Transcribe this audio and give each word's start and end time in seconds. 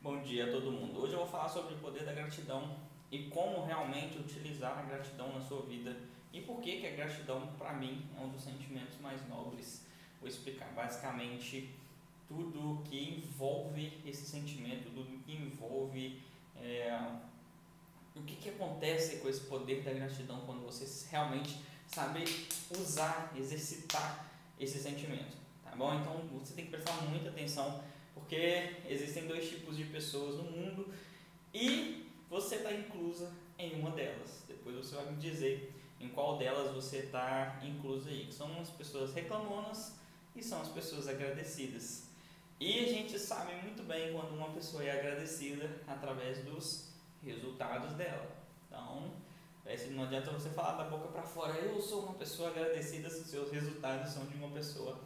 Bom 0.00 0.22
dia 0.22 0.46
a 0.46 0.52
todo 0.52 0.70
mundo. 0.70 1.00
Hoje 1.00 1.14
eu 1.14 1.18
vou 1.18 1.26
falar 1.26 1.48
sobre 1.48 1.74
o 1.74 1.78
poder 1.78 2.04
da 2.04 2.12
gratidão 2.12 2.76
e 3.10 3.24
como 3.24 3.66
realmente 3.66 4.16
utilizar 4.16 4.78
a 4.78 4.82
gratidão 4.82 5.32
na 5.32 5.40
sua 5.40 5.62
vida 5.62 5.96
e 6.32 6.40
por 6.40 6.60
que, 6.60 6.80
que 6.80 6.86
a 6.86 6.92
gratidão, 6.92 7.48
para 7.58 7.72
mim, 7.72 8.06
é 8.16 8.20
um 8.20 8.28
dos 8.28 8.44
sentimentos 8.44 9.00
mais 9.00 9.28
nobres. 9.28 9.84
Vou 10.20 10.28
explicar 10.28 10.68
basicamente 10.68 11.74
tudo 12.28 12.80
que 12.84 13.16
envolve 13.16 14.00
esse 14.06 14.24
sentimento, 14.24 14.84
tudo 14.84 15.18
que 15.24 15.32
envolve 15.32 16.22
é, 16.54 16.96
o 18.14 18.22
que, 18.22 18.36
que 18.36 18.50
acontece 18.50 19.16
com 19.16 19.28
esse 19.28 19.40
poder 19.40 19.82
da 19.82 19.92
gratidão 19.92 20.42
quando 20.46 20.64
você 20.64 21.08
realmente 21.10 21.60
sabe 21.88 22.22
usar, 22.70 23.32
exercitar 23.36 24.30
esse 24.60 24.78
sentimento, 24.78 25.36
tá 25.64 25.74
bom? 25.74 25.92
Então 25.94 26.20
você 26.38 26.54
tem 26.54 26.66
que 26.66 26.70
prestar 26.70 27.02
muita 27.02 27.30
atenção 27.30 27.82
porque 28.18 28.76
existem 28.88 29.26
dois 29.26 29.48
tipos 29.48 29.76
de 29.76 29.84
pessoas 29.84 30.36
no 30.36 30.44
mundo 30.44 30.92
e 31.54 32.06
você 32.28 32.56
está 32.56 32.72
inclusa 32.72 33.32
em 33.58 33.80
uma 33.80 33.90
delas. 33.90 34.44
Depois 34.46 34.76
você 34.76 34.94
vai 34.94 35.12
me 35.12 35.16
dizer 35.16 35.72
em 36.00 36.08
qual 36.08 36.36
delas 36.36 36.74
você 36.74 36.98
está 36.98 37.60
inclusa 37.62 38.10
aí. 38.10 38.30
São 38.30 38.60
as 38.60 38.70
pessoas 38.70 39.14
reclamonas 39.14 39.96
e 40.36 40.42
são 40.42 40.60
as 40.60 40.68
pessoas 40.68 41.08
agradecidas. 41.08 42.08
E 42.60 42.80
a 42.80 42.88
gente 42.88 43.18
sabe 43.18 43.54
muito 43.62 43.82
bem 43.84 44.12
quando 44.12 44.34
uma 44.34 44.50
pessoa 44.50 44.82
é 44.82 44.90
agradecida 44.90 45.70
através 45.86 46.44
dos 46.44 46.88
resultados 47.24 47.94
dela. 47.94 48.36
Então, 48.66 49.12
não 49.90 50.04
adianta 50.04 50.30
você 50.30 50.48
falar 50.50 50.76
da 50.82 50.84
boca 50.84 51.08
para 51.08 51.22
fora, 51.22 51.54
eu 51.54 51.80
sou 51.80 52.04
uma 52.04 52.14
pessoa 52.14 52.50
agradecida 52.50 53.08
se 53.08 53.20
os 53.20 53.28
seus 53.28 53.50
resultados 53.52 54.10
são 54.10 54.26
de 54.26 54.34
uma 54.36 54.50
pessoa 54.50 54.98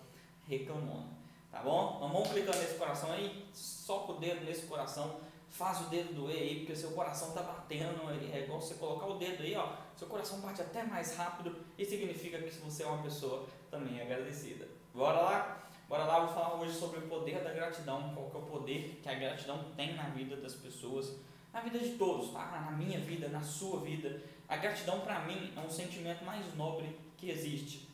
reclamona. 0.49 1.22
Tá 1.53 1.61
bom? 1.61 1.97
Então 1.97 2.09
vamos 2.09 2.29
clicando 2.31 2.57
nesse 2.57 2.77
coração 2.77 3.13
aí, 3.13 3.47
soca 3.53 4.13
o 4.13 4.15
dedo 4.15 4.43
nesse 4.47 4.67
coração, 4.67 5.21
faz 5.51 5.83
o 5.83 5.85
dedo 5.91 6.15
doer 6.15 6.39
aí, 6.39 6.59
porque 6.61 6.75
seu 6.75 6.93
coração 6.93 7.33
tá 7.33 7.43
batendo, 7.43 8.11
é 8.11 8.41
igual 8.41 8.59
você 8.59 8.73
colocar 8.75 9.05
o 9.05 9.19
dedo 9.19 9.43
aí, 9.43 9.55
ó, 9.55 9.69
seu 9.95 10.09
coração 10.09 10.41
bate 10.41 10.63
até 10.63 10.83
mais 10.83 11.15
rápido 11.15 11.55
e 11.77 11.85
significa 11.85 12.39
que 12.39 12.51
você 12.51 12.85
é 12.85 12.87
uma 12.87 13.03
pessoa 13.03 13.47
também 13.71 14.01
agradecida. 14.01 14.67
Bora 14.95 15.21
lá? 15.21 15.69
Bora 15.87 16.05
lá, 16.05 16.21
vou 16.21 16.35
falar 16.35 16.55
hoje 16.55 16.73
sobre 16.73 17.01
o 17.01 17.03
poder 17.03 17.45
da 17.45 17.53
gratidão, 17.53 18.15
qual 18.15 18.31
que 18.31 18.37
é 18.37 18.41
o 18.41 18.43
poder 18.45 19.01
que 19.03 19.09
a 19.11 19.15
gratidão 19.15 19.63
tem 19.77 19.95
na 19.95 20.05
vida 20.05 20.37
das 20.37 20.55
pessoas, 20.55 21.17
na 21.53 21.61
vida 21.61 21.79
de 21.79 21.99
todos, 21.99 22.33
tá? 22.33 22.63
Na 22.65 22.71
minha 22.71 22.99
vida, 22.99 23.29
na 23.29 23.43
sua 23.43 23.81
vida. 23.81 24.23
A 24.49 24.57
gratidão 24.57 25.01
para 25.01 25.21
mim 25.27 25.53
é 25.55 25.61
um 25.61 25.69
sentimento 25.69 26.25
mais 26.25 26.55
nobre 26.55 26.99
que 27.19 27.29
existe. 27.29 27.91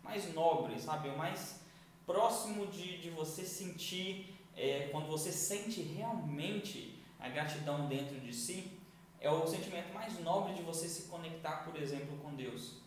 Mais 0.00 0.32
nobre, 0.32 0.78
sabe? 0.78 1.08
O 1.08 1.18
mais 1.18 1.60
próximo 2.06 2.66
de, 2.66 2.98
de 2.98 3.10
você 3.10 3.44
sentir, 3.44 4.34
é, 4.56 4.88
quando 4.90 5.06
você 5.06 5.30
sente 5.30 5.80
realmente 5.82 7.02
a 7.18 7.28
gratidão 7.28 7.86
dentro 7.86 8.18
de 8.20 8.34
si, 8.34 8.78
é 9.20 9.30
o 9.30 9.46
sentimento 9.46 9.92
mais 9.92 10.18
nobre 10.20 10.54
de 10.54 10.62
você 10.62 10.88
se 10.88 11.08
conectar, 11.08 11.64
por 11.64 11.76
exemplo, 11.80 12.16
com 12.18 12.34
Deus. 12.34 12.80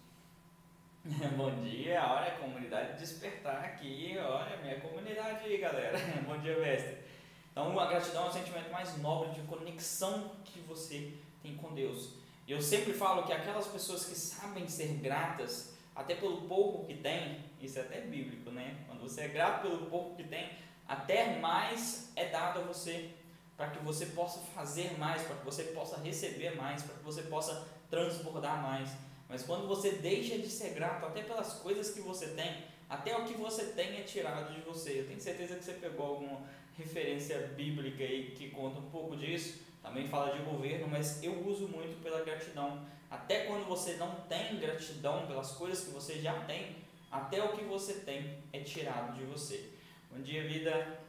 Bom 1.37 1.53
dia, 1.61 2.01
olha 2.09 2.33
a 2.33 2.37
comunidade 2.37 2.97
despertar 2.97 3.63
aqui, 3.63 4.15
olha 4.17 4.55
a 4.55 4.61
minha 4.61 4.79
comunidade 4.79 5.45
aí, 5.45 5.57
galera. 5.57 5.97
Bom 6.25 6.37
dia, 6.39 6.57
mestre. 6.57 7.03
Então, 7.51 7.77
a 7.79 7.85
gratidão 7.85 8.25
é 8.25 8.29
o 8.29 8.31
sentimento 8.31 8.71
mais 8.71 8.97
nobre 8.97 9.31
de 9.31 9.41
conexão 9.41 10.31
que 10.43 10.59
você 10.61 11.13
tem 11.41 11.55
com 11.55 11.73
Deus. 11.73 12.13
Eu 12.47 12.61
sempre 12.61 12.93
falo 12.93 13.23
que 13.23 13.31
aquelas 13.31 13.67
pessoas 13.67 14.05
que 14.05 14.15
sabem 14.15 14.67
ser 14.67 14.93
gratas, 14.95 15.72
até 15.95 16.15
pelo 16.15 16.41
pouco 16.41 16.85
que 16.85 16.95
tem, 16.95 17.43
isso 17.61 17.79
é 17.79 17.81
até 17.81 18.01
bíblico, 18.01 18.51
né? 18.51 18.77
Quando 18.87 19.01
você 19.01 19.21
é 19.21 19.27
grato 19.27 19.61
pelo 19.61 19.85
pouco 19.87 20.15
que 20.15 20.23
tem, 20.23 20.49
até 20.87 21.39
mais 21.39 22.11
é 22.15 22.29
dado 22.29 22.59
a 22.59 22.63
você, 22.63 23.11
para 23.55 23.69
que 23.69 23.83
você 23.83 24.07
possa 24.07 24.39
fazer 24.39 24.97
mais, 24.97 25.21
para 25.21 25.35
que 25.35 25.45
você 25.45 25.63
possa 25.65 25.99
receber 26.01 26.55
mais, 26.55 26.81
para 26.81 26.95
que 26.95 27.03
você 27.03 27.21
possa 27.23 27.67
transbordar 27.89 28.61
mais. 28.61 28.89
Mas 29.29 29.43
quando 29.43 29.67
você 29.67 29.91
deixa 29.91 30.37
de 30.37 30.49
ser 30.49 30.73
grato 30.73 31.05
até 31.05 31.21
pelas 31.21 31.53
coisas 31.53 31.91
que 31.91 32.01
você 32.01 32.27
tem, 32.27 32.63
até 32.89 33.15
o 33.17 33.25
que 33.25 33.33
você 33.33 33.65
tem 33.65 33.99
é 33.99 34.03
tirado 34.03 34.53
de 34.53 34.61
você. 34.61 34.99
Eu 34.99 35.07
tenho 35.07 35.19
certeza 35.19 35.55
que 35.55 35.63
você 35.63 35.73
pegou 35.73 36.05
alguma 36.05 36.41
referência 36.77 37.39
bíblica 37.55 38.03
aí 38.03 38.31
que 38.37 38.49
conta 38.49 38.79
um 38.79 38.89
pouco 38.89 39.15
disso. 39.15 39.61
Também 39.81 40.07
fala 40.07 40.37
de 40.37 40.43
governo, 40.43 40.87
mas 40.87 41.21
eu 41.23 41.45
uso 41.45 41.67
muito 41.67 42.01
pela 42.01 42.23
gratidão. 42.23 42.85
Até 43.13 43.41
quando 43.41 43.67
você 43.67 43.93
não 43.97 44.09
tem 44.27 44.57
gratidão 44.57 45.27
pelas 45.27 45.51
coisas 45.51 45.85
que 45.85 45.91
você 45.91 46.19
já 46.19 46.33
tem, 46.45 46.77
até 47.11 47.43
o 47.43 47.49
que 47.49 47.63
você 47.63 47.93
tem 47.99 48.39
é 48.51 48.61
tirado 48.61 49.15
de 49.15 49.23
você. 49.23 49.69
Bom 50.11 50.19
dia, 50.23 50.47
vida. 50.47 50.99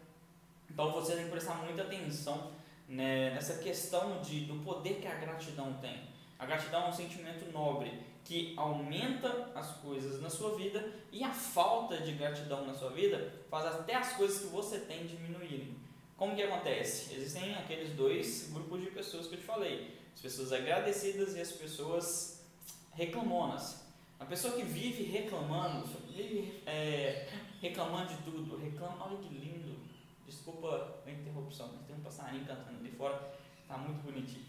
Então 0.70 0.92
você 0.92 1.14
tem 1.14 1.24
que 1.24 1.30
prestar 1.30 1.54
muita 1.54 1.80
atenção 1.80 2.52
né, 2.86 3.30
nessa 3.30 3.56
questão 3.56 4.20
de, 4.20 4.40
do 4.40 4.62
poder 4.62 5.00
que 5.00 5.06
a 5.06 5.14
gratidão 5.14 5.72
tem. 5.80 6.02
A 6.38 6.44
gratidão 6.44 6.84
é 6.84 6.88
um 6.90 6.92
sentimento 6.92 7.50
nobre 7.50 7.90
que 8.22 8.52
aumenta 8.54 9.50
as 9.54 9.70
coisas 9.76 10.20
na 10.20 10.28
sua 10.28 10.56
vida 10.56 10.86
e 11.10 11.24
a 11.24 11.30
falta 11.30 11.96
de 11.96 12.12
gratidão 12.12 12.66
na 12.66 12.74
sua 12.74 12.90
vida 12.90 13.32
faz 13.48 13.64
até 13.64 13.94
as 13.94 14.12
coisas 14.12 14.42
que 14.42 14.48
você 14.48 14.80
tem 14.80 15.06
diminuírem. 15.06 15.74
Como 16.18 16.36
que 16.36 16.42
acontece? 16.42 17.14
Existem 17.14 17.54
aqueles 17.54 17.94
dois 17.94 18.50
grupos 18.52 18.82
de 18.82 18.90
pessoas 18.90 19.26
que 19.26 19.36
eu 19.36 19.38
te 19.38 19.46
falei 19.46 20.03
as 20.14 20.20
pessoas 20.20 20.52
agradecidas 20.52 21.34
e 21.34 21.40
as 21.40 21.52
pessoas 21.52 22.46
reclamonas. 22.92 23.84
A 24.18 24.24
pessoa 24.24 24.54
que 24.54 24.62
vive 24.62 25.04
reclamando, 25.04 25.86
vive 26.08 26.62
é, 26.64 27.28
reclamando 27.60 28.14
de 28.14 28.22
tudo, 28.22 28.56
reclama, 28.56 29.06
olha 29.06 29.18
que 29.18 29.34
lindo, 29.34 29.76
desculpa 30.26 31.02
a 31.04 31.10
interrupção, 31.10 31.70
mas 31.74 31.86
tem 31.86 31.96
um 31.96 32.00
passarinho 32.00 32.46
cantando 32.46 32.78
ali 32.78 32.90
fora, 32.90 33.34
tá 33.68 33.76
muito 33.76 34.02
bonitinho. 34.02 34.46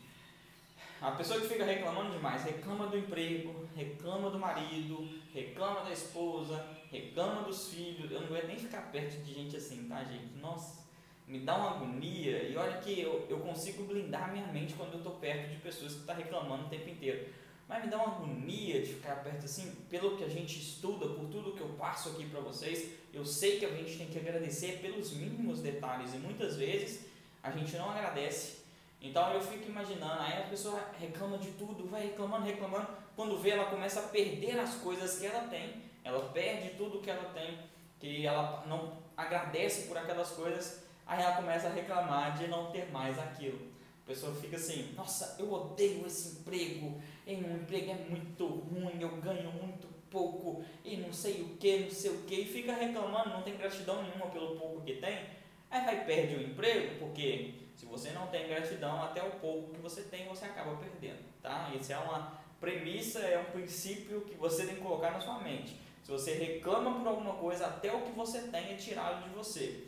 A 1.02 1.12
pessoa 1.12 1.42
que 1.42 1.48
fica 1.48 1.66
reclamando 1.66 2.12
demais, 2.12 2.44
reclama 2.44 2.88
do 2.88 2.98
emprego, 2.98 3.68
reclama 3.76 4.30
do 4.30 4.40
marido, 4.40 5.08
reclama 5.34 5.82
da 5.82 5.92
esposa, 5.92 6.66
reclama 6.90 7.44
dos 7.44 7.70
filhos. 7.70 8.10
Eu 8.10 8.22
não 8.22 8.28
aguento 8.28 8.48
nem 8.48 8.58
ficar 8.58 8.92
perto 8.92 9.22
de 9.24 9.34
gente 9.34 9.58
assim, 9.58 9.90
tá, 9.90 10.04
gente? 10.04 10.38
Nossa, 10.38 10.85
me 11.28 11.40
dá 11.40 11.56
uma 11.56 11.72
agonia. 11.72 12.44
E 12.44 12.56
olha 12.56 12.78
que 12.78 13.00
eu, 13.00 13.26
eu 13.30 13.40
consigo 13.40 13.84
blindar 13.84 14.32
minha 14.32 14.48
mente 14.48 14.74
quando 14.74 14.94
eu 14.94 14.98
estou 14.98 15.14
perto 15.14 15.50
de 15.50 15.58
pessoas 15.58 15.94
que 15.94 16.00
estão 16.00 16.16
tá 16.16 16.22
reclamando 16.22 16.66
o 16.66 16.70
tempo 16.70 16.90
inteiro. 16.90 17.28
Mas 17.68 17.84
me 17.84 17.90
dá 17.90 17.98
uma 17.98 18.16
agonia 18.16 18.80
de 18.82 18.94
ficar 18.94 19.24
perto 19.24 19.46
assim, 19.46 19.74
pelo 19.90 20.16
que 20.16 20.24
a 20.24 20.30
gente 20.30 20.60
estuda, 20.60 21.08
por 21.08 21.28
tudo 21.30 21.54
que 21.54 21.62
eu 21.62 21.70
passo 21.70 22.10
aqui 22.10 22.26
para 22.28 22.40
vocês. 22.40 22.92
Eu 23.12 23.26
sei 23.26 23.58
que 23.58 23.66
a 23.66 23.70
gente 23.70 23.98
tem 23.98 24.08
que 24.08 24.20
agradecer 24.20 24.80
pelos 24.82 25.14
mínimos 25.14 25.62
detalhes 25.62 26.14
e 26.14 26.18
muitas 26.18 26.58
vezes 26.58 27.08
a 27.42 27.50
gente 27.50 27.76
não 27.76 27.90
agradece. 27.90 28.66
Então 29.02 29.34
eu 29.34 29.42
fico 29.42 29.68
imaginando, 29.70 30.22
aí 30.22 30.44
a 30.44 30.48
pessoa 30.48 30.80
reclama 31.00 31.38
de 31.38 31.52
tudo, 31.52 31.88
vai 31.88 32.04
reclamando, 32.04 32.46
reclamando. 32.46 32.88
Quando 33.16 33.38
vê, 33.38 33.52
ela 33.52 33.66
começa 33.66 34.00
a 34.00 34.04
perder 34.04 34.60
as 34.60 34.76
coisas 34.76 35.18
que 35.20 35.26
ela 35.26 35.48
tem, 35.48 35.82
ela 36.04 36.30
perde 36.30 36.76
tudo 36.76 37.02
que 37.02 37.10
ela 37.10 37.32
tem, 37.34 37.60
que 38.00 38.26
ela 38.26 38.64
não 38.68 38.98
agradece 39.16 39.88
por 39.88 39.98
aquelas 39.98 40.32
coisas 40.32 40.86
Aí 41.06 41.22
ela 41.22 41.36
começa 41.36 41.68
a 41.68 41.72
reclamar 41.72 42.38
de 42.38 42.48
não 42.48 42.72
ter 42.72 42.92
mais 42.92 43.18
aquilo. 43.20 43.60
A 44.04 44.08
pessoa 44.08 44.36
fica 44.36 44.56
assim, 44.56 44.94
nossa, 44.96 45.36
eu 45.40 45.52
odeio 45.52 46.06
esse 46.06 46.40
emprego, 46.40 47.02
e 47.26 47.36
um 47.36 47.56
emprego 47.56 47.92
é 47.92 47.96
muito 48.10 48.46
ruim, 48.46 48.98
eu 49.00 49.10
ganho 49.18 49.52
muito 49.52 49.88
pouco, 50.12 50.64
e 50.84 50.98
não 50.98 51.12
sei 51.12 51.42
o 51.42 51.58
que, 51.58 51.80
não 51.80 51.90
sei 51.90 52.12
o 52.12 52.22
que, 52.22 52.36
e 52.36 52.46
fica 52.46 52.74
reclamando, 52.74 53.30
não 53.30 53.42
tem 53.42 53.58
gratidão 53.58 54.04
nenhuma 54.04 54.28
pelo 54.28 54.56
pouco 54.58 54.82
que 54.82 54.96
tem. 54.96 55.26
Aí 55.72 55.84
vai 55.84 56.06
perder 56.06 56.38
o 56.38 56.44
emprego, 56.44 57.00
porque 57.00 57.56
se 57.76 57.86
você 57.86 58.12
não 58.12 58.28
tem 58.28 58.48
gratidão, 58.48 59.04
até 59.04 59.24
o 59.24 59.32
pouco 59.32 59.74
que 59.74 59.82
você 59.82 60.04
tem, 60.04 60.28
você 60.28 60.46
acaba 60.46 60.76
perdendo, 60.78 61.24
tá? 61.42 61.72
Isso 61.80 61.92
é 61.92 61.98
uma 61.98 62.40
premissa, 62.60 63.20
é 63.20 63.40
um 63.40 63.52
princípio 63.52 64.22
que 64.22 64.36
você 64.36 64.66
tem 64.66 64.76
que 64.76 64.82
colocar 64.82 65.12
na 65.12 65.20
sua 65.20 65.40
mente. 65.40 65.80
Se 66.04 66.12
você 66.12 66.34
reclama 66.34 67.00
por 67.00 67.08
alguma 67.08 67.34
coisa, 67.34 67.66
até 67.66 67.92
o 67.92 68.02
que 68.02 68.12
você 68.12 68.44
tem 68.44 68.74
é 68.74 68.76
tirado 68.76 69.24
de 69.24 69.30
você. 69.36 69.85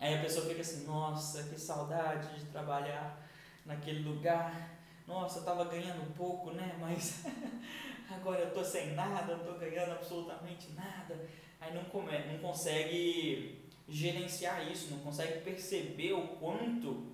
Aí 0.00 0.14
a 0.14 0.20
pessoa 0.20 0.46
fica 0.46 0.60
assim, 0.60 0.86
nossa, 0.86 1.42
que 1.44 1.58
saudade 1.58 2.38
de 2.38 2.46
trabalhar 2.46 3.20
naquele 3.66 4.08
lugar. 4.08 4.78
Nossa, 5.06 5.38
eu 5.38 5.40
estava 5.40 5.64
ganhando 5.64 6.14
pouco, 6.14 6.52
né? 6.52 6.76
Mas 6.78 7.24
agora 8.08 8.40
eu 8.40 8.52
tô 8.52 8.64
sem 8.64 8.94
nada, 8.94 9.36
não 9.36 9.44
tô 9.44 9.58
ganhando 9.58 9.92
absolutamente 9.92 10.70
nada. 10.72 11.26
Aí 11.60 11.74
não, 11.74 11.84
come, 11.84 12.16
não 12.30 12.38
consegue 12.38 13.64
gerenciar 13.88 14.70
isso, 14.70 14.90
não 14.90 14.98
consegue 15.00 15.40
perceber 15.40 16.12
o 16.12 16.28
quanto. 16.28 17.08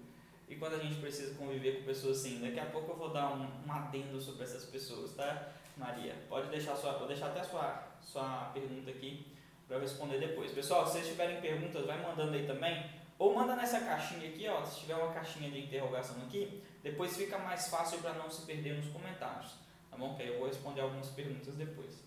E 0.47 0.57
quando 0.57 0.75
a 0.75 0.79
gente 0.79 1.01
precisa 1.01 1.35
conviver 1.37 1.79
com 1.79 1.85
pessoas 1.85 2.19
assim, 2.19 2.41
daqui 2.41 2.61
a 2.61 2.67
pouco 2.67 2.93
eu 2.93 2.97
vou 2.97 3.11
dar 3.11 3.33
um, 3.33 3.67
um 3.67 3.73
adendo 3.73 4.21
sobre 4.21 4.45
essas 4.45 4.65
pessoas, 4.67 5.15
tá? 5.15 5.53
Maria, 5.75 6.15
pode 6.29 6.51
deixar 6.51 6.77
sua, 6.77 6.93
pode 6.93 7.09
deixar 7.09 7.29
até 7.29 7.41
a 7.41 7.45
sua, 7.45 7.83
sua 8.03 8.51
pergunta 8.53 8.91
aqui 8.91 9.34
para 9.67 9.79
responder 9.79 10.19
depois. 10.19 10.53
Pessoal, 10.53 10.87
se 10.87 10.95
vocês 10.95 11.09
tiverem 11.09 11.41
perguntas, 11.41 11.87
vai 11.87 12.01
mandando 12.03 12.35
aí 12.35 12.47
também. 12.47 12.85
Ou 13.19 13.35
manda 13.35 13.55
nessa 13.55 13.81
caixinha 13.81 14.29
aqui, 14.29 14.47
ó, 14.49 14.65
se 14.65 14.81
tiver 14.81 14.97
uma 14.97 15.13
caixinha 15.13 15.51
de 15.51 15.61
interrogação 15.61 16.17
aqui, 16.23 16.63
depois 16.83 17.17
fica 17.17 17.39
mais 17.39 17.69
fácil 17.69 17.99
para 17.99 18.13
não 18.15 18.29
se 18.29 18.45
perder 18.45 18.77
nos 18.77 18.93
comentários, 18.93 19.53
tá 19.91 19.97
bom? 19.97 20.15
Que 20.15 20.23
aí 20.23 20.29
eu 20.29 20.39
vou 20.39 20.49
responder 20.49 20.81
algumas 20.81 21.09
perguntas 21.11 21.55
depois. 21.55 22.03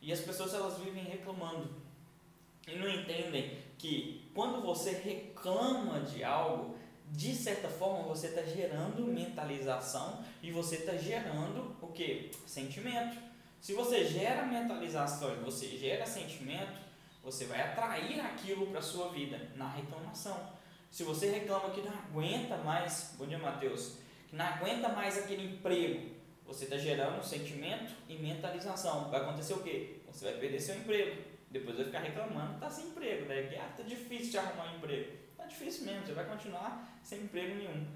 E 0.00 0.12
as 0.12 0.20
pessoas 0.20 0.54
elas 0.54 0.78
vivem 0.78 1.04
reclamando 1.04 1.70
e 2.66 2.76
não 2.76 2.88
entendem 2.88 3.58
que 3.76 4.30
quando 4.34 4.62
você 4.62 4.92
reclama 4.92 6.00
de 6.00 6.22
algo, 6.22 6.76
de 7.10 7.34
certa 7.34 7.68
forma 7.68 8.08
você 8.08 8.28
está 8.28 8.42
gerando 8.42 9.02
mentalização 9.02 10.24
e 10.42 10.50
você 10.50 10.76
está 10.76 10.96
gerando 10.96 11.76
o 11.82 11.88
que? 11.88 12.30
Sentimento. 12.46 13.18
Se 13.60 13.74
você 13.74 14.04
gera 14.04 14.46
mentalização 14.46 15.34
e 15.34 15.40
você 15.40 15.66
gera 15.76 16.06
sentimento, 16.06 16.80
você 17.22 17.44
vai 17.44 17.60
atrair 17.60 18.20
aquilo 18.20 18.66
para 18.66 18.80
a 18.80 18.82
sua 18.82 19.08
vida 19.08 19.50
na 19.54 19.68
reclamação. 19.68 20.50
Se 20.90 21.04
você 21.04 21.30
reclama 21.30 21.70
que 21.70 21.80
não 21.80 21.92
aguenta 21.92 22.56
mais, 22.58 23.14
bom 23.16 23.26
dia 23.26 23.38
Mateus, 23.38 23.98
que 24.28 24.36
não 24.36 24.44
aguenta 24.44 24.88
mais 24.88 25.16
aquele 25.16 25.54
emprego, 25.54 26.10
você 26.44 26.64
está 26.64 26.76
gerando 26.76 27.22
sentimento 27.22 27.94
e 28.08 28.16
mentalização. 28.18 29.10
Vai 29.10 29.20
acontecer 29.20 29.54
o 29.54 29.62
quê? 29.62 30.00
Você 30.06 30.24
vai 30.24 30.34
perder 30.34 30.60
seu 30.60 30.76
emprego. 30.76 31.22
Depois 31.50 31.76
vai 31.76 31.86
ficar 31.86 32.00
reclamando, 32.00 32.54
está 32.54 32.68
sem 32.68 32.86
emprego, 32.86 33.26
né? 33.26 33.42
Que 33.42 33.56
ah, 33.56 33.72
tá 33.76 33.82
difícil 33.82 34.30
de 34.30 34.38
arrumar 34.38 34.72
um 34.72 34.76
emprego. 34.76 35.12
Tá 35.36 35.44
difícil 35.44 35.84
mesmo, 35.84 36.06
você 36.06 36.12
vai 36.12 36.24
continuar 36.24 36.98
sem 37.02 37.20
emprego 37.20 37.54
nenhum. 37.54 37.86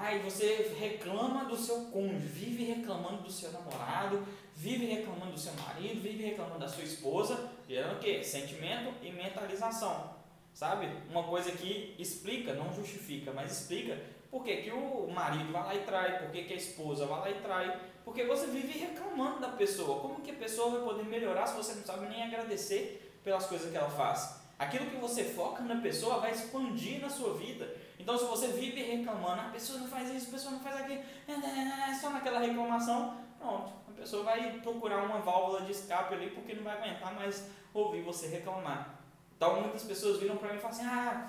Aí 0.00 0.20
você 0.20 0.72
reclama 0.78 1.46
do 1.46 1.56
seu 1.56 1.86
cônjuge, 1.86 2.28
vive 2.28 2.62
reclamando 2.62 3.22
do 3.24 3.32
seu 3.32 3.50
namorado, 3.50 4.24
vive 4.54 4.86
reclamando 4.86 5.32
do 5.32 5.38
seu 5.38 5.52
marido, 5.54 6.00
vive 6.00 6.22
reclamando 6.22 6.60
da 6.60 6.68
sua 6.68 6.84
esposa, 6.84 7.50
gerando 7.68 7.96
o 7.96 7.98
quê? 7.98 8.22
Sentimento 8.22 8.94
e 9.02 9.10
mentalização. 9.10 10.14
Sabe? 10.54 10.88
Uma 11.10 11.24
coisa 11.24 11.50
que 11.50 11.96
explica, 11.98 12.54
não 12.54 12.72
justifica, 12.72 13.32
mas 13.32 13.60
explica 13.60 13.98
por 14.30 14.44
que, 14.44 14.58
que 14.58 14.70
o 14.70 15.08
marido 15.08 15.50
vai 15.50 15.64
lá 15.64 15.74
e 15.74 15.80
trai, 15.80 16.18
por 16.20 16.30
que, 16.30 16.44
que 16.44 16.54
a 16.54 16.56
esposa 16.56 17.04
vai 17.04 17.20
lá 17.20 17.30
e 17.30 17.42
trai, 17.42 17.80
porque 18.04 18.22
você 18.22 18.46
vive 18.46 18.78
reclamando 18.78 19.40
da 19.40 19.48
pessoa. 19.48 19.98
Como 20.00 20.20
que 20.20 20.30
a 20.30 20.34
pessoa 20.34 20.70
vai 20.70 20.80
poder 20.82 21.08
melhorar 21.08 21.44
se 21.44 21.56
você 21.56 21.74
não 21.74 21.84
sabe 21.84 22.06
nem 22.06 22.22
agradecer 22.22 23.20
pelas 23.24 23.46
coisas 23.46 23.68
que 23.68 23.76
ela 23.76 23.90
faz? 23.90 24.38
Aquilo 24.56 24.90
que 24.90 24.96
você 24.96 25.24
foca 25.24 25.64
na 25.64 25.80
pessoa 25.80 26.20
vai 26.20 26.30
expandir 26.30 27.00
na 27.00 27.08
sua 27.08 27.34
vida. 27.34 27.87
Então, 27.98 28.16
se 28.16 28.24
você 28.24 28.48
vive 28.48 28.82
reclamando, 28.82 29.40
a 29.40 29.50
pessoa 29.50 29.80
não 29.80 29.88
faz 29.88 30.10
isso, 30.10 30.28
a 30.28 30.32
pessoa 30.32 30.52
não 30.52 30.60
faz 30.60 30.76
aquilo, 30.80 31.02
é, 31.26 31.32
é, 31.32 31.90
é, 31.90 31.94
só 31.94 32.10
naquela 32.10 32.38
reclamação, 32.38 33.16
pronto, 33.38 33.72
a 33.88 33.92
pessoa 33.92 34.22
vai 34.22 34.52
procurar 34.60 35.02
uma 35.04 35.18
válvula 35.18 35.62
de 35.62 35.72
escape 35.72 36.14
ali 36.14 36.30
porque 36.30 36.54
não 36.54 36.62
vai 36.62 36.76
aguentar 36.76 37.14
mais 37.14 37.50
ouvir 37.74 38.02
você 38.02 38.28
reclamar. 38.28 38.94
Então, 39.36 39.60
muitas 39.60 39.82
pessoas 39.82 40.20
viram 40.20 40.36
para 40.36 40.50
mim 40.52 40.58
e 40.58 40.60
falam 40.60 40.76
assim: 40.76 40.86
ah, 40.86 41.28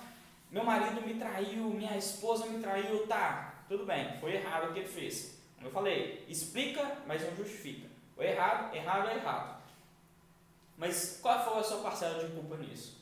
meu 0.51 0.63
marido 0.63 1.01
me 1.01 1.15
traiu, 1.15 1.63
minha 1.65 1.97
esposa 1.97 2.45
me 2.45 2.59
traiu, 2.59 3.05
tá, 3.07 3.63
tudo 3.67 3.85
bem, 3.85 4.19
foi 4.19 4.35
errado 4.35 4.69
o 4.69 4.73
que 4.73 4.79
ele 4.79 4.87
fez. 4.87 5.39
Como 5.55 5.67
eu 5.67 5.71
falei, 5.71 6.25
explica, 6.27 6.97
mas 7.05 7.21
não 7.21 7.35
justifica. 7.35 7.87
O 8.15 8.23
errado, 8.23 8.73
errado 8.75 9.09
é 9.09 9.15
errado. 9.15 9.61
Mas 10.77 11.19
qual 11.21 11.43
foi 11.43 11.59
a 11.59 11.63
sua 11.63 11.81
parcela 11.81 12.23
de 12.23 12.33
culpa 12.33 12.55
nisso? 12.57 12.98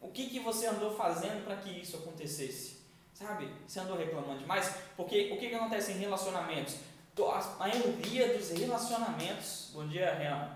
O 0.00 0.08
que, 0.08 0.28
que 0.28 0.40
você 0.40 0.66
andou 0.66 0.94
fazendo 0.94 1.44
para 1.44 1.56
que 1.56 1.70
isso 1.70 1.96
acontecesse? 1.96 2.76
Sabe? 3.12 3.50
Você 3.66 3.80
andou 3.80 3.96
reclamando 3.96 4.40
demais? 4.40 4.74
Porque 4.96 5.32
o 5.32 5.38
que, 5.38 5.48
que 5.48 5.54
acontece 5.54 5.92
em 5.92 5.98
relacionamentos? 5.98 6.76
A 7.18 7.56
maioria 7.58 8.36
dos 8.36 8.50
relacionamentos, 8.50 9.70
bom 9.72 9.86
dia, 9.86 10.14
Renan. 10.14 10.50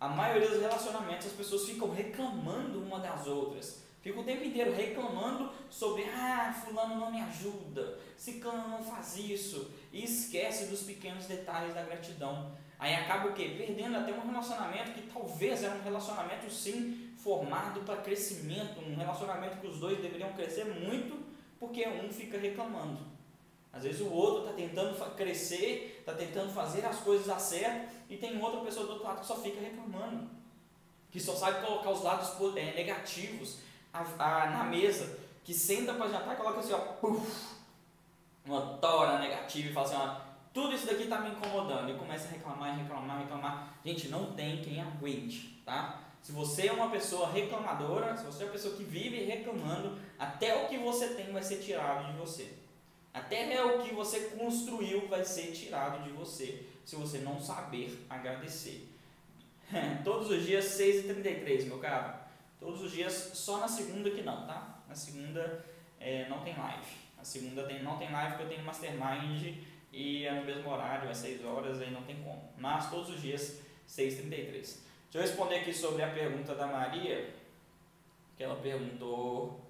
A 0.00 0.08
maioria 0.08 0.48
dos 0.48 0.60
relacionamentos 0.60 1.28
as 1.28 1.32
pessoas 1.32 1.64
ficam 1.64 1.90
reclamando 1.90 2.82
uma 2.82 2.98
das 2.98 3.26
outras. 3.26 3.86
Fica 4.02 4.20
o 4.20 4.24
tempo 4.24 4.44
inteiro 4.44 4.72
reclamando 4.72 5.50
sobre, 5.70 6.04
ah, 6.04 6.52
fulano 6.64 6.96
não 6.96 7.10
me 7.10 7.20
ajuda, 7.22 7.98
ciclano 8.16 8.68
não 8.68 8.82
faz 8.82 9.16
isso, 9.16 9.72
e 9.92 10.04
esquece 10.04 10.66
dos 10.66 10.82
pequenos 10.82 11.26
detalhes 11.26 11.74
da 11.74 11.82
gratidão. 11.82 12.52
Aí 12.78 12.94
acaba 12.94 13.30
o 13.30 13.32
quê? 13.32 13.54
Perdendo 13.56 13.96
até 13.96 14.12
um 14.12 14.26
relacionamento 14.26 14.92
que 14.92 15.10
talvez 15.10 15.64
era 15.64 15.74
um 15.74 15.82
relacionamento 15.82 16.48
sim 16.48 17.05
formado 17.26 17.80
para 17.80 17.96
crescimento, 17.96 18.78
um 18.80 18.94
relacionamento 18.94 19.56
que 19.56 19.66
os 19.66 19.80
dois 19.80 20.00
deveriam 20.00 20.32
crescer 20.34 20.64
muito, 20.64 21.18
porque 21.58 21.84
um 21.84 22.08
fica 22.08 22.38
reclamando. 22.38 23.00
Às 23.72 23.82
vezes 23.82 24.00
o 24.00 24.12
outro 24.12 24.42
está 24.42 24.52
tentando 24.52 25.16
crescer, 25.16 25.96
está 25.98 26.14
tentando 26.14 26.52
fazer 26.52 26.86
as 26.86 27.00
coisas 27.00 27.26
dar 27.26 27.40
certo, 27.40 27.92
e 28.08 28.16
tem 28.16 28.40
outra 28.40 28.60
pessoa 28.60 28.86
do 28.86 28.92
outro 28.92 29.08
lado 29.08 29.20
que 29.22 29.26
só 29.26 29.34
fica 29.42 29.60
reclamando, 29.60 30.30
que 31.10 31.18
só 31.18 31.34
sabe 31.34 31.66
colocar 31.66 31.90
os 31.90 32.04
lados 32.04 32.30
é, 32.56 32.74
negativos 32.74 33.58
a, 33.92 34.02
a, 34.02 34.50
na 34.50 34.64
mesa, 34.64 35.18
que 35.42 35.52
senta 35.52 35.94
para 35.94 36.08
jantar 36.08 36.34
e 36.34 36.36
coloca 36.36 36.60
assim, 36.60 36.74
ó, 36.74 36.78
puff, 36.78 37.56
uma 38.44 38.78
tora 38.78 39.18
negativa 39.18 39.68
e 39.68 39.72
fala 39.72 39.86
assim, 39.86 39.96
ó, 39.96 40.20
tudo 40.54 40.76
isso 40.76 40.86
daqui 40.86 41.02
está 41.02 41.20
me 41.20 41.30
incomodando, 41.30 41.90
e 41.90 41.94
começa 41.94 42.28
a 42.28 42.30
reclamar, 42.30 42.78
reclamar, 42.78 43.18
reclamar. 43.18 43.74
Gente, 43.84 44.06
não 44.06 44.32
tem 44.32 44.62
quem 44.62 44.80
aguente, 44.80 45.60
tá? 45.66 46.05
Se 46.22 46.32
você 46.32 46.66
é 46.66 46.72
uma 46.72 46.90
pessoa 46.90 47.30
reclamadora, 47.30 48.16
se 48.16 48.24
você 48.24 48.42
é 48.42 48.46
uma 48.46 48.52
pessoa 48.52 48.74
que 48.74 48.82
vive 48.84 49.24
reclamando, 49.24 49.98
até 50.18 50.64
o 50.64 50.68
que 50.68 50.76
você 50.78 51.08
tem 51.10 51.32
vai 51.32 51.42
ser 51.42 51.58
tirado 51.58 52.12
de 52.12 52.18
você. 52.18 52.52
Até 53.14 53.64
o 53.64 53.82
que 53.82 53.94
você 53.94 54.20
construiu 54.36 55.08
vai 55.08 55.24
ser 55.24 55.52
tirado 55.52 56.02
de 56.04 56.10
você, 56.10 56.66
se 56.84 56.96
você 56.96 57.18
não 57.18 57.40
saber 57.40 58.04
agradecer. 58.10 58.88
Todos 60.04 60.30
os 60.30 60.44
dias 60.44 60.64
6h33, 60.64 61.64
meu 61.64 61.78
caro. 61.78 62.14
Todos 62.60 62.82
os 62.82 62.92
dias, 62.92 63.30
só 63.34 63.58
na 63.58 63.68
segunda 63.68 64.10
que 64.10 64.22
não, 64.22 64.46
tá? 64.46 64.82
Na 64.88 64.94
segunda 64.94 65.64
é, 65.98 66.28
não 66.28 66.42
tem 66.42 66.56
live. 66.56 66.86
Na 67.16 67.24
segunda 67.24 67.62
tem, 67.64 67.82
não 67.82 67.96
tem 67.96 68.10
live 68.10 68.32
porque 68.32 68.44
eu 68.44 68.48
tenho 68.48 68.64
mastermind 68.64 69.56
e 69.92 70.26
é 70.26 70.34
no 70.34 70.44
mesmo 70.44 70.70
horário, 70.70 71.08
às 71.08 71.16
6 71.18 71.44
horas, 71.44 71.80
aí 71.80 71.90
não 71.90 72.02
tem 72.02 72.16
como. 72.16 72.52
Mas 72.58 72.90
todos 72.90 73.08
os 73.08 73.22
dias, 73.22 73.60
6h33. 73.88 74.85
Deixa 75.10 75.18
eu 75.18 75.22
responder 75.22 75.56
aqui 75.56 75.72
sobre 75.72 76.02
a 76.02 76.10
pergunta 76.10 76.54
da 76.54 76.66
Maria, 76.66 77.32
que 78.36 78.42
ela 78.42 78.56
perguntou. 78.56 79.60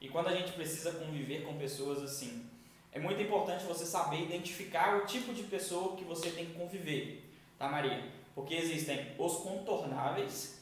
E 0.00 0.08
quando 0.08 0.28
a 0.28 0.34
gente 0.34 0.52
precisa 0.52 0.92
conviver 0.92 1.44
com 1.44 1.56
pessoas 1.56 2.02
assim, 2.02 2.48
é 2.92 2.98
muito 2.98 3.22
importante 3.22 3.64
você 3.64 3.86
saber 3.86 4.22
identificar 4.22 4.96
o 4.96 5.06
tipo 5.06 5.32
de 5.32 5.44
pessoa 5.44 5.96
que 5.96 6.04
você 6.04 6.30
tem 6.30 6.46
que 6.46 6.54
conviver, 6.54 7.24
tá, 7.58 7.68
Maria? 7.68 8.10
Porque 8.34 8.54
existem 8.54 9.14
os 9.18 9.36
contornáveis 9.36 10.60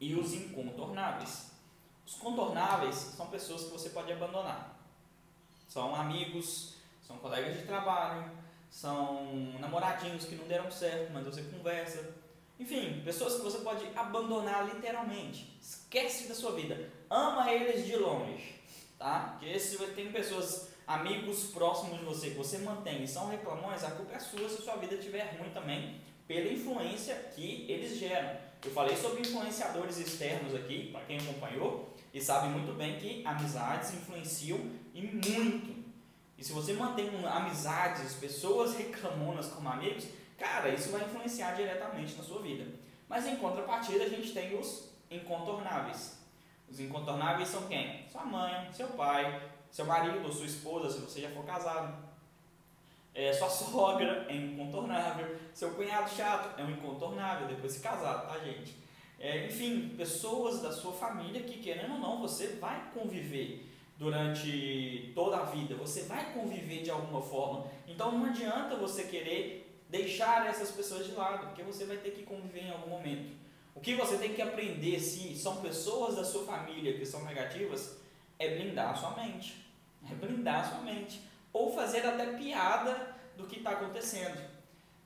e 0.00 0.14
os 0.14 0.32
incontornáveis. 0.32 1.50
Os 2.06 2.14
contornáveis 2.14 2.94
são 2.94 3.26
pessoas 3.26 3.64
que 3.64 3.70
você 3.70 3.90
pode 3.90 4.10
abandonar. 4.10 4.78
São 5.68 5.94
amigos, 5.94 6.76
são 7.02 7.18
colegas 7.18 7.58
de 7.58 7.66
trabalho, 7.66 8.30
são 8.70 9.26
namoradinhos 9.58 10.24
que 10.24 10.36
não 10.36 10.46
deram 10.46 10.70
certo, 10.70 11.12
mas 11.12 11.26
você 11.26 11.42
conversa. 11.42 12.14
Enfim, 12.58 13.02
pessoas 13.04 13.36
que 13.36 13.42
você 13.42 13.58
pode 13.58 13.84
abandonar 13.96 14.66
literalmente. 14.66 15.58
Esquece 15.60 16.28
da 16.28 16.34
sua 16.34 16.52
vida. 16.52 16.90
Ama 17.10 17.52
eles 17.52 17.84
de 17.84 17.96
longe, 17.96 18.60
tá? 18.98 19.36
Porque 19.38 19.58
se 19.58 19.76
você 19.76 19.92
tem 19.92 20.12
pessoas, 20.12 20.68
amigos 20.86 21.50
próximos 21.52 21.98
de 21.98 22.04
você 22.04 22.30
que 22.30 22.36
você 22.36 22.58
mantém 22.58 23.02
e 23.02 23.08
são 23.08 23.28
reclamões, 23.28 23.82
a 23.82 23.90
culpa 23.90 24.14
é 24.14 24.18
sua 24.20 24.48
se 24.48 24.62
sua 24.62 24.76
vida 24.76 24.94
estiver 24.94 25.36
ruim 25.36 25.50
também, 25.50 26.00
pela 26.28 26.52
influência 26.52 27.14
que 27.34 27.66
eles 27.68 27.98
geram. 27.98 28.38
Eu 28.64 28.70
falei 28.72 28.94
sobre 28.94 29.22
influenciadores 29.22 29.98
externos 29.98 30.54
aqui, 30.54 30.90
para 30.92 31.00
quem 31.06 31.18
acompanhou, 31.18 31.96
e 32.12 32.20
sabe 32.20 32.48
muito 32.48 32.72
bem 32.76 32.98
que 32.98 33.24
amizades 33.26 33.94
influenciam 33.94 34.60
e 34.92 35.02
muito 35.02 35.79
e 36.40 36.44
se 36.44 36.52
você 36.52 36.72
mantém 36.72 37.10
amizades, 37.26 38.14
pessoas 38.14 38.74
reclamonas 38.74 39.48
como 39.48 39.68
amigos, 39.68 40.06
cara, 40.38 40.70
isso 40.70 40.90
vai 40.90 41.04
influenciar 41.04 41.52
diretamente 41.52 42.16
na 42.16 42.24
sua 42.24 42.40
vida. 42.40 42.66
Mas 43.06 43.26
em 43.26 43.36
contrapartida, 43.36 44.04
a 44.04 44.08
gente 44.08 44.32
tem 44.32 44.58
os 44.58 44.88
incontornáveis. 45.10 46.18
Os 46.66 46.80
incontornáveis 46.80 47.46
são 47.46 47.68
quem? 47.68 48.08
Sua 48.10 48.24
mãe, 48.24 48.72
seu 48.72 48.88
pai, 48.88 49.50
seu 49.70 49.84
marido 49.84 50.24
ou 50.24 50.32
sua 50.32 50.46
esposa, 50.46 50.88
se 50.88 51.00
você 51.00 51.20
já 51.20 51.28
for 51.28 51.44
casado. 51.44 51.94
É, 53.14 53.34
sua 53.34 53.50
sogra 53.50 54.24
é 54.26 54.34
incontornável. 54.34 55.36
Seu 55.52 55.72
cunhado 55.72 56.08
chato 56.08 56.58
é 56.58 56.64
um 56.64 56.70
incontornável 56.70 57.48
depois 57.48 57.74
de 57.74 57.80
casado, 57.80 58.32
tá, 58.32 58.38
gente? 58.38 58.74
É, 59.18 59.46
enfim, 59.46 59.90
pessoas 59.94 60.62
da 60.62 60.72
sua 60.72 60.94
família 60.94 61.42
que, 61.42 61.58
querendo 61.58 61.92
ou 61.92 61.98
não, 61.98 62.18
você 62.18 62.56
vai 62.56 62.90
conviver 62.94 63.69
durante 64.00 65.12
toda 65.14 65.36
a 65.36 65.44
vida, 65.44 65.74
você 65.74 66.04
vai 66.04 66.32
conviver 66.32 66.82
de 66.82 66.90
alguma 66.90 67.20
forma. 67.20 67.66
Então 67.86 68.10
não 68.12 68.24
adianta 68.24 68.74
você 68.76 69.04
querer 69.04 69.78
deixar 69.90 70.46
essas 70.46 70.70
pessoas 70.70 71.04
de 71.04 71.12
lado, 71.12 71.48
porque 71.48 71.62
você 71.62 71.84
vai 71.84 71.98
ter 71.98 72.12
que 72.12 72.22
conviver 72.22 72.62
em 72.62 72.70
algum 72.70 72.88
momento. 72.88 73.36
O 73.74 73.80
que 73.80 73.94
você 73.94 74.16
tem 74.16 74.32
que 74.32 74.40
aprender, 74.40 74.98
se 74.98 75.36
são 75.36 75.60
pessoas 75.60 76.16
da 76.16 76.24
sua 76.24 76.46
família 76.46 76.96
que 76.96 77.04
são 77.04 77.22
negativas, 77.24 78.00
é 78.38 78.56
blindar 78.56 78.92
a 78.92 78.94
sua 78.94 79.10
mente. 79.10 79.70
É 80.10 80.14
blindar 80.14 80.60
a 80.60 80.70
sua 80.70 80.80
mente. 80.80 81.20
Ou 81.52 81.70
fazer 81.74 82.00
até 82.06 82.38
piada 82.38 83.14
do 83.36 83.46
que 83.46 83.58
está 83.58 83.72
acontecendo. 83.72 84.40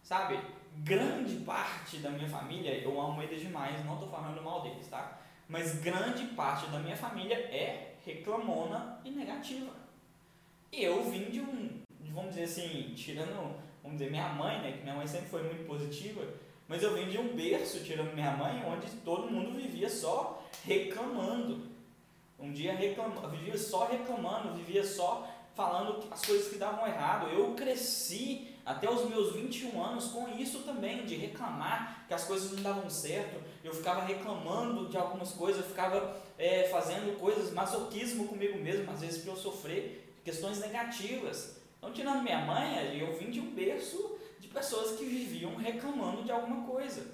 Sabe? 0.05 0.39
Grande 0.85 1.37
parte 1.45 1.97
da 1.97 2.11
minha 2.11 2.29
família, 2.29 2.71
eu 2.79 3.01
amo 3.01 3.21
eles 3.21 3.41
demais, 3.41 3.85
não 3.85 3.95
estou 3.95 4.09
falando 4.09 4.41
mal 4.41 4.63
deles, 4.63 4.87
tá? 4.87 5.21
Mas 5.49 5.81
grande 5.81 6.27
parte 6.35 6.67
da 6.69 6.79
minha 6.79 6.97
família 6.97 7.35
é 7.35 7.94
reclamona 8.05 9.01
e 9.05 9.11
negativa. 9.11 9.73
E 10.73 10.83
eu 10.83 11.05
vim 11.05 11.31
de 11.31 11.41
um, 11.41 11.83
vamos 12.13 12.35
dizer 12.35 12.45
assim, 12.45 12.93
tirando, 12.95 13.57
vamos 13.83 13.99
dizer, 13.99 14.11
minha 14.11 14.29
mãe, 14.29 14.61
né, 14.61 14.73
que 14.73 14.83
minha 14.83 14.95
mãe 14.95 15.07
sempre 15.07 15.29
foi 15.29 15.43
muito 15.43 15.67
positiva, 15.67 16.23
mas 16.69 16.83
eu 16.83 16.95
vim 16.95 17.09
de 17.09 17.19
um 17.19 17.35
berço, 17.35 17.85
tirando 17.85 18.15
minha 18.15 18.33
mãe, 18.33 18.63
onde 18.67 18.91
todo 19.05 19.31
mundo 19.31 19.57
vivia 19.57 19.89
só 19.89 20.43
reclamando. 20.65 21.75
Um 22.39 22.53
dia 22.53 22.75
reclama, 22.75 23.29
vivia 23.29 23.57
só 23.57 23.87
reclamando, 23.87 24.55
vivia 24.55 24.85
só 24.85 25.29
falando 25.55 26.05
as 26.11 26.25
coisas 26.25 26.49
que 26.49 26.59
davam 26.59 26.87
errado. 26.87 27.29
Eu 27.29 27.55
cresci 27.55 28.49
até 28.65 28.91
os 28.91 29.09
meus 29.09 29.35
21 29.35 29.83
anos 29.83 30.07
com 30.09 30.29
isso 30.37 30.61
também, 30.61 31.05
de 31.05 31.15
reclamar 31.15 32.05
que 32.09 32.15
as 32.15 32.25
coisas 32.25 32.53
não 32.53 32.63
davam 32.63 32.89
certo. 32.89 33.41
Eu 33.63 33.73
ficava 33.75 34.03
reclamando 34.05 34.89
de 34.89 34.97
algumas 34.97 35.33
coisas, 35.33 35.63
eu 35.63 35.69
ficava 35.69 36.17
é, 36.39 36.65
fazendo 36.65 37.19
coisas, 37.19 37.53
masoquismo 37.53 38.29
comigo 38.29 38.59
mesmo, 38.59 38.91
às 38.91 39.01
vezes 39.01 39.23
para 39.23 39.33
eu 39.33 39.37
sofrer 39.37 40.15
questões 40.25 40.59
negativas. 40.61 41.59
Então, 41.79 41.93
tirando 41.93 42.23
minha 42.23 42.39
mãe, 42.39 42.99
eu 42.99 43.17
vim 43.17 43.31
de 43.31 43.41
um 43.41 43.55
berço 43.55 44.19
de 44.41 44.49
pessoas 44.49 44.97
que 44.97 45.05
viviam 45.05 45.55
reclamando 45.57 46.23
de 46.23 46.33
alguma 46.33 46.67
coisa. 46.67 47.07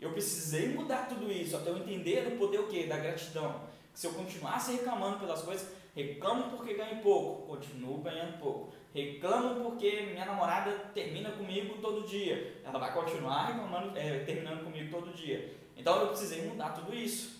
Eu 0.00 0.12
precisei 0.12 0.68
mudar 0.68 1.08
tudo 1.08 1.32
isso 1.32 1.56
até 1.56 1.70
eu 1.70 1.78
entender 1.78 2.26
o 2.28 2.38
poder 2.38 2.60
o 2.60 2.68
quê? 2.68 2.84
Da 2.84 2.98
gratidão. 2.98 3.62
Se 3.94 4.06
eu 4.06 4.12
continuasse 4.12 4.72
reclamando 4.72 5.18
pelas 5.18 5.42
coisas, 5.42 5.68
reclamo 5.94 6.50
porque 6.50 6.74
ganho 6.74 7.00
pouco, 7.00 7.46
continuo 7.46 7.98
ganhando 7.98 8.38
pouco. 8.38 8.72
Reclamo 8.94 9.62
porque 9.62 10.02
minha 10.02 10.24
namorada 10.24 10.70
termina 10.94 11.30
comigo 11.32 11.78
todo 11.80 12.06
dia, 12.06 12.60
ela 12.64 12.78
vai 12.78 12.92
continuar 12.92 13.46
reclamando, 13.46 13.96
é, 13.96 14.20
terminando 14.20 14.64
comigo 14.64 14.90
todo 14.90 15.14
dia. 15.14 15.54
Então 15.76 16.00
eu 16.00 16.08
precisei 16.08 16.42
mudar 16.42 16.70
tudo 16.70 16.94
isso. 16.94 17.35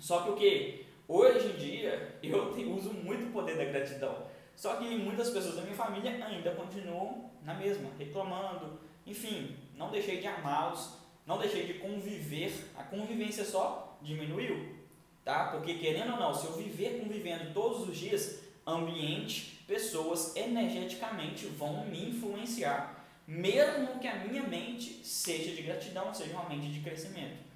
Só 0.00 0.22
que 0.22 0.30
o 0.30 0.34
que? 0.34 0.86
Hoje 1.06 1.48
em 1.48 1.56
dia 1.56 2.18
eu 2.22 2.72
uso 2.74 2.92
muito 2.92 3.28
o 3.28 3.30
poder 3.30 3.56
da 3.56 3.64
gratidão. 3.66 4.26
Só 4.56 4.74
que 4.76 4.84
muitas 4.96 5.30
pessoas 5.30 5.54
da 5.54 5.62
minha 5.62 5.76
família 5.76 6.24
ainda 6.24 6.50
continuam 6.50 7.30
na 7.44 7.54
mesma, 7.54 7.88
reclamando. 7.96 8.80
Enfim, 9.06 9.56
não 9.76 9.90
deixei 9.90 10.20
de 10.20 10.26
amá-los, 10.26 10.96
não 11.24 11.38
deixei 11.38 11.66
de 11.66 11.74
conviver. 11.74 12.52
A 12.76 12.82
convivência 12.82 13.44
só 13.44 13.96
diminuiu 14.02 14.80
tá? 15.24 15.48
Porque 15.48 15.74
querendo 15.74 16.12
ou 16.12 16.18
não, 16.18 16.34
se 16.34 16.46
eu 16.46 16.56
viver 16.56 17.00
convivendo 17.00 17.52
todos 17.52 17.88
os 17.88 17.96
dias, 17.96 18.40
ambiente, 18.66 19.62
pessoas 19.66 20.34
energeticamente 20.36 21.46
vão 21.46 21.86
me 21.86 22.10
influenciar, 22.10 23.06
mesmo 23.26 23.98
que 24.00 24.08
a 24.08 24.16
minha 24.16 24.42
mente 24.42 25.06
seja 25.06 25.54
de 25.54 25.62
gratidão, 25.62 26.12
seja 26.12 26.32
uma 26.32 26.48
mente 26.48 26.68
de 26.68 26.80
crescimento. 26.80 27.49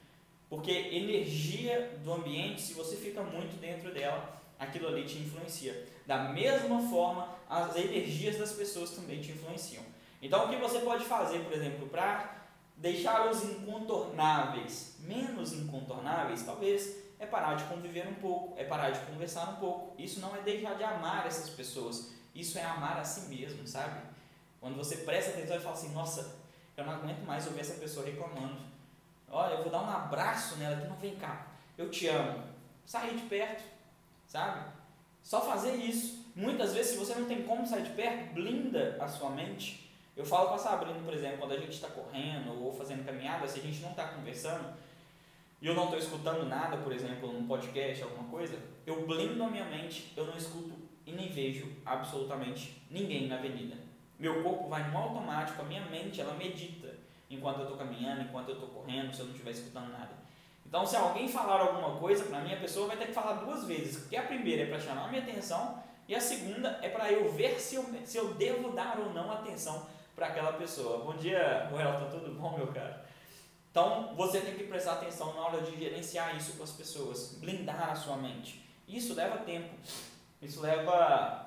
Porque 0.54 0.70
energia 0.70 1.98
do 2.04 2.12
ambiente, 2.12 2.62
se 2.62 2.74
você 2.74 2.94
fica 2.94 3.20
muito 3.24 3.60
dentro 3.60 3.92
dela, 3.92 4.40
aquilo 4.56 4.86
ali 4.86 5.04
te 5.04 5.18
influencia. 5.18 5.84
Da 6.06 6.28
mesma 6.28 6.80
forma, 6.88 7.28
as 7.50 7.74
energias 7.74 8.38
das 8.38 8.52
pessoas 8.52 8.90
também 8.90 9.20
te 9.20 9.32
influenciam. 9.32 9.82
Então, 10.22 10.46
o 10.46 10.48
que 10.48 10.56
você 10.56 10.78
pode 10.78 11.04
fazer, 11.06 11.40
por 11.40 11.52
exemplo, 11.52 11.88
para 11.88 12.46
deixar 12.76 13.28
os 13.28 13.42
incontornáveis 13.42 14.94
menos 15.00 15.52
incontornáveis, 15.52 16.44
talvez 16.44 16.98
é 17.18 17.26
parar 17.26 17.54
de 17.54 17.64
conviver 17.64 18.06
um 18.06 18.14
pouco, 18.14 18.54
é 18.56 18.62
parar 18.62 18.90
de 18.90 19.00
conversar 19.00 19.50
um 19.50 19.56
pouco. 19.56 20.00
Isso 20.00 20.20
não 20.20 20.36
é 20.36 20.40
deixar 20.40 20.74
de 20.74 20.84
amar 20.84 21.26
essas 21.26 21.50
pessoas, 21.50 22.12
isso 22.32 22.56
é 22.58 22.64
amar 22.64 22.96
a 22.96 23.04
si 23.04 23.22
mesmo, 23.22 23.66
sabe? 23.66 24.00
Quando 24.60 24.76
você 24.76 24.98
presta 24.98 25.32
atenção 25.32 25.56
e 25.56 25.60
fala 25.60 25.74
assim, 25.74 25.92
nossa, 25.92 26.36
eu 26.76 26.84
não 26.84 26.92
aguento 26.92 27.26
mais 27.26 27.44
ouvir 27.44 27.60
essa 27.60 27.74
pessoa 27.74 28.06
reclamando. 28.06 28.73
Olha, 29.34 29.54
eu 29.54 29.62
vou 29.62 29.72
dar 29.72 29.82
um 29.82 29.90
abraço 29.90 30.54
nela 30.58 30.76
que 30.76 30.86
não 30.86 30.94
vem 30.94 31.16
cá, 31.16 31.48
eu 31.76 31.90
te 31.90 32.06
amo. 32.06 32.44
Sair 32.86 33.16
de 33.16 33.22
perto, 33.24 33.64
sabe? 34.28 34.70
Só 35.24 35.40
fazer 35.40 35.74
isso. 35.74 36.32
Muitas 36.36 36.72
vezes, 36.72 36.92
se 36.92 36.98
você 36.98 37.16
não 37.16 37.26
tem 37.26 37.42
como 37.42 37.66
sair 37.66 37.82
de 37.82 37.90
perto, 37.90 38.32
blinda 38.32 38.96
a 39.00 39.08
sua 39.08 39.30
mente. 39.30 39.90
Eu 40.16 40.24
falo 40.24 40.50
com 40.50 40.54
a 40.54 40.58
Sabrina, 40.58 41.00
por 41.04 41.12
exemplo, 41.12 41.38
quando 41.38 41.52
a 41.52 41.58
gente 41.58 41.72
está 41.72 41.88
correndo 41.88 42.62
ou 42.62 42.72
fazendo 42.72 43.04
caminhada, 43.04 43.48
se 43.48 43.58
a 43.58 43.62
gente 43.62 43.80
não 43.80 43.90
está 43.90 44.06
conversando, 44.06 44.72
e 45.60 45.66
eu 45.66 45.74
não 45.74 45.84
estou 45.84 45.98
escutando 45.98 46.46
nada, 46.46 46.76
por 46.76 46.92
exemplo, 46.92 47.32
num 47.32 47.48
podcast, 47.48 48.04
alguma 48.04 48.28
coisa, 48.28 48.56
eu 48.86 49.04
blindo 49.04 49.42
a 49.42 49.50
minha 49.50 49.64
mente, 49.64 50.12
eu 50.16 50.26
não 50.26 50.36
escuto 50.36 50.74
e 51.04 51.10
nem 51.10 51.28
vejo 51.28 51.72
absolutamente 51.84 52.80
ninguém 52.88 53.26
na 53.26 53.38
avenida. 53.38 53.76
Meu 54.16 54.44
corpo 54.44 54.68
vai 54.68 54.88
no 54.88 54.96
automático, 54.96 55.60
a 55.60 55.64
minha 55.64 55.84
mente 55.86 56.20
ela 56.20 56.34
medita 56.34 57.03
enquanto 57.34 57.58
eu 57.58 57.62
estou 57.62 57.78
caminhando, 57.78 58.22
enquanto 58.22 58.48
eu 58.48 58.54
estou 58.54 58.68
correndo, 58.68 59.12
se 59.12 59.20
eu 59.20 59.26
não 59.26 59.32
estiver 59.32 59.50
escutando 59.50 59.90
nada. 59.90 60.10
Então, 60.66 60.84
se 60.84 60.96
alguém 60.96 61.28
falar 61.28 61.60
alguma 61.60 61.98
coisa 61.98 62.24
para 62.24 62.40
mim, 62.40 62.52
a 62.52 62.60
pessoa 62.60 62.88
vai 62.88 62.96
ter 62.96 63.06
que 63.06 63.12
falar 63.12 63.34
duas 63.34 63.64
vezes, 63.64 63.98
porque 63.98 64.16
a 64.16 64.22
primeira 64.22 64.62
é 64.62 64.66
para 64.66 64.80
chamar 64.80 65.04
a 65.04 65.08
minha 65.08 65.22
atenção 65.22 65.82
e 66.08 66.14
a 66.14 66.20
segunda 66.20 66.78
é 66.82 66.88
para 66.88 67.12
eu 67.12 67.32
ver 67.32 67.60
se 67.60 67.76
eu, 67.76 67.84
se 68.04 68.16
eu 68.16 68.34
devo 68.34 68.72
dar 68.72 68.98
ou 68.98 69.12
não 69.12 69.30
atenção 69.30 69.86
para 70.14 70.26
aquela 70.26 70.52
pessoa. 70.54 71.04
Bom 71.04 71.16
dia, 71.16 71.68
Roel, 71.70 72.00
tá 72.00 72.06
tudo 72.06 72.34
bom, 72.34 72.56
meu 72.56 72.68
cara? 72.68 73.04
Então, 73.70 74.14
você 74.14 74.40
tem 74.40 74.54
que 74.54 74.64
prestar 74.64 74.94
atenção 74.94 75.34
na 75.34 75.40
hora 75.40 75.62
de 75.62 75.76
gerenciar 75.76 76.36
isso 76.36 76.56
com 76.56 76.62
as 76.62 76.70
pessoas, 76.70 77.38
blindar 77.40 77.90
a 77.90 77.94
sua 77.96 78.16
mente. 78.16 78.64
Isso 78.86 79.14
leva 79.14 79.38
tempo, 79.38 79.74
isso 80.40 80.60
leva 80.60 81.44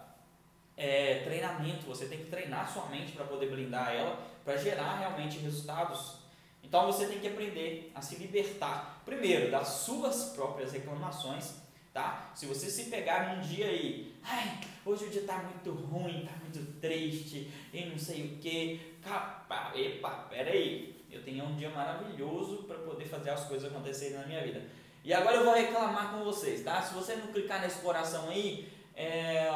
é, 0.75 1.21
treinamento. 1.23 1.85
Você 1.85 2.07
tem 2.07 2.19
que 2.19 2.29
treinar 2.29 2.71
sua 2.71 2.85
mente 2.87 3.13
para 3.13 3.25
poder 3.25 3.49
blindar 3.49 3.93
ela, 3.93 4.19
para 4.47 4.55
gerar 4.55 4.99
realmente 4.99 5.39
resultados. 5.39 6.19
Então, 6.63 6.85
você 6.85 7.05
tem 7.05 7.19
que 7.19 7.27
aprender 7.27 7.91
a 7.93 8.01
se 8.01 8.15
libertar, 8.15 9.01
primeiro, 9.03 9.51
das 9.51 9.67
suas 9.67 10.29
próprias 10.29 10.71
reclamações. 10.71 11.55
Tá? 11.93 12.31
Se 12.33 12.45
você 12.45 12.69
se 12.69 12.85
pegar 12.85 13.35
num 13.35 13.41
dia 13.41 13.65
aí, 13.65 14.15
ai, 14.23 14.57
hoje 14.85 15.03
o 15.03 15.09
dia 15.09 15.19
está 15.19 15.39
muito 15.39 15.71
ruim, 15.71 16.23
está 16.23 16.31
muito 16.37 16.79
triste, 16.79 17.51
e 17.73 17.85
não 17.87 17.99
sei 17.99 18.23
o 18.23 18.37
que, 18.37 18.97
capa, 19.03 19.73
epa, 19.75 20.11
peraí, 20.29 21.05
eu 21.11 21.21
tenha 21.23 21.43
um 21.43 21.57
dia 21.57 21.69
maravilhoso 21.69 22.63
para 22.63 22.77
poder 22.77 23.05
fazer 23.05 23.31
as 23.31 23.43
coisas 23.49 23.69
acontecerem 23.69 24.17
na 24.17 24.27
minha 24.27 24.41
vida. 24.41 24.63
E 25.03 25.13
agora 25.13 25.37
eu 25.37 25.43
vou 25.43 25.55
reclamar 25.55 26.11
com 26.11 26.23
vocês, 26.23 26.63
tá? 26.63 26.81
Se 26.81 26.93
você 26.93 27.17
não 27.17 27.27
clicar 27.33 27.59
nesse 27.59 27.81
coração 27.81 28.29
aí, 28.29 28.71
é... 28.97 29.47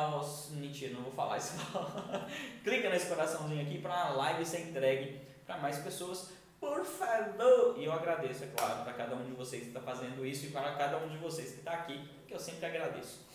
Mentira, 0.51 0.93
não 0.93 1.01
vou 1.01 1.11
falar 1.11 1.37
isso 1.37 1.53
Clica 2.63 2.89
nesse 2.89 3.07
coraçãozinho 3.07 3.61
aqui 3.61 3.79
para 3.79 3.93
a 3.93 4.09
live 4.11 4.45
ser 4.45 4.69
entregue 4.69 5.19
para 5.47 5.57
mais 5.57 5.79
pessoas, 5.79 6.31
por 6.59 6.85
favor. 6.85 7.75
E 7.77 7.85
eu 7.85 7.91
agradeço, 7.91 8.43
é 8.43 8.47
claro, 8.47 8.83
para 8.83 8.93
cada 8.93 9.15
um 9.15 9.25
de 9.25 9.31
vocês 9.31 9.63
que 9.63 9.69
está 9.69 9.81
fazendo 9.81 10.23
isso 10.23 10.45
e 10.45 10.51
para 10.51 10.75
cada 10.75 10.97
um 10.99 11.09
de 11.09 11.17
vocês 11.17 11.53
que 11.53 11.59
está 11.59 11.71
aqui, 11.71 12.07
que 12.27 12.33
eu 12.33 12.39
sempre 12.39 12.67
agradeço. 12.67 13.25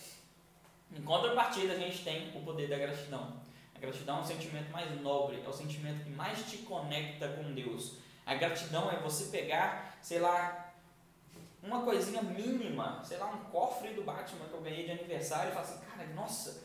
Em 0.95 1.01
contrapartida, 1.01 1.73
a 1.73 1.77
gente 1.77 2.03
tem 2.03 2.31
o 2.35 2.41
poder 2.41 2.69
da 2.69 2.77
gratidão. 2.77 3.41
A 3.75 3.79
gratidão 3.79 4.19
é 4.19 4.21
um 4.21 4.25
sentimento 4.25 4.71
mais 4.71 5.01
nobre, 5.01 5.43
é 5.45 5.49
o 5.49 5.53
sentimento 5.53 6.05
que 6.05 6.09
mais 6.09 6.49
te 6.49 6.59
conecta 6.59 7.27
com 7.27 7.53
Deus. 7.53 7.97
A 8.25 8.33
gratidão 8.35 8.89
é 8.89 8.95
você 8.97 9.25
pegar, 9.25 9.97
sei 10.01 10.19
lá, 10.19 10.66
uma 11.67 11.83
coisinha 11.83 12.21
mínima, 12.21 13.03
sei 13.03 13.17
lá, 13.17 13.27
um 13.27 13.51
cofre 13.51 13.89
do 13.89 14.03
Batman 14.03 14.45
que 14.47 14.53
eu 14.53 14.61
ganhei 14.61 14.85
de 14.85 14.91
aniversário 14.91 15.49
e 15.51 15.53
falar 15.53 15.65
assim, 15.65 15.79
cara, 15.85 16.07
nossa, 16.15 16.63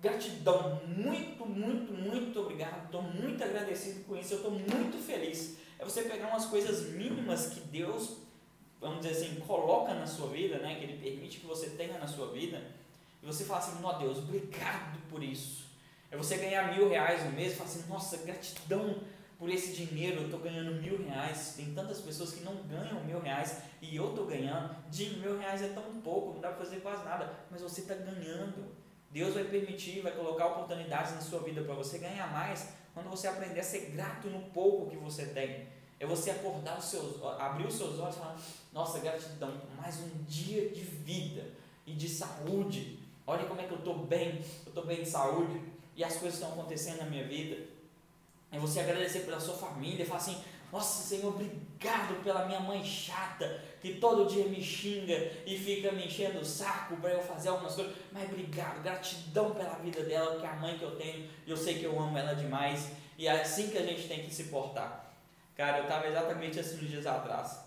gratidão, 0.00 0.82
muito, 0.84 1.46
muito, 1.46 1.92
muito 1.92 2.40
obrigado, 2.40 2.86
estou 2.86 3.02
muito 3.02 3.42
agradecido 3.42 4.04
com 4.04 4.16
isso, 4.16 4.34
eu 4.34 4.38
estou 4.38 4.50
muito 4.50 4.98
feliz. 4.98 5.56
É 5.78 5.84
você 5.84 6.02
pegar 6.02 6.28
umas 6.28 6.46
coisas 6.46 6.90
mínimas 6.90 7.46
que 7.46 7.60
Deus, 7.60 8.18
vamos 8.80 9.06
dizer 9.06 9.26
assim, 9.26 9.40
coloca 9.40 9.94
na 9.94 10.06
sua 10.06 10.28
vida, 10.28 10.58
né, 10.58 10.74
que 10.74 10.84
Ele 10.84 10.98
permite 10.98 11.38
que 11.38 11.46
você 11.46 11.70
tenha 11.70 11.98
na 11.98 12.06
sua 12.06 12.32
vida, 12.32 12.60
e 13.22 13.26
você 13.26 13.44
fala 13.44 13.60
assim, 13.60 13.78
ó 13.82 13.92
Deus, 13.92 14.18
obrigado 14.18 14.98
por 15.08 15.22
isso. 15.22 15.66
É 16.10 16.16
você 16.16 16.36
ganhar 16.36 16.76
mil 16.76 16.88
reais 16.88 17.24
no 17.24 17.32
mês 17.32 17.52
e 17.52 17.56
falar 17.56 17.70
assim, 17.70 17.88
nossa, 17.88 18.16
gratidão 18.18 19.00
por 19.42 19.50
esse 19.50 19.72
dinheiro 19.72 20.20
eu 20.20 20.24
estou 20.26 20.38
ganhando 20.38 20.80
mil 20.80 21.04
reais. 21.04 21.54
Tem 21.56 21.74
tantas 21.74 22.00
pessoas 22.00 22.30
que 22.30 22.44
não 22.44 22.54
ganham 22.62 23.02
mil 23.02 23.18
reais 23.18 23.62
e 23.80 23.96
eu 23.96 24.10
estou 24.10 24.24
ganhando. 24.24 24.72
De 24.88 25.18
mil 25.18 25.36
reais 25.36 25.60
é 25.60 25.70
tão 25.70 26.00
pouco, 26.00 26.34
não 26.34 26.40
dá 26.40 26.50
para 26.50 26.64
fazer 26.64 26.76
quase 26.76 27.04
nada, 27.04 27.28
mas 27.50 27.60
você 27.60 27.80
está 27.80 27.94
ganhando. 27.94 28.64
Deus 29.10 29.34
vai 29.34 29.42
permitir, 29.42 30.00
vai 30.00 30.12
colocar 30.12 30.46
oportunidades 30.46 31.14
na 31.14 31.20
sua 31.20 31.40
vida 31.40 31.60
para 31.64 31.74
você 31.74 31.98
ganhar 31.98 32.30
mais 32.30 32.68
quando 32.94 33.10
você 33.10 33.26
aprender 33.26 33.58
a 33.58 33.64
ser 33.64 33.90
grato 33.90 34.28
no 34.28 34.42
pouco 34.52 34.88
que 34.88 34.96
você 34.96 35.26
tem. 35.26 35.66
É 35.98 36.06
você 36.06 36.30
acordar 36.30 36.78
os 36.78 36.84
seus, 36.84 37.20
abrir 37.40 37.66
os 37.66 37.74
seus 37.74 37.98
olhos 37.98 38.14
e 38.14 38.18
falar: 38.20 38.40
Nossa, 38.72 39.00
gratidão, 39.00 39.60
mais 39.76 39.98
um 39.98 40.22
dia 40.22 40.68
de 40.68 40.82
vida 40.82 41.50
e 41.84 41.94
de 41.94 42.08
saúde. 42.08 43.00
Olha 43.26 43.44
como 43.46 43.60
é 43.60 43.64
que 43.64 43.72
eu 43.72 43.78
estou 43.78 44.06
bem, 44.06 44.36
eu 44.64 44.68
estou 44.68 44.86
bem 44.86 45.02
de 45.02 45.08
saúde 45.08 45.60
e 45.96 46.04
as 46.04 46.16
coisas 46.16 46.38
estão 46.38 46.52
acontecendo 46.52 46.98
na 46.98 47.06
minha 47.06 47.26
vida. 47.26 47.71
É 48.52 48.58
você 48.58 48.80
agradecer 48.80 49.20
pela 49.20 49.40
sua 49.40 49.54
família, 49.54 50.04
falar 50.04 50.20
assim: 50.20 50.44
Nossa, 50.70 51.02
Senhor, 51.02 51.28
obrigado 51.28 52.22
pela 52.22 52.44
minha 52.44 52.60
mãe 52.60 52.84
chata, 52.84 53.60
que 53.80 53.94
todo 53.94 54.30
dia 54.30 54.44
me 54.44 54.62
xinga 54.62 55.14
e 55.46 55.56
fica 55.56 55.90
me 55.90 56.06
enchendo 56.06 56.38
o 56.38 56.44
saco 56.44 56.96
para 56.98 57.10
eu 57.10 57.22
fazer 57.22 57.48
algumas 57.48 57.74
coisas. 57.74 57.96
Mas 58.12 58.28
obrigado, 58.28 58.82
gratidão 58.82 59.54
pela 59.54 59.76
vida 59.76 60.04
dela, 60.04 60.38
que 60.38 60.44
é 60.44 60.48
a 60.50 60.56
mãe 60.56 60.76
que 60.76 60.84
eu 60.84 60.94
tenho, 60.96 61.30
e 61.46 61.50
eu 61.50 61.56
sei 61.56 61.78
que 61.78 61.84
eu 61.84 61.98
amo 61.98 62.16
ela 62.18 62.34
demais. 62.34 62.90
E 63.16 63.26
é 63.26 63.40
assim 63.40 63.70
que 63.70 63.78
a 63.78 63.86
gente 63.86 64.06
tem 64.06 64.22
que 64.22 64.34
se 64.34 64.44
portar. 64.44 65.14
Cara, 65.56 65.78
eu 65.78 65.84
estava 65.84 66.06
exatamente 66.06 66.60
assim 66.60 66.76
uns 66.76 66.90
dias 66.90 67.06
atrás. 67.06 67.64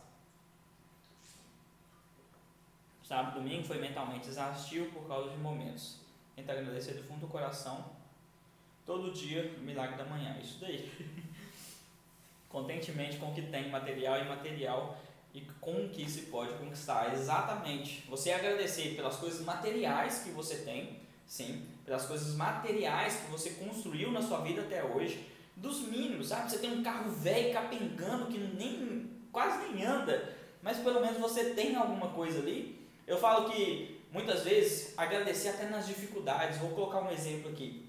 Sábado, 3.04 3.40
domingo 3.40 3.64
foi 3.64 3.80
mentalmente 3.80 4.28
exaustivo 4.28 4.92
por 4.92 5.08
causa 5.08 5.30
de 5.30 5.38
momentos. 5.38 5.98
Tenta 6.36 6.52
agradecer 6.52 6.94
do 6.94 7.04
fundo 7.04 7.22
do 7.22 7.28
coração 7.28 7.86
Todo 8.86 9.12
dia, 9.12 9.56
o 9.58 9.62
milagre 9.62 9.98
da 9.98 10.06
manhã, 10.06 10.38
isso 10.42 10.60
daí. 10.62 10.92
Contentemente 12.48 13.18
com 13.18 13.32
o 13.32 13.34
que 13.34 13.42
tem, 13.42 13.70
material 13.70 14.20
e 14.20 14.22
imaterial. 14.22 14.98
E 15.34 15.42
como 15.60 15.90
que 15.90 16.10
se 16.10 16.24
pode 16.24 16.54
conquistar? 16.54 17.14
Exatamente. 17.14 18.06
Você 18.08 18.32
agradecer 18.32 18.96
pelas 18.96 19.16
coisas 19.16 19.44
materiais 19.44 20.20
que 20.20 20.30
você 20.30 20.58
tem, 20.58 21.00
sim, 21.26 21.66
pelas 21.84 22.06
coisas 22.06 22.36
materiais 22.36 23.18
que 23.18 23.32
você 23.32 23.50
construiu 23.52 24.12
na 24.12 24.22
sua 24.22 24.42
vida 24.42 24.62
até 24.62 24.84
hoje, 24.84 25.28
dos 25.56 25.82
mínimos, 25.88 26.28
sabe? 26.28 26.52
Você 26.52 26.60
tem 26.60 26.72
um 26.72 26.84
carro 26.84 27.10
velho 27.12 27.54
capengando 27.54 28.28
que 28.28 28.38
nem 28.38 29.10
quase 29.32 29.68
nem 29.68 29.84
anda, 29.84 30.34
mas 30.62 30.78
pelo 30.78 31.02
menos 31.02 31.18
você 31.18 31.54
tem 31.54 31.76
alguma 31.76 32.10
coisa 32.10 32.40
ali. 32.40 32.88
Eu 33.08 33.18
falo 33.18 33.50
que 33.50 34.02
muitas 34.12 34.44
vezes 34.44 34.98
agradecer 34.98 35.50
até 35.50 35.68
nas 35.68 35.88
dificuldades. 35.88 36.60
Vou 36.60 36.70
colocar 36.70 37.02
um 37.02 37.12
exemplo 37.12 37.52
aqui. 37.52 37.86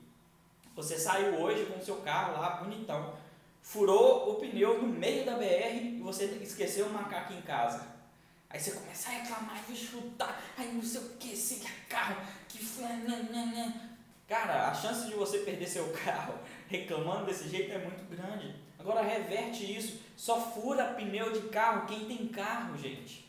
Você 0.77 0.99
saiu 0.99 1.41
hoje 1.41 1.65
com 1.65 1.79
o 1.79 1.85
seu 1.85 1.97
carro 2.03 2.39
lá 2.39 2.51
bonitão, 2.57 3.15
furou 3.63 4.31
o 4.31 4.35
pneu 4.35 4.83
no 4.83 4.87
meio 4.87 5.25
da 5.25 5.33
BR 5.33 5.97
e 5.97 6.01
você 6.03 6.27
esqueceu 6.43 6.87
o 6.87 6.93
macaco 6.93 7.33
em 7.33 7.41
casa. 7.41 7.97
Aí 8.51 8.61
você 8.61 8.73
começa 8.73 9.09
a 9.09 9.13
reclamar, 9.13 9.63
vou 9.67 9.75
chutar, 9.75 10.41
aí 10.57 10.71
não 10.73 10.83
sei 10.83 11.01
o 11.01 11.09
que, 11.19 11.33
esse 11.33 11.67
carro, 11.89 12.17
que 12.47 12.63
né. 12.63 13.91
Cara, 14.29 14.69
a 14.69 14.75
chance 14.75 15.07
de 15.07 15.15
você 15.15 15.39
perder 15.39 15.67
seu 15.67 15.91
carro 15.93 16.35
reclamando 16.69 17.25
desse 17.25 17.49
jeito 17.49 17.73
é 17.73 17.79
muito 17.79 18.05
grande. 18.11 18.55
Agora 18.79 19.01
reverte 19.01 19.77
isso, 19.77 20.01
só 20.15 20.39
fura 20.41 20.95
pneu 20.95 21.33
de 21.33 21.49
carro 21.49 21.87
quem 21.87 22.05
tem 22.05 22.29
carro, 22.29 22.77
gente. 22.77 23.27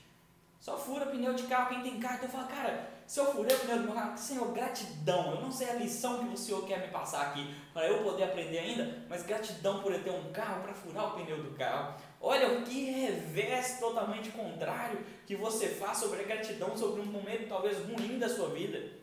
Só 0.60 0.78
fura 0.78 1.06
pneu 1.06 1.34
de 1.34 1.44
carro 1.44 1.70
quem 1.70 1.82
tem 1.82 2.00
carro. 2.00 2.18
Então 2.18 2.30
fala, 2.30 2.48
cara, 2.48 2.92
se 3.08 3.22
eu 3.22 3.26
furei 3.28 3.56
o 3.56 3.66
meu 3.66 3.94
carro, 3.94 4.18
Senhor, 4.18 4.52
gratidão. 4.52 5.36
Eu 5.36 5.42
não 5.42 5.50
sei 5.50 5.70
a 5.70 5.76
lição 5.76 6.20
que 6.20 6.34
o 6.34 6.38
Senhor 6.38 6.68
quer 6.68 6.82
me 6.82 6.90
passar 6.90 7.28
aqui 7.28 7.56
para 7.74 7.88
eu 7.88 8.04
poder 8.04 8.26
aprender 8.26 8.60
ainda, 8.60 8.98
mas 9.08 9.24
gratidão 9.24 9.82
por 9.82 9.94
eu 9.94 10.04
ter 10.04 10.10
um 10.10 10.30
carro 10.34 10.62
para 10.62 10.74
furar 10.74 11.08
o 11.08 11.12
pneu 11.18 11.42
do 11.42 11.52
carro. 11.52 11.96
Olha 12.20 12.60
o 12.60 12.64
que 12.64 12.92
revés 12.92 13.80
totalmente 13.80 14.30
contrário 14.32 15.00
que 15.26 15.38
você 15.38 15.70
faz 15.70 16.00
sobre 16.00 16.20
a 16.20 16.24
gratidão, 16.24 16.76
sobre 16.76 17.00
um 17.00 17.06
momento 17.06 17.48
talvez 17.48 17.78
ruim 17.78 18.20
da 18.20 18.28
sua 18.28 18.50
vida. 18.50 18.98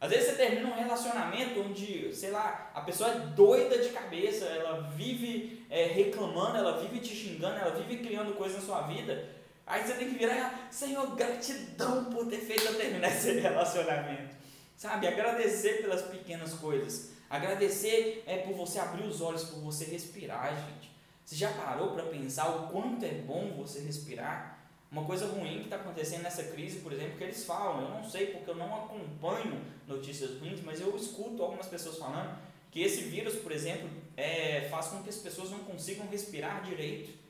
Às 0.00 0.10
vezes 0.10 0.30
você 0.30 0.36
termina 0.36 0.68
um 0.68 0.74
relacionamento 0.74 1.60
onde, 1.60 2.12
sei 2.12 2.32
lá, 2.32 2.72
a 2.74 2.80
pessoa 2.80 3.08
é 3.08 3.18
doida 3.20 3.78
de 3.78 3.90
cabeça, 3.90 4.46
ela 4.46 4.80
vive 4.96 5.64
é, 5.70 5.84
reclamando, 5.84 6.58
ela 6.58 6.80
vive 6.80 6.98
te 6.98 7.14
xingando, 7.14 7.54
ela 7.54 7.70
vive 7.70 8.02
criando 8.04 8.34
coisas 8.34 8.58
na 8.58 8.66
sua 8.66 8.82
vida. 8.88 9.41
Aí 9.66 9.86
você 9.86 9.94
tem 9.94 10.10
que 10.10 10.18
virar, 10.18 10.68
Senhor, 10.70 11.14
gratidão 11.14 12.06
por 12.06 12.26
ter 12.26 12.38
feito 12.38 12.64
eu 12.64 12.76
terminar 12.76 13.08
esse 13.08 13.32
relacionamento. 13.40 14.34
Sabe? 14.76 15.06
Agradecer 15.06 15.82
pelas 15.82 16.02
pequenas 16.02 16.54
coisas. 16.54 17.10
Agradecer 17.30 18.24
é 18.26 18.38
por 18.38 18.54
você 18.54 18.78
abrir 18.78 19.06
os 19.06 19.20
olhos, 19.20 19.44
por 19.44 19.60
você 19.60 19.84
respirar, 19.84 20.54
gente. 20.54 20.90
Você 21.24 21.36
já 21.36 21.50
parou 21.52 21.92
para 21.92 22.04
pensar 22.04 22.48
o 22.48 22.68
quanto 22.68 23.04
é 23.04 23.12
bom 23.12 23.54
você 23.56 23.80
respirar? 23.80 24.58
Uma 24.90 25.04
coisa 25.04 25.26
ruim 25.26 25.60
que 25.60 25.64
está 25.64 25.76
acontecendo 25.76 26.22
nessa 26.22 26.42
crise, 26.42 26.80
por 26.80 26.92
exemplo, 26.92 27.16
que 27.16 27.24
eles 27.24 27.46
falam, 27.46 27.84
eu 27.84 27.88
não 27.88 28.04
sei 28.04 28.26
porque 28.26 28.50
eu 28.50 28.56
não 28.56 28.84
acompanho 28.84 29.64
notícias 29.88 30.38
ruins, 30.38 30.60
mas 30.62 30.80
eu 30.80 30.94
escuto 30.94 31.42
algumas 31.42 31.66
pessoas 31.66 31.96
falando 31.96 32.36
que 32.70 32.82
esse 32.82 33.02
vírus, 33.04 33.36
por 33.36 33.52
exemplo, 33.52 33.88
é, 34.16 34.68
faz 34.70 34.88
com 34.88 35.02
que 35.02 35.08
as 35.08 35.16
pessoas 35.16 35.50
não 35.50 35.60
consigam 35.60 36.06
respirar 36.08 36.62
direito. 36.62 37.21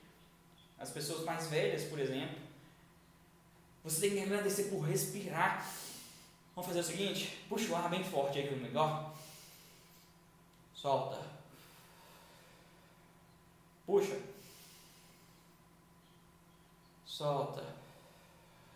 As 0.83 0.91
pessoas 0.91 1.25
mais 1.25 1.47
velhas, 1.47 1.85
por 1.85 2.01
exemplo. 2.01 2.37
Você 3.85 4.01
tem 4.01 4.11
que 4.11 4.25
agradecer 4.25 4.65
por 4.65 4.81
respirar. 4.81 5.65
Vamos 6.57 6.67
fazer 6.67 6.81
o 6.81 6.85
seguinte: 6.85 7.39
puxa 7.49 7.73
o 7.73 7.77
ar 7.77 7.89
bem 7.89 8.03
forte 8.03 8.39
aí 8.39 8.49
comigo, 8.49 8.77
ó. 8.77 9.12
Solta. 10.75 11.23
Puxa. 13.87 14.19
Solta. 17.07 17.65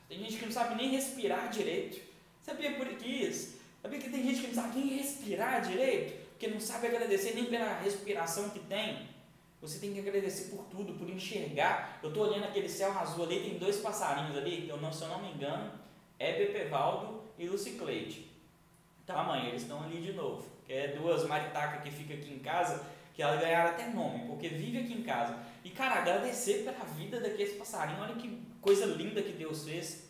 Tem 0.08 0.20
gente 0.20 0.36
que 0.36 0.46
não 0.46 0.52
sabe 0.52 0.76
nem 0.76 0.90
respirar 0.90 1.50
direito. 1.50 2.00
Sabia 2.44 2.76
por 2.76 2.86
que 2.86 3.08
isso? 3.08 3.58
Sabia 3.82 3.98
que 3.98 4.10
tem 4.10 4.22
gente 4.22 4.42
que 4.42 4.46
não 4.46 4.54
sabe 4.54 4.78
nem 4.78 4.98
respirar 4.98 5.60
direito? 5.60 6.24
Porque 6.28 6.46
não 6.46 6.60
sabe 6.60 6.86
agradecer 6.86 7.34
nem 7.34 7.46
pela 7.46 7.80
respiração 7.80 8.50
que 8.50 8.60
tem. 8.60 9.15
Você 9.66 9.80
tem 9.80 9.92
que 9.92 9.98
agradecer 9.98 10.54
por 10.54 10.64
tudo, 10.66 10.94
por 10.94 11.10
enxergar. 11.10 11.98
Eu 12.02 12.10
estou 12.10 12.28
olhando 12.28 12.44
aquele 12.44 12.68
céu 12.68 12.96
azul 12.96 13.24
ali, 13.24 13.40
tem 13.40 13.58
dois 13.58 13.78
passarinhos 13.78 14.36
ali, 14.36 14.68
eu 14.68 14.76
não, 14.76 14.92
se 14.92 15.02
eu 15.02 15.08
não 15.08 15.20
me 15.20 15.32
engano, 15.32 15.72
é 16.18 16.38
Bepevaldo 16.38 17.22
e 17.36 17.48
Lucicleide. 17.48 18.30
Tá, 19.04 19.24
mãe? 19.24 19.48
Eles 19.48 19.62
estão 19.62 19.82
ali 19.82 20.00
de 20.00 20.12
novo. 20.12 20.46
É 20.68 20.88
duas 20.88 21.26
maritacas 21.26 21.82
que 21.82 21.90
ficam 21.90 22.16
aqui 22.16 22.32
em 22.32 22.38
casa, 22.38 22.86
que 23.12 23.22
elas 23.22 23.40
ganharam 23.40 23.70
até 23.70 23.88
nome, 23.88 24.26
porque 24.26 24.48
vive 24.48 24.78
aqui 24.78 24.92
em 24.94 25.02
casa. 25.02 25.36
E, 25.64 25.70
cara, 25.70 25.96
agradecer 25.96 26.64
pela 26.64 26.84
vida 26.84 27.20
daqueles 27.20 27.56
passarinhos, 27.56 28.02
olha 28.02 28.14
que 28.14 28.40
coisa 28.60 28.86
linda 28.86 29.20
que 29.20 29.32
Deus 29.32 29.64
fez. 29.64 30.06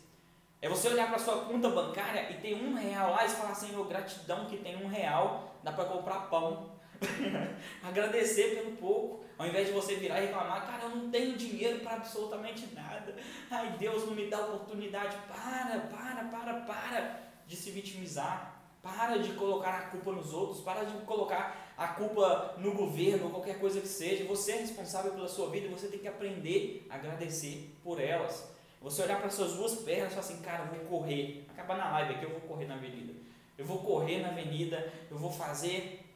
É 0.61 0.69
você 0.69 0.87
olhar 0.87 1.07
para 1.07 1.19
sua 1.19 1.45
conta 1.45 1.69
bancária 1.69 2.31
e 2.31 2.35
ter 2.35 2.55
um 2.55 2.73
real 2.73 3.11
lá 3.11 3.25
e 3.25 3.29
falar, 3.29 3.53
Senhor, 3.53 3.87
gratidão 3.87 4.45
que 4.45 4.57
tem 4.57 4.83
um 4.83 4.87
real, 4.87 5.55
dá 5.63 5.71
para 5.71 5.85
comprar 5.85 6.29
pão. 6.29 6.71
Agradecer 7.83 8.55
pelo 8.55 8.75
pouco, 8.77 9.23
ao 9.37 9.47
invés 9.47 9.67
de 9.67 9.73
você 9.73 9.95
virar 9.95 10.21
e 10.21 10.25
reclamar, 10.25 10.65
cara, 10.65 10.83
eu 10.83 10.89
não 10.89 11.11
tenho 11.11 11.37
dinheiro 11.37 11.79
para 11.81 11.97
absolutamente 11.97 12.73
nada. 12.73 13.15
Ai, 13.51 13.75
Deus 13.77 14.05
não 14.05 14.15
me 14.15 14.27
dá 14.27 14.39
oportunidade. 14.39 15.15
Para, 15.27 15.79
para, 15.81 16.23
para, 16.25 16.53
para 16.61 17.19
de 17.45 17.55
se 17.55 17.69
vitimizar. 17.71 18.55
Para 18.81 19.17
de 19.17 19.33
colocar 19.33 19.77
a 19.77 19.81
culpa 19.89 20.11
nos 20.11 20.33
outros, 20.33 20.61
para 20.61 20.85
de 20.85 20.97
colocar 21.05 21.73
a 21.77 21.89
culpa 21.89 22.55
no 22.57 22.73
governo, 22.73 23.29
qualquer 23.29 23.59
coisa 23.59 23.81
que 23.81 23.87
seja. 23.87 24.23
Você 24.25 24.53
é 24.53 24.57
responsável 24.57 25.11
pela 25.11 25.27
sua 25.27 25.49
vida 25.49 25.67
e 25.67 25.69
você 25.69 25.87
tem 25.87 25.99
que 25.99 26.07
aprender 26.07 26.87
a 26.89 26.95
agradecer 26.95 27.75
por 27.83 27.99
elas. 27.99 28.49
Você 28.81 29.03
olhar 29.03 29.19
para 29.19 29.29
suas 29.29 29.53
duas 29.53 29.75
pernas 29.75 30.13
e 30.13 30.15
falar 30.15 30.27
assim, 30.27 30.41
cara, 30.41 30.69
eu 30.73 30.79
vou 30.79 30.99
correr. 30.99 31.45
Acaba 31.49 31.75
na 31.75 31.91
live 31.91 32.15
aqui, 32.15 32.23
eu 32.23 32.29
vou 32.31 32.41
correr 32.41 32.65
na 32.65 32.75
avenida. 32.75 33.13
Eu 33.57 33.65
vou 33.65 33.79
correr 33.79 34.19
na 34.19 34.29
avenida, 34.29 34.91
eu 35.11 35.17
vou 35.17 35.31
fazer 35.31 36.07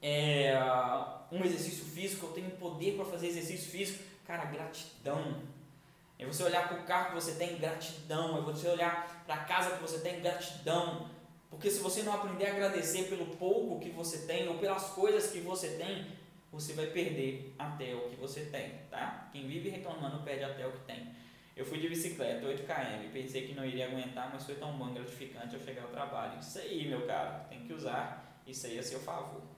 é, 0.00 0.52
um 1.34 1.44
exercício 1.44 1.84
físico, 1.84 2.26
eu 2.26 2.32
tenho 2.32 2.50
poder 2.52 2.94
para 2.94 3.04
fazer 3.04 3.26
exercício 3.26 3.70
físico. 3.70 4.04
Cara, 4.24 4.44
gratidão. 4.44 5.42
É 6.18 6.24
você 6.24 6.42
olhar 6.44 6.68
para 6.68 6.78
o 6.78 6.84
carro 6.84 7.08
que 7.08 7.14
você 7.14 7.32
tem, 7.32 7.58
gratidão. 7.58 8.38
É 8.38 8.40
você 8.40 8.68
olhar 8.68 9.24
para 9.26 9.34
a 9.34 9.44
casa 9.44 9.76
que 9.76 9.82
você 9.82 9.98
tem, 9.98 10.20
gratidão. 10.20 11.10
Porque 11.50 11.70
se 11.70 11.80
você 11.80 12.02
não 12.02 12.14
aprender 12.14 12.46
a 12.46 12.52
agradecer 12.52 13.04
pelo 13.04 13.26
pouco 13.36 13.80
que 13.80 13.90
você 13.90 14.26
tem 14.26 14.48
ou 14.48 14.58
pelas 14.58 14.90
coisas 14.90 15.30
que 15.30 15.40
você 15.40 15.70
tem, 15.70 16.06
você 16.52 16.72
vai 16.72 16.86
perder 16.86 17.52
até 17.58 17.94
o 17.94 18.08
que 18.08 18.16
você 18.16 18.46
tem, 18.46 18.74
tá? 18.90 19.28
Quem 19.32 19.46
vive 19.46 19.68
reclamando 19.68 20.22
perde 20.22 20.44
até 20.44 20.66
o 20.66 20.72
que 20.72 20.84
tem. 20.84 21.14
Eu 21.56 21.64
fui 21.64 21.78
de 21.78 21.88
bicicleta, 21.88 22.46
8 22.46 22.64
km, 22.64 23.12
pensei 23.12 23.46
que 23.46 23.54
não 23.54 23.64
iria 23.64 23.86
aguentar, 23.86 24.30
mas 24.32 24.44
foi 24.44 24.56
tão 24.56 24.76
bom, 24.76 24.92
gratificante 24.92 25.54
eu 25.54 25.60
chegar 25.60 25.82
ao 25.82 25.88
trabalho. 25.88 26.40
Isso 26.40 26.58
aí, 26.58 26.88
meu 26.88 27.06
caro, 27.06 27.48
tem 27.48 27.60
que 27.64 27.72
usar 27.72 28.40
isso 28.46 28.66
aí 28.66 28.78
a 28.78 28.82
seu 28.82 28.98
favor. 28.98 29.53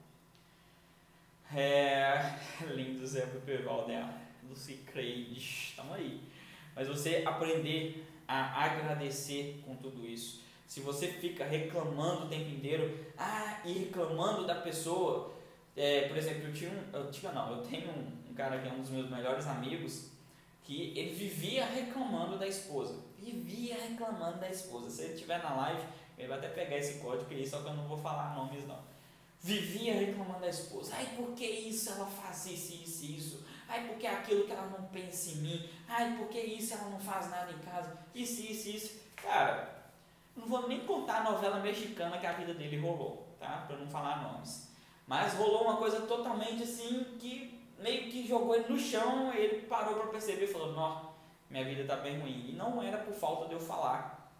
É, 1.55 2.35
lindo 2.75 3.05
Zé 3.05 3.25
Peval, 3.45 3.87
né? 3.87 4.27
Lucy 4.47 4.75
Craig, 4.85 5.37
estamos 5.37 5.95
aí. 5.95 6.21
Mas 6.75 6.87
você 6.87 7.23
aprender 7.25 8.05
a 8.27 8.65
agradecer 8.65 9.61
com 9.65 9.75
tudo 9.75 10.05
isso. 10.05 10.43
Se 10.67 10.81
você 10.81 11.07
fica 11.07 11.45
reclamando 11.45 12.25
o 12.25 12.29
tempo 12.29 12.49
inteiro, 12.49 13.05
ah, 13.17 13.61
e 13.63 13.71
reclamando 13.73 14.45
da 14.45 14.55
pessoa, 14.55 15.33
é, 15.75 16.07
por 16.09 16.17
exemplo, 16.17 16.47
eu 16.47 16.53
tinha 16.53 16.71
um, 16.71 16.97
eu 16.97 17.09
tinha 17.09 17.31
não, 17.31 17.55
eu 17.55 17.63
tenho 17.63 17.89
um, 17.89 18.31
um 18.31 18.33
cara 18.33 18.59
que 18.59 18.67
é 18.67 18.71
um 18.71 18.81
dos 18.81 18.89
meus 18.89 19.09
melhores 19.09 19.47
amigos, 19.47 20.09
que 20.63 20.97
ele 20.97 21.13
vivia 21.13 21.65
reclamando 21.65 22.37
da 22.37 22.45
esposa. 22.45 22.99
Vivia 23.17 23.75
reclamando 23.75 24.39
da 24.39 24.49
esposa. 24.49 24.89
Se 24.89 25.03
ele 25.03 25.13
estiver 25.13 25.41
na 25.41 25.55
live, 25.55 25.81
ele 26.17 26.27
vai 26.27 26.37
até 26.37 26.49
pegar 26.49 26.77
esse 26.77 26.99
código 26.99 27.31
aí, 27.31 27.47
só 27.47 27.61
que 27.61 27.67
eu 27.69 27.73
não 27.73 27.87
vou 27.87 27.97
falar 27.97 28.35
nomes 28.35 28.67
não. 28.67 28.96
Vivia 29.39 29.93
reclamando 29.93 30.41
da 30.41 30.49
esposa. 30.49 30.93
Ai, 30.95 31.07
por 31.15 31.33
que 31.33 31.45
isso 31.45 31.89
ela 31.91 32.05
faz 32.05 32.45
isso, 32.47 32.73
isso, 32.83 33.05
isso? 33.05 33.45
Ai, 33.67 33.87
por 33.87 33.97
que 33.97 34.07
aquilo 34.07 34.45
que 34.45 34.51
ela 34.51 34.67
não 34.67 34.87
pensa 34.87 35.31
em 35.31 35.35
mim? 35.35 35.69
Ai, 35.87 36.17
por 36.17 36.27
que 36.27 36.39
isso 36.39 36.73
ela 36.73 36.89
não 36.89 36.99
faz 36.99 37.29
nada 37.29 37.51
em 37.51 37.59
casa? 37.59 37.97
Isso, 38.15 38.41
isso, 38.41 38.69
isso. 38.69 38.99
Cara, 39.15 39.91
não 40.35 40.47
vou 40.47 40.67
nem 40.67 40.85
contar 40.85 41.17
a 41.21 41.31
novela 41.31 41.59
mexicana 41.59 42.17
que 42.17 42.25
a 42.25 42.33
vida 42.33 42.53
dele 42.53 42.79
rolou, 42.79 43.35
tá? 43.39 43.65
Para 43.67 43.77
não 43.77 43.87
falar 43.87 44.21
nomes. 44.21 44.71
Mas 45.05 45.33
rolou 45.33 45.63
uma 45.63 45.77
coisa 45.77 46.01
totalmente 46.01 46.63
assim 46.63 47.17
que 47.19 47.63
meio 47.79 48.09
que 48.11 48.27
jogou 48.27 48.55
ele 48.55 48.67
no 48.67 48.79
chão, 48.79 49.33
ele 49.33 49.61
parou 49.63 49.95
para 49.95 50.07
perceber 50.07 50.45
e 50.45 50.53
falou: 50.53 50.73
"Não, 50.73 51.13
minha 51.49 51.63
vida 51.63 51.81
está 51.81 51.95
bem 51.95 52.19
ruim". 52.19 52.49
E 52.49 52.53
não 52.53 52.81
era 52.81 52.97
por 52.97 53.13
falta 53.13 53.47
de 53.47 53.53
eu 53.53 53.59
falar 53.59 54.31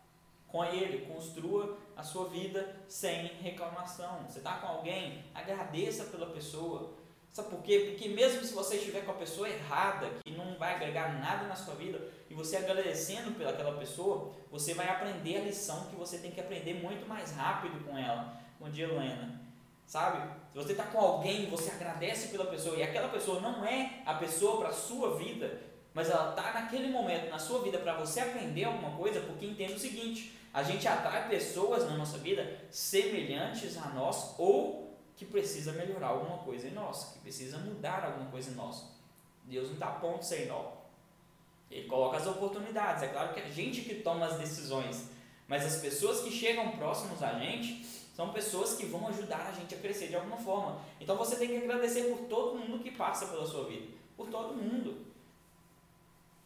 com 0.47 0.63
ele, 0.63 1.05
construa 1.05 1.77
a 1.97 2.03
sua 2.03 2.29
vida 2.29 2.75
sem 2.87 3.25
reclamação. 3.41 4.23
Você 4.29 4.37
está 4.37 4.57
com 4.57 4.67
alguém, 4.67 5.25
agradeça 5.33 6.05
pela 6.05 6.27
pessoa. 6.27 6.93
Sabe 7.31 7.49
por 7.49 7.61
quê? 7.63 7.87
Porque 7.89 8.09
mesmo 8.09 8.43
se 8.43 8.53
você 8.53 8.77
estiver 8.77 9.03
com 9.03 9.11
a 9.11 9.15
pessoa 9.15 9.49
errada, 9.49 10.09
que 10.23 10.31
não 10.31 10.55
vai 10.57 10.75
agregar 10.75 11.19
nada 11.19 11.47
na 11.47 11.55
sua 11.55 11.73
vida, 11.75 11.99
e 12.29 12.33
você 12.33 12.57
agradecendo 12.57 13.31
pelaquela 13.31 13.77
pessoa, 13.77 14.31
você 14.51 14.75
vai 14.75 14.87
aprender 14.87 15.37
a 15.37 15.41
lição 15.41 15.85
que 15.85 15.95
você 15.95 16.19
tem 16.19 16.31
que 16.31 16.39
aprender 16.39 16.75
muito 16.75 17.07
mais 17.07 17.31
rápido 17.31 17.83
com 17.83 17.97
ela. 17.97 18.39
Bom 18.59 18.69
dia, 18.69 18.87
Luena. 18.87 19.41
Sabe? 19.85 20.29
Se 20.51 20.57
você 20.57 20.71
está 20.73 20.83
com 20.85 20.99
alguém, 20.99 21.49
você 21.49 21.71
agradece 21.71 22.27
pela 22.27 22.45
pessoa, 22.45 22.75
e 22.75 22.83
aquela 22.83 23.09
pessoa 23.09 23.39
não 23.39 23.65
é 23.65 24.01
a 24.05 24.13
pessoa 24.15 24.59
para 24.59 24.69
a 24.69 24.73
sua 24.73 25.17
vida, 25.17 25.61
mas 25.93 26.09
ela 26.09 26.29
está 26.29 26.53
naquele 26.53 26.89
momento 26.89 27.29
na 27.29 27.39
sua 27.39 27.61
vida 27.63 27.79
para 27.79 27.95
você 27.95 28.19
aprender 28.19 28.65
alguma 28.65 28.95
coisa, 28.95 29.19
porque 29.21 29.45
entenda 29.45 29.73
o 29.73 29.79
seguinte: 29.79 30.36
a 30.57 30.63
gente 30.63 30.87
atrai 30.87 31.29
pessoas 31.29 31.87
na 31.87 31.95
nossa 31.95 32.17
vida 32.17 32.59
semelhantes 32.71 33.77
a 33.77 33.89
nós 33.89 34.33
ou 34.39 34.97
que 35.15 35.23
precisa 35.23 35.71
melhorar 35.71 36.07
alguma 36.07 36.39
coisa 36.39 36.67
em 36.67 36.71
nós, 36.71 37.11
que 37.13 37.19
precisa 37.19 37.59
mudar 37.59 38.03
alguma 38.03 38.31
coisa 38.31 38.49
em 38.49 38.55
nós. 38.55 38.83
Deus 39.43 39.67
não 39.67 39.75
está 39.75 39.85
ponto 39.85 40.25
sem 40.25 40.47
nó. 40.47 40.71
Ele 41.69 41.87
coloca 41.87 42.17
as 42.17 42.25
oportunidades. 42.25 43.03
É 43.03 43.09
claro 43.09 43.35
que 43.35 43.39
é 43.39 43.43
a 43.43 43.49
gente 43.49 43.81
que 43.81 44.01
toma 44.01 44.25
as 44.25 44.39
decisões, 44.39 45.11
mas 45.47 45.63
as 45.63 45.75
pessoas 45.79 46.21
que 46.21 46.31
chegam 46.31 46.71
próximos 46.71 47.21
a 47.21 47.37
gente 47.37 47.85
são 48.15 48.33
pessoas 48.33 48.73
que 48.73 48.87
vão 48.87 49.07
ajudar 49.09 49.45
a 49.45 49.51
gente 49.51 49.75
a 49.75 49.77
crescer 49.77 50.07
de 50.07 50.15
alguma 50.15 50.37
forma. 50.37 50.81
Então 50.99 51.15
você 51.15 51.35
tem 51.35 51.49
que 51.49 51.57
agradecer 51.57 52.05
por 52.05 52.25
todo 52.27 52.57
mundo 52.57 52.83
que 52.83 52.89
passa 52.89 53.27
pela 53.27 53.45
sua 53.45 53.65
vida, 53.65 53.89
por 54.15 54.27
todo 54.27 54.55
mundo. 54.55 55.05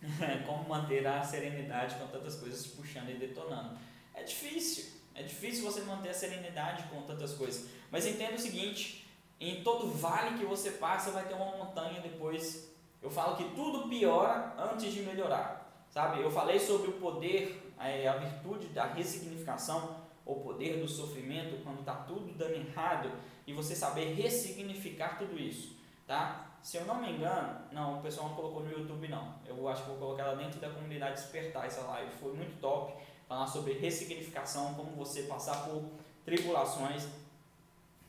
Como 0.45 0.67
manter 0.67 1.07
a 1.07 1.23
serenidade 1.23 1.95
com 1.95 2.07
tantas 2.07 2.35
coisas 2.35 2.67
puxando 2.67 3.09
e 3.09 3.13
detonando? 3.13 3.90
É 4.21 4.23
difícil. 4.23 4.85
É 5.15 5.23
difícil 5.23 5.63
você 5.63 5.81
manter 5.81 6.09
a 6.09 6.13
serenidade 6.13 6.83
com 6.89 7.01
tantas 7.01 7.33
coisas. 7.33 7.67
Mas 7.89 8.05
entenda 8.05 8.35
o 8.35 8.39
seguinte: 8.39 9.07
em 9.39 9.63
todo 9.63 9.87
vale 9.87 10.37
que 10.37 10.45
você 10.45 10.71
passa, 10.71 11.09
vai 11.09 11.27
ter 11.27 11.33
uma 11.33 11.57
montanha 11.57 11.99
depois. 12.01 12.69
Eu 13.01 13.09
falo 13.09 13.35
que 13.35 13.43
tudo 13.55 13.89
piora 13.89 14.53
antes 14.57 14.93
de 14.93 15.01
melhorar. 15.01 15.59
Sabe? 15.89 16.21
Eu 16.21 16.29
falei 16.29 16.59
sobre 16.59 16.91
o 16.91 16.93
poder, 16.93 17.73
é, 17.79 18.07
a 18.07 18.15
virtude 18.15 18.67
da 18.67 18.85
ressignificação, 18.85 19.97
o 20.23 20.35
poder 20.35 20.79
do 20.79 20.87
sofrimento 20.87 21.61
quando 21.63 21.79
está 21.79 21.95
tudo 21.95 22.31
dando 22.37 22.53
errado 22.53 23.11
e 23.45 23.53
você 23.53 23.75
saber 23.75 24.13
ressignificar 24.13 25.17
tudo 25.17 25.37
isso. 25.37 25.75
Tá? 26.05 26.47
Se 26.61 26.77
eu 26.77 26.85
não 26.85 27.01
me 27.01 27.11
engano, 27.11 27.59
não, 27.71 27.97
o 27.97 28.01
pessoal 28.03 28.29
não 28.29 28.35
colocou 28.35 28.63
no 28.63 28.71
YouTube 28.71 29.07
não. 29.07 29.35
Eu 29.45 29.67
acho 29.67 29.81
que 29.81 29.89
vou 29.89 29.97
colocar 29.97 30.23
ela 30.23 30.35
dentro 30.35 30.59
da 30.59 30.69
comunidade 30.69 31.19
Despertar 31.19 31.65
essa 31.65 31.81
live. 31.81 32.11
Foi 32.19 32.33
muito 32.33 32.59
top 32.61 32.93
falar 33.31 33.47
sobre 33.47 33.71
ressignificação, 33.71 34.73
como 34.73 34.91
você 34.91 35.23
passar 35.23 35.63
por 35.63 35.83
tribulações. 36.25 37.07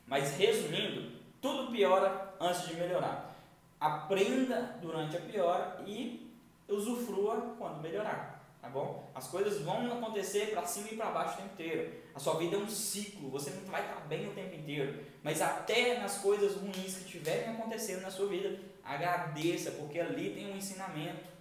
Mas 0.05 0.35
resumindo, 0.35 1.13
tudo 1.41 1.71
piora 1.71 2.35
antes 2.41 2.67
de 2.67 2.75
melhorar. 2.75 3.33
Aprenda 3.79 4.77
durante 4.81 5.15
a 5.15 5.21
piora 5.21 5.81
e 5.87 6.29
usufrua 6.67 7.55
quando 7.57 7.81
melhorar, 7.81 8.43
tá 8.61 8.67
bom? 8.67 9.09
As 9.15 9.27
coisas 9.27 9.61
vão 9.61 9.93
acontecer 9.93 10.47
para 10.47 10.65
cima 10.65 10.89
e 10.91 10.97
para 10.97 11.11
baixo 11.11 11.35
o 11.35 11.37
tempo 11.37 11.53
inteiro. 11.53 11.93
A 12.13 12.19
sua 12.19 12.37
vida 12.37 12.57
é 12.57 12.59
um 12.59 12.67
ciclo, 12.67 13.29
você 13.29 13.51
não 13.51 13.63
vai 13.71 13.81
estar 13.81 14.01
bem 14.01 14.27
o 14.27 14.33
tempo 14.33 14.53
inteiro. 14.55 15.05
Mas 15.23 15.41
até 15.41 15.99
nas 15.99 16.17
coisas 16.17 16.55
ruins 16.55 16.97
que 16.97 17.05
estiverem 17.05 17.49
acontecendo 17.49 18.01
na 18.01 18.11
sua 18.11 18.27
vida, 18.27 18.59
agradeça, 18.83 19.71
porque 19.71 20.01
ali 20.01 20.31
tem 20.31 20.51
um 20.51 20.57
ensinamento. 20.57 21.32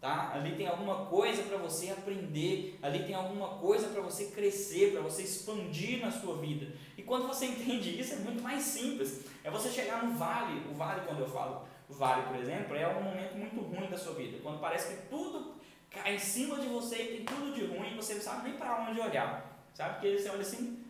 Tá? 0.00 0.32
Ali 0.32 0.54
tem 0.54 0.66
alguma 0.68 1.06
coisa 1.06 1.42
para 1.42 1.56
você 1.56 1.90
aprender, 1.90 2.78
ali 2.80 3.02
tem 3.02 3.14
alguma 3.14 3.58
coisa 3.58 3.88
para 3.88 4.00
você 4.00 4.26
crescer, 4.26 4.92
para 4.92 5.00
você 5.00 5.22
expandir 5.22 6.00
na 6.00 6.10
sua 6.10 6.36
vida. 6.36 6.72
E 6.96 7.02
quando 7.02 7.26
você 7.26 7.46
entende 7.50 8.00
isso, 8.00 8.14
é 8.14 8.16
muito 8.16 8.42
mais 8.42 8.62
simples. 8.62 9.24
É 9.42 9.50
você 9.50 9.68
chegar 9.68 10.04
no 10.04 10.16
vale. 10.16 10.62
O 10.70 10.74
vale, 10.74 11.00
quando 11.06 11.20
eu 11.20 11.28
falo 11.28 11.66
vale, 11.88 12.22
por 12.26 12.36
exemplo, 12.36 12.76
é 12.76 12.86
um 12.86 13.02
momento 13.02 13.34
muito 13.36 13.60
ruim 13.60 13.88
da 13.88 13.96
sua 13.96 14.14
vida. 14.14 14.38
Quando 14.42 14.60
parece 14.60 14.94
que 14.94 15.08
tudo 15.08 15.54
cai 15.90 16.14
em 16.14 16.18
cima 16.18 16.58
de 16.60 16.68
você 16.68 17.02
e 17.02 17.16
tem 17.16 17.24
tudo 17.24 17.54
de 17.54 17.64
ruim, 17.64 17.96
você 17.96 18.14
não 18.14 18.20
sabe 18.20 18.48
nem 18.48 18.58
para 18.58 18.88
onde 18.88 19.00
olhar. 19.00 19.66
Sabe? 19.74 19.94
Porque 19.94 20.18
você 20.18 20.28
olha 20.28 20.42
assim, 20.42 20.84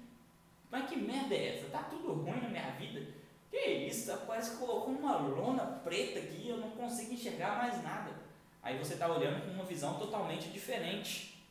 mas 0.71 0.89
que 0.89 0.97
merda 0.97 1.35
é 1.35 1.57
essa? 1.57 1.71
Tá 1.71 1.85
tudo 1.85 2.13
ruim 2.13 2.41
na 2.41 2.49
minha 2.49 2.71
vida? 2.73 3.07
Que 3.51 3.59
isso? 3.59 4.15
Parece 4.27 4.51
que 4.51 4.57
colocou 4.59 4.93
uma 4.93 5.17
lona 5.17 5.65
preta 5.85 6.19
aqui 6.19 6.49
eu 6.49 6.59
não 6.59 6.71
consigo 6.71 7.15
enxergar 7.15 7.57
mais 7.57 7.83
nada. 7.83 8.28
Aí 8.69 8.77
você 8.77 8.93
está 8.93 9.09
olhando 9.09 9.47
com 9.47 9.51
uma 9.53 9.65
visão 9.65 9.95
totalmente 9.95 10.51
diferente. 10.51 11.43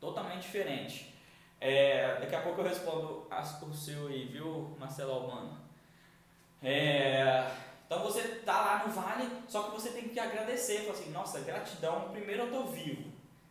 Totalmente 0.00 0.42
diferente. 0.42 1.12
É, 1.60 2.20
daqui 2.20 2.36
a 2.36 2.40
pouco 2.40 2.60
eu 2.60 2.68
respondo 2.68 3.26
as 3.28 3.58
por 3.58 3.74
seu 3.74 4.06
aí, 4.06 4.26
viu, 4.26 4.76
Marcelo 4.78 5.10
Albano? 5.10 5.58
É, 6.62 7.50
então 7.84 8.00
você 8.04 8.20
está 8.20 8.60
lá 8.60 8.86
no 8.86 8.92
vale, 8.92 9.28
só 9.48 9.64
que 9.64 9.72
você 9.72 9.90
tem 9.90 10.08
que 10.08 10.20
agradecer. 10.20 10.82
Falar 10.82 10.92
assim, 10.92 11.10
nossa, 11.10 11.40
gratidão. 11.40 12.08
Primeiro 12.10 12.42
eu 12.42 12.46
estou 12.46 12.66
vivo, 12.68 13.10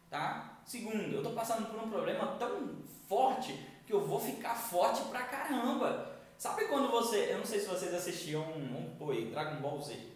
tá? 0.10 0.62
Segundo, 0.64 1.12
eu 1.12 1.18
estou 1.18 1.34
passando 1.34 1.70
por 1.70 1.84
um 1.84 1.90
problema 1.90 2.38
tão 2.40 2.78
forte 3.10 3.60
que 3.86 3.92
eu 3.92 4.08
vou 4.08 4.22
ficar 4.22 4.56
forte 4.56 5.02
pra 5.10 5.24
caramba. 5.24 6.14
Sabe 6.38 6.64
quando 6.70 6.90
você, 6.90 7.34
eu 7.34 7.40
não 7.40 7.46
sei 7.46 7.60
se 7.60 7.68
vocês 7.68 7.94
assistiam 7.94 8.42
um, 8.42 8.96
um, 9.02 9.06
um 9.06 9.32
Dragon 9.32 9.62
Ball 9.62 9.82
Z 9.82 10.13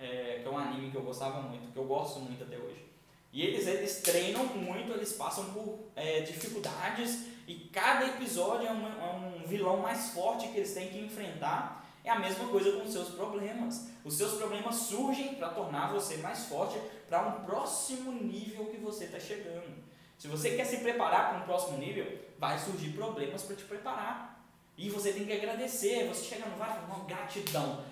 é, 0.00 0.40
que 0.42 0.48
é 0.48 0.50
um 0.50 0.58
anime 0.58 0.90
que 0.90 0.96
eu 0.96 1.02
gostava 1.02 1.42
muito, 1.42 1.72
que 1.72 1.78
eu 1.78 1.84
gosto 1.84 2.20
muito 2.20 2.42
até 2.42 2.56
hoje. 2.56 2.84
E 3.32 3.42
eles, 3.42 3.66
eles 3.66 4.00
treinam 4.00 4.44
muito, 4.46 4.92
eles 4.92 5.12
passam 5.12 5.44
por 5.52 5.78
é, 5.94 6.20
dificuldades 6.22 7.26
e 7.46 7.68
cada 7.72 8.06
episódio 8.06 8.66
é 8.66 8.72
um, 8.72 8.86
é 8.86 9.12
um 9.12 9.46
vilão 9.46 9.78
mais 9.78 10.10
forte 10.10 10.48
que 10.48 10.58
eles 10.58 10.74
têm 10.74 10.88
que 10.88 10.98
enfrentar. 10.98 11.84
É 12.02 12.10
a 12.10 12.18
mesma 12.18 12.48
coisa 12.48 12.72
com 12.72 12.84
os 12.84 12.92
seus 12.92 13.10
problemas. 13.10 13.88
Os 14.04 14.14
seus 14.14 14.34
problemas 14.34 14.74
surgem 14.76 15.34
para 15.34 15.50
tornar 15.50 15.92
você 15.92 16.16
mais 16.16 16.46
forte 16.46 16.80
para 17.08 17.26
um 17.26 17.44
próximo 17.44 18.12
nível 18.12 18.66
que 18.66 18.78
você 18.78 19.04
está 19.04 19.20
chegando. 19.20 19.80
Se 20.16 20.28
você 20.28 20.56
quer 20.56 20.64
se 20.64 20.78
preparar 20.78 21.30
para 21.30 21.38
um 21.38 21.42
próximo 21.42 21.78
nível, 21.78 22.06
vai 22.38 22.58
surgir 22.58 22.90
problemas 22.90 23.42
para 23.42 23.56
te 23.56 23.64
preparar. 23.64 24.44
E 24.76 24.88
você 24.88 25.12
tem 25.12 25.26
que 25.26 25.32
agradecer. 25.32 26.08
Você 26.08 26.24
chega 26.24 26.46
no 26.46 26.56
vale 26.56 26.78
e 26.82 26.88
fala, 26.88 27.04
gratidão. 27.04 27.84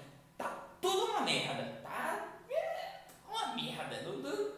Tá 0.81 0.89
tudo 0.89 1.05
uma 1.13 1.21
merda 1.23 1.79
merda, 3.59 4.03
não, 4.03 4.19
não, 4.19 4.51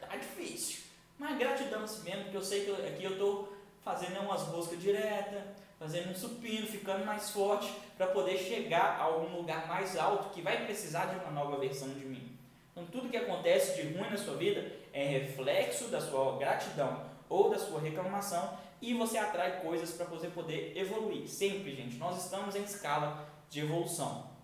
tá 0.00 0.16
difícil. 0.16 0.84
Mas 1.18 1.38
gratidão 1.38 1.82
assim 1.82 2.02
mesmo, 2.04 2.22
porque 2.24 2.36
eu 2.36 2.42
sei 2.42 2.64
que 2.64 2.68
eu, 2.68 2.76
aqui 2.76 3.04
eu 3.04 3.12
estou 3.12 3.56
fazendo 3.82 4.20
umas 4.20 4.42
roscas 4.42 4.80
diretas, 4.80 5.42
fazendo 5.78 6.10
um 6.10 6.14
supino, 6.14 6.66
ficando 6.66 7.04
mais 7.04 7.30
forte 7.30 7.72
para 7.96 8.06
poder 8.08 8.38
chegar 8.38 8.98
a 8.98 9.02
algum 9.02 9.36
lugar 9.36 9.66
mais 9.66 9.96
alto 9.96 10.30
que 10.30 10.40
vai 10.40 10.64
precisar 10.64 11.06
de 11.06 11.16
uma 11.16 11.30
nova 11.30 11.58
versão 11.58 11.88
de 11.88 12.04
mim. 12.04 12.36
Então 12.72 12.86
tudo 12.86 13.08
que 13.08 13.16
acontece 13.16 13.80
de 13.80 13.94
ruim 13.94 14.10
na 14.10 14.16
sua 14.16 14.36
vida 14.36 14.72
é 14.92 15.04
reflexo 15.04 15.88
da 15.88 16.00
sua 16.00 16.38
gratidão 16.38 17.04
ou 17.28 17.50
da 17.50 17.58
sua 17.58 17.80
reclamação 17.80 18.58
e 18.80 18.94
você 18.94 19.18
atrai 19.18 19.60
coisas 19.60 19.92
para 19.92 20.06
você 20.06 20.28
poder 20.28 20.76
evoluir. 20.76 21.28
Sempre, 21.28 21.74
gente, 21.74 21.96
nós 21.96 22.22
estamos 22.24 22.56
em 22.56 22.62
escala 22.62 23.26
de 23.48 23.60
evolução. 23.60 24.34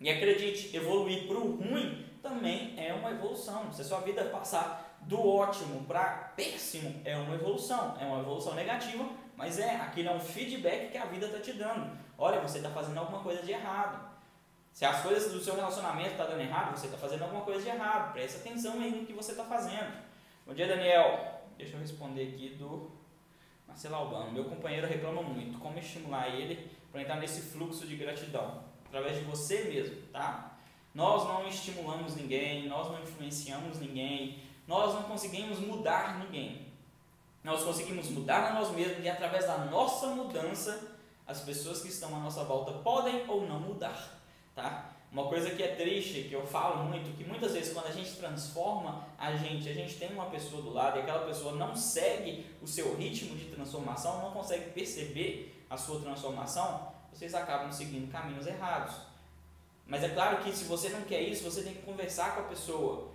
E 0.00 0.10
acredite, 0.10 0.76
evoluir 0.76 1.26
para 1.26 1.36
o 1.36 1.56
ruim 1.56 2.04
também 2.22 2.74
é 2.76 2.92
uma 2.92 3.10
evolução. 3.10 3.72
Se 3.72 3.82
a 3.82 3.84
sua 3.84 4.00
vida 4.00 4.24
passar 4.24 4.98
do 5.02 5.20
ótimo 5.20 5.84
para 5.84 6.32
péssimo, 6.36 7.00
é 7.04 7.16
uma 7.16 7.34
evolução. 7.34 7.96
É 8.00 8.06
uma 8.06 8.20
evolução 8.20 8.54
negativa, 8.54 9.08
mas 9.36 9.58
é 9.58 9.76
aquilo 9.76 10.08
é 10.08 10.12
um 10.12 10.20
feedback 10.20 10.90
que 10.90 10.98
a 10.98 11.04
vida 11.04 11.26
está 11.26 11.38
te 11.38 11.52
dando. 11.52 11.96
Olha, 12.16 12.40
você 12.40 12.58
está 12.58 12.70
fazendo 12.70 12.98
alguma 12.98 13.22
coisa 13.22 13.42
de 13.42 13.52
errado. 13.52 14.12
Se 14.72 14.84
as 14.84 15.02
coisas 15.02 15.32
do 15.32 15.40
seu 15.40 15.54
relacionamento 15.54 16.10
estão 16.10 16.26
tá 16.26 16.32
dando 16.32 16.40
errado, 16.40 16.76
você 16.76 16.86
está 16.86 16.98
fazendo 16.98 17.22
alguma 17.22 17.42
coisa 17.42 17.62
de 17.62 17.68
errado. 17.68 18.12
Presta 18.12 18.38
atenção 18.40 18.80
aí 18.80 18.90
no 18.90 19.06
que 19.06 19.12
você 19.12 19.30
está 19.30 19.44
fazendo. 19.44 20.02
Bom 20.46 20.52
dia, 20.52 20.66
Daniel. 20.66 21.42
Deixa 21.56 21.76
eu 21.76 21.80
responder 21.80 22.28
aqui 22.28 22.56
do 22.58 22.90
Marcelo 23.68 23.94
Albano. 23.94 24.32
Meu 24.32 24.44
companheiro 24.44 24.86
reclama 24.86 25.22
muito. 25.22 25.58
Como 25.58 25.78
estimular 25.78 26.28
ele 26.28 26.70
para 26.90 27.02
entrar 27.02 27.16
nesse 27.16 27.40
fluxo 27.40 27.86
de 27.86 27.96
gratidão? 27.96 28.64
Através 28.94 29.18
de 29.18 29.24
você 29.24 29.64
mesmo, 29.64 29.96
tá? 30.12 30.56
Nós 30.94 31.26
não 31.26 31.48
estimulamos 31.48 32.14
ninguém, 32.14 32.68
nós 32.68 32.86
não 32.92 33.02
influenciamos 33.02 33.80
ninguém, 33.80 34.38
nós 34.68 34.94
não 34.94 35.02
conseguimos 35.02 35.58
mudar 35.58 36.20
ninguém. 36.20 36.68
Nós 37.42 37.64
conseguimos 37.64 38.08
mudar 38.10 38.50
a 38.50 38.54
nós 38.54 38.70
mesmos 38.70 39.04
e 39.04 39.08
através 39.08 39.48
da 39.48 39.58
nossa 39.64 40.06
mudança, 40.06 40.92
as 41.26 41.40
pessoas 41.40 41.82
que 41.82 41.88
estão 41.88 42.14
à 42.14 42.20
nossa 42.20 42.44
volta 42.44 42.70
podem 42.70 43.28
ou 43.28 43.44
não 43.48 43.58
mudar, 43.58 44.22
tá? 44.54 44.92
Uma 45.10 45.26
coisa 45.26 45.50
que 45.50 45.62
é 45.64 45.74
triste, 45.74 46.28
que 46.28 46.32
eu 46.32 46.46
falo 46.46 46.84
muito, 46.84 47.16
que 47.16 47.24
muitas 47.24 47.52
vezes 47.52 47.72
quando 47.72 47.88
a 47.88 47.92
gente 47.92 48.12
transforma 48.12 49.08
a 49.18 49.34
gente, 49.34 49.68
a 49.68 49.74
gente 49.74 49.96
tem 49.96 50.12
uma 50.12 50.26
pessoa 50.26 50.62
do 50.62 50.72
lado 50.72 50.98
e 50.98 51.02
aquela 51.02 51.26
pessoa 51.26 51.56
não 51.56 51.74
segue 51.74 52.46
o 52.62 52.66
seu 52.68 52.94
ritmo 52.94 53.36
de 53.36 53.46
transformação, 53.46 54.22
não 54.22 54.30
consegue 54.30 54.70
perceber 54.70 55.66
a 55.68 55.76
sua 55.76 55.98
transformação, 55.98 56.93
vocês 57.14 57.32
acabam 57.32 57.70
seguindo 57.72 58.10
caminhos 58.10 58.46
errados. 58.46 58.96
Mas 59.86 60.02
é 60.02 60.08
claro 60.08 60.38
que 60.38 60.52
se 60.52 60.64
você 60.64 60.88
não 60.88 61.02
quer 61.02 61.20
isso, 61.20 61.44
você 61.44 61.62
tem 61.62 61.74
que 61.74 61.82
conversar 61.82 62.34
com 62.34 62.40
a 62.40 62.44
pessoa. 62.44 63.08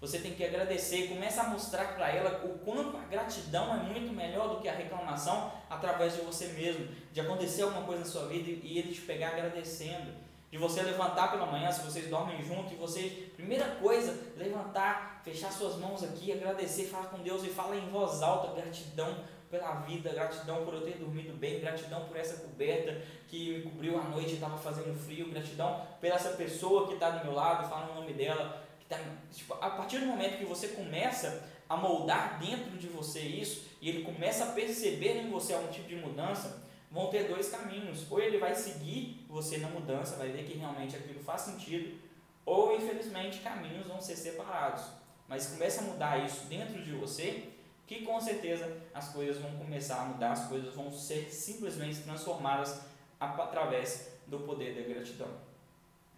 Você 0.00 0.18
tem 0.18 0.34
que 0.34 0.44
agradecer, 0.44 1.08
começa 1.08 1.42
a 1.42 1.48
mostrar 1.48 1.94
para 1.94 2.10
ela 2.10 2.44
o 2.44 2.58
quanto 2.58 2.96
a 2.96 3.02
gratidão 3.02 3.72
é 3.72 3.78
muito 3.78 4.12
melhor 4.12 4.48
do 4.48 4.60
que 4.60 4.68
a 4.68 4.74
reclamação 4.74 5.52
através 5.70 6.14
de 6.14 6.22
você 6.22 6.48
mesmo, 6.48 6.88
de 7.12 7.20
acontecer 7.20 7.62
alguma 7.62 7.86
coisa 7.86 8.00
na 8.00 8.06
sua 8.06 8.26
vida 8.26 8.50
e 8.50 8.78
ele 8.78 8.92
te 8.92 9.00
pegar 9.02 9.28
agradecendo, 9.28 10.12
de 10.50 10.58
você 10.58 10.82
levantar 10.82 11.30
pela 11.30 11.46
manhã, 11.46 11.70
se 11.70 11.82
vocês 11.82 12.10
dormem 12.10 12.42
junto, 12.42 12.74
e 12.74 12.76
você, 12.76 13.30
primeira 13.36 13.76
coisa, 13.76 14.14
levantar, 14.36 15.22
fechar 15.24 15.52
suas 15.52 15.76
mãos 15.76 16.02
aqui, 16.02 16.32
agradecer, 16.32 16.86
falar 16.86 17.06
com 17.06 17.22
Deus 17.22 17.44
e 17.44 17.48
fala 17.48 17.76
em 17.76 17.88
voz 17.88 18.22
alta 18.22 18.60
gratidão 18.60 19.16
pela 19.52 19.74
vida, 19.82 20.10
gratidão 20.14 20.64
por 20.64 20.72
eu 20.72 20.80
ter 20.80 20.96
dormido 20.96 21.36
bem, 21.36 21.60
gratidão 21.60 22.06
por 22.06 22.16
essa 22.16 22.38
coberta 22.38 23.02
que 23.28 23.58
me 23.58 23.62
cobriu 23.62 23.98
à 24.00 24.04
noite 24.04 24.30
e 24.30 24.34
estava 24.36 24.56
fazendo 24.56 24.98
frio, 24.98 25.30
gratidão 25.30 25.86
pela 26.00 26.14
essa 26.14 26.30
pessoa 26.30 26.88
que 26.88 26.94
está 26.94 27.10
do 27.10 27.24
meu 27.26 27.34
lado, 27.34 27.68
fala 27.68 27.92
o 27.92 28.00
nome 28.00 28.14
dela, 28.14 28.64
que 28.80 28.86
tá, 28.86 28.98
tipo, 29.30 29.52
a 29.52 29.68
partir 29.68 29.98
do 29.98 30.06
momento 30.06 30.38
que 30.38 30.46
você 30.46 30.68
começa 30.68 31.46
a 31.68 31.76
moldar 31.76 32.38
dentro 32.40 32.78
de 32.78 32.86
você 32.86 33.20
isso 33.20 33.66
e 33.82 33.90
ele 33.90 34.02
começa 34.02 34.44
a 34.44 34.52
perceber 34.52 35.18
em 35.18 35.30
você 35.30 35.52
algum 35.52 35.70
tipo 35.70 35.86
de 35.86 35.96
mudança, 35.96 36.62
vão 36.90 37.08
ter 37.08 37.28
dois 37.28 37.50
caminhos. 37.50 38.10
Ou 38.10 38.20
ele 38.20 38.38
vai 38.38 38.54
seguir 38.54 39.26
você 39.28 39.58
na 39.58 39.68
mudança, 39.68 40.16
vai 40.16 40.30
ver 40.30 40.44
que 40.44 40.56
realmente 40.56 40.96
aquilo 40.96 41.20
faz 41.22 41.42
sentido, 41.42 41.98
ou 42.46 42.74
infelizmente 42.74 43.40
caminhos 43.40 43.86
vão 43.86 44.00
ser 44.00 44.16
separados. 44.16 44.84
Mas 45.28 45.48
começa 45.48 45.82
a 45.82 45.84
mudar 45.84 46.24
isso 46.24 46.46
dentro 46.46 46.82
de 46.82 46.92
você, 46.92 47.51
que 47.92 48.04
com 48.04 48.20
certeza 48.20 48.74
as 48.94 49.10
coisas 49.10 49.38
vão 49.38 49.52
começar 49.58 50.00
a 50.00 50.04
mudar, 50.06 50.32
as 50.32 50.48
coisas 50.48 50.74
vão 50.74 50.90
ser 50.90 51.30
simplesmente 51.30 52.00
transformadas 52.00 52.80
através 53.20 54.12
do 54.26 54.40
poder 54.40 54.74
da 54.74 54.94
gratidão. 54.94 55.28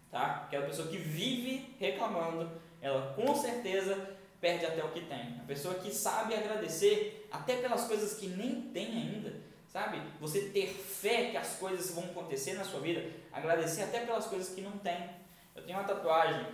Tá? 0.09 0.43
Aquela 0.45 0.67
pessoa 0.67 0.87
que 0.87 0.97
vive 0.97 1.75
reclamando, 1.77 2.49
ela 2.81 3.13
com 3.13 3.35
certeza 3.35 4.15
perde 4.39 4.65
até 4.65 4.83
o 4.83 4.91
que 4.91 5.01
tem. 5.01 5.39
A 5.41 5.43
pessoa 5.45 5.75
que 5.75 5.93
sabe 5.93 6.33
agradecer, 6.33 7.27
até 7.31 7.57
pelas 7.57 7.85
coisas 7.85 8.13
que 8.13 8.27
nem 8.27 8.61
tem 8.61 8.87
ainda, 8.87 9.33
sabe? 9.67 10.01
Você 10.21 10.49
ter 10.49 10.67
fé 10.67 11.31
que 11.31 11.37
as 11.37 11.57
coisas 11.57 11.93
vão 11.93 12.05
acontecer 12.05 12.53
na 12.53 12.63
sua 12.63 12.79
vida, 12.79 13.03
agradecer 13.33 13.83
até 13.83 14.05
pelas 14.05 14.25
coisas 14.27 14.53
que 14.53 14.61
não 14.61 14.77
tem. 14.77 15.09
Eu 15.55 15.63
tenho 15.63 15.77
uma 15.77 15.87
tatuagem, 15.87 16.45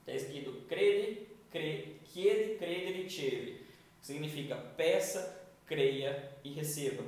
está 0.00 0.12
escrito 0.12 0.66
crede, 0.66 1.28
cre, 1.50 2.00
chiede, 2.04 2.56
credere, 2.56 3.02
riceve. 3.02 3.65
Significa 4.06 4.54
peça, 4.76 5.36
creia 5.66 6.30
e 6.44 6.52
receba. 6.52 7.02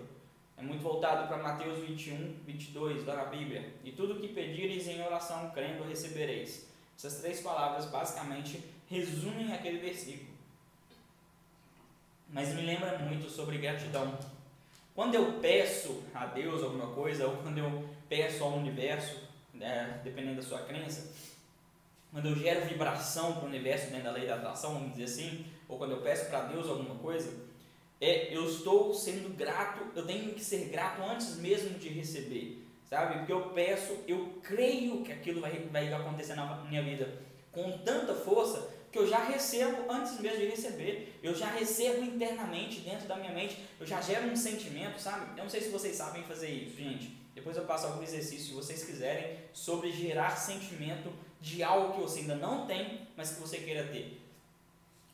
É 0.57 0.63
muito 0.63 0.83
voltado 0.83 1.29
para 1.29 1.37
Mateus 1.37 1.79
21, 1.87 2.41
22, 2.45 3.07
lá 3.07 3.15
na 3.15 3.25
Bíblia. 3.27 3.73
E 3.85 3.93
tudo 3.93 4.19
que 4.19 4.27
pedires 4.27 4.89
em 4.89 5.01
oração, 5.01 5.49
crendo, 5.51 5.85
recebereis. 5.85 6.67
Essas 6.97 7.21
três 7.21 7.41
palavras 7.41 7.87
basicamente 7.87 8.65
resumem 8.89 9.53
aquele 9.53 9.79
versículo. 9.79 10.29
Mas 12.31 12.53
me 12.53 12.63
lembra 12.63 12.99
muito 12.99 13.31
sobre 13.31 13.59
gratidão. 13.59 14.19
Quando 14.93 15.15
eu 15.15 15.35
peço 15.35 16.03
a 16.13 16.27
Deus 16.27 16.65
alguma 16.65 16.93
coisa, 16.97 17.29
ou 17.29 17.37
quando 17.37 17.59
eu 17.59 17.89
peço 18.09 18.43
ao 18.43 18.55
universo, 18.55 19.23
né, 19.55 20.01
dependendo 20.03 20.43
da 20.43 20.43
sua 20.43 20.63
crença, 20.63 21.15
quando 22.11 22.27
eu 22.27 22.35
gero 22.35 22.67
vibração 22.67 23.35
para 23.35 23.45
o 23.45 23.47
universo 23.47 23.89
dentro 23.91 24.07
da 24.07 24.11
lei 24.11 24.27
da 24.27 24.35
atração, 24.35 24.75
vamos 24.75 24.97
dizer 24.97 25.05
assim, 25.05 25.47
ou 25.69 25.79
quando 25.79 25.93
eu 25.93 26.01
peço 26.01 26.27
para 26.27 26.41
Deus 26.41 26.69
alguma 26.69 26.97
coisa, 26.97 27.31
é, 28.01 28.35
eu 28.35 28.45
estou 28.49 28.95
sendo 28.95 29.37
grato, 29.37 29.81
eu 29.95 30.07
tenho 30.07 30.33
que 30.33 30.43
ser 30.43 30.69
grato 30.69 31.03
antes 31.03 31.37
mesmo 31.37 31.79
de 31.79 31.89
receber, 31.89 32.65
sabe? 32.89 33.19
Porque 33.19 33.33
eu 33.33 33.51
peço, 33.51 33.97
eu 34.07 34.39
creio 34.43 35.03
que 35.03 35.13
aquilo 35.13 35.41
vai, 35.41 35.53
vai 35.71 35.93
acontecer 35.93 36.35
na 36.35 36.65
minha 36.65 36.83
vida 36.83 37.21
com 37.53 37.79
tanta 37.79 38.15
força 38.15 38.71
que 38.91 38.99
eu 38.99 39.07
já 39.07 39.23
recebo 39.25 39.91
antes 39.91 40.19
mesmo 40.21 40.39
de 40.39 40.47
receber, 40.47 41.19
eu 41.23 41.35
já 41.35 41.47
recebo 41.47 42.03
internamente 42.03 42.81
dentro 42.81 43.07
da 43.07 43.17
minha 43.17 43.33
mente, 43.33 43.59
eu 43.79 43.87
já 43.87 44.01
gero 44.01 44.29
um 44.29 44.37
sentimento, 44.37 44.99
sabe? 44.99 45.37
Eu 45.37 45.45
não 45.45 45.51
sei 45.51 45.61
se 45.61 45.69
vocês 45.69 45.95
sabem 45.97 46.23
fazer 46.23 46.49
isso, 46.49 46.77
gente. 46.77 47.19
Depois 47.35 47.57
eu 47.57 47.65
passo 47.65 47.87
algum 47.87 48.03
exercício, 48.03 48.47
se 48.47 48.53
vocês 48.53 48.85
quiserem, 48.85 49.37
sobre 49.53 49.93
gerar 49.93 50.31
sentimento 50.37 51.13
de 51.41 51.63
algo 51.63 51.95
que 51.95 52.01
você 52.01 52.21
ainda 52.21 52.35
não 52.35 52.67
tem, 52.67 53.07
mas 53.17 53.33
que 53.33 53.41
você 53.41 53.59
queira 53.59 53.87
ter. 53.89 54.21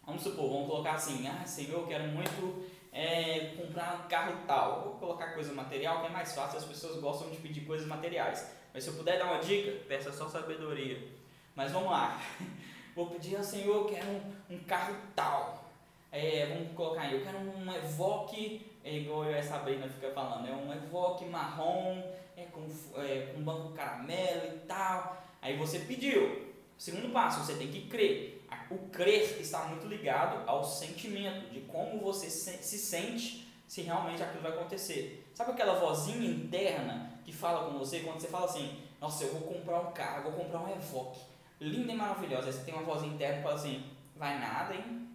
Vamos 0.07 0.23
supor, 0.23 0.51
vamos 0.51 0.69
colocar 0.69 0.93
assim, 0.93 1.27
ah, 1.27 1.47
Senhor, 1.47 1.81
eu 1.81 1.87
quero 1.87 2.05
muito 2.09 2.65
é, 2.93 3.55
comprar 3.57 4.05
um 4.05 4.09
carro 4.09 4.37
tal. 4.47 4.83
Vou 4.83 4.95
colocar 4.95 5.33
coisa 5.33 5.53
material 5.53 6.01
que 6.01 6.07
é 6.07 6.11
mais 6.11 6.35
fácil, 6.35 6.59
as 6.59 6.65
pessoas 6.65 7.01
gostam 7.01 7.31
de 7.31 7.39
pedir 7.39 7.63
coisas 7.63 7.87
materiais. 7.87 8.51
Mas 8.73 8.85
se 8.85 8.91
eu 8.91 8.97
puder 8.97 9.19
dar 9.19 9.27
uma 9.27 9.39
dica, 9.39 9.73
peça 9.89 10.13
só 10.13 10.29
sabedoria. 10.29 11.09
Mas 11.55 11.73
vamos 11.73 11.91
lá. 11.91 12.21
Vou 12.95 13.07
pedir 13.09 13.37
ao 13.37 13.43
Senhor, 13.43 13.75
eu 13.75 13.85
quero 13.87 14.07
um, 14.07 14.55
um 14.55 14.59
carro 14.61 14.95
tal. 15.17 15.65
É, 16.13 16.47
vamos 16.47 16.73
colocar 16.75 17.03
aí, 17.03 17.15
eu 17.15 17.25
quero 17.25 17.39
um 17.39 17.75
Evoque, 17.75 18.71
é 18.85 18.99
igual 18.99 19.25
a 19.25 19.43
Sabrina 19.43 19.89
fica 19.89 20.13
falando, 20.13 20.47
é 20.47 20.53
um 20.53 20.73
Evoque 20.73 21.25
marrom, 21.25 22.01
é, 22.37 22.45
com, 22.45 22.69
é, 23.01 23.33
com 23.35 23.43
banco 23.43 23.73
caramelo 23.73 24.55
e 24.55 24.59
tal. 24.69 25.25
Aí 25.43 25.57
você 25.57 25.81
pediu. 25.81 26.54
Segundo 26.79 27.13
passo, 27.13 27.45
você 27.45 27.55
tem 27.55 27.69
que 27.69 27.89
crer. 27.89 28.47
O 28.71 28.79
crer 28.89 29.41
está 29.41 29.65
muito 29.65 29.87
ligado 29.87 30.49
ao 30.49 30.65
sentimento, 30.65 31.51
de 31.51 31.61
como 31.63 32.01
você 32.01 32.31
se 32.31 32.79
sente 32.79 33.49
se 33.67 33.83
realmente 33.83 34.23
aquilo 34.23 34.43
vai 34.43 34.53
acontecer. 34.53 35.27
Sabe 35.35 35.53
aquela 35.53 35.75
vozinha 35.81 36.31
interna 36.31 37.13
que 37.25 37.33
fala 37.33 37.71
com 37.71 37.79
você 37.79 38.01
quando 38.01 38.21
você 38.21 38.29
fala 38.29 38.47
assim: 38.47 38.83
Nossa, 39.01 39.25
eu 39.25 39.33
vou 39.33 39.55
comprar 39.55 39.81
um 39.81 39.93
carro, 39.93 40.31
vou 40.31 40.45
comprar 40.45 40.61
um 40.61 40.75
Evoque 40.75 41.35
linda 41.61 41.93
e 41.93 41.97
maravilhosa. 41.97 42.49
Aí 42.49 42.53
você 42.53 42.65
tem 42.65 42.75
uma 42.75 42.83
voz 42.83 43.03
interna 43.03 43.37
que 43.37 43.43
fala 43.43 43.55
assim: 43.55 43.85
vai 44.17 44.39
nada, 44.39 44.75
hein? 44.75 45.09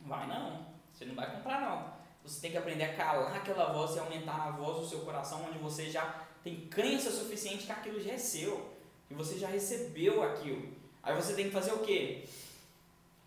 Vai 0.00 0.26
não. 0.26 0.66
Você 0.92 1.04
não 1.04 1.14
vai 1.14 1.30
comprar, 1.30 1.60
não. 1.60 1.98
Você 2.24 2.40
tem 2.40 2.50
que 2.50 2.58
aprender 2.58 2.84
a 2.84 2.94
calar 2.94 3.36
aquela 3.36 3.72
voz 3.72 3.96
e 3.96 3.98
aumentar 3.98 4.48
a 4.48 4.50
voz 4.50 4.80
do 4.80 4.86
seu 4.86 5.00
coração, 5.00 5.46
onde 5.48 5.58
você 5.58 5.90
já 5.90 6.26
tem 6.42 6.66
crença 6.68 7.10
suficiente 7.10 7.66
que 7.66 7.72
aquilo 7.72 8.00
já 8.00 8.12
é 8.12 8.18
seu. 8.18 8.76
E 9.10 9.14
você 9.14 9.38
já 9.38 9.48
recebeu 9.48 10.22
aquilo. 10.22 10.76
Aí 11.08 11.14
você 11.14 11.32
tem 11.32 11.46
que 11.46 11.52
fazer 11.52 11.72
o 11.72 11.78
quê? 11.78 12.22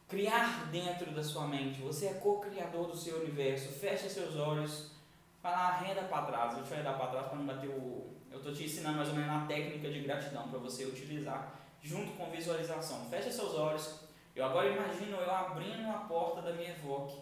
Criar 0.08 0.70
dentro 0.70 1.10
da 1.10 1.24
sua 1.24 1.48
mente. 1.48 1.82
Você 1.82 2.06
é 2.06 2.13
co-criador 2.13 2.86
do 2.86 2.96
seu 2.96 3.22
universo. 3.22 3.70
Fecha 3.70 4.08
seus 4.08 4.36
olhos. 4.36 4.91
Vai 5.41 5.52
lá, 5.52 5.78
renda 5.78 6.04
para 6.04 6.28
trás. 6.28 6.54
Deixa 6.54 6.70
eu 6.70 6.74
arredar 6.76 6.96
para 6.96 7.08
trás 7.08 7.26
para 7.26 7.38
não 7.39 7.46
bater 7.48 7.72
o. 7.72 8.08
Eu 8.32 8.38
estou 8.38 8.54
te 8.54 8.65
ensinando 8.65 8.98
mais 8.98 9.10
ou 9.10 9.15
menos 9.15 9.32
uma 9.32 9.48
técnica 9.48 9.89
de 9.89 10.02
gratidão 10.02 10.48
para 10.48 10.60
você 10.60 10.86
utilizar 10.86 11.56
junto 11.82 12.12
com 12.12 12.30
visualização. 12.30 13.04
Fecha 13.10 13.32
seus 13.32 13.56
olhos. 13.56 14.02
Eu 14.36 14.46
agora 14.46 14.70
imagino 14.70 15.17
eu 15.17 15.32
abrindo 15.32 15.89
a 15.89 16.06
porta 16.08 16.44
da 16.44 16.54
minha 16.54 16.70
Evoque. 16.70 17.17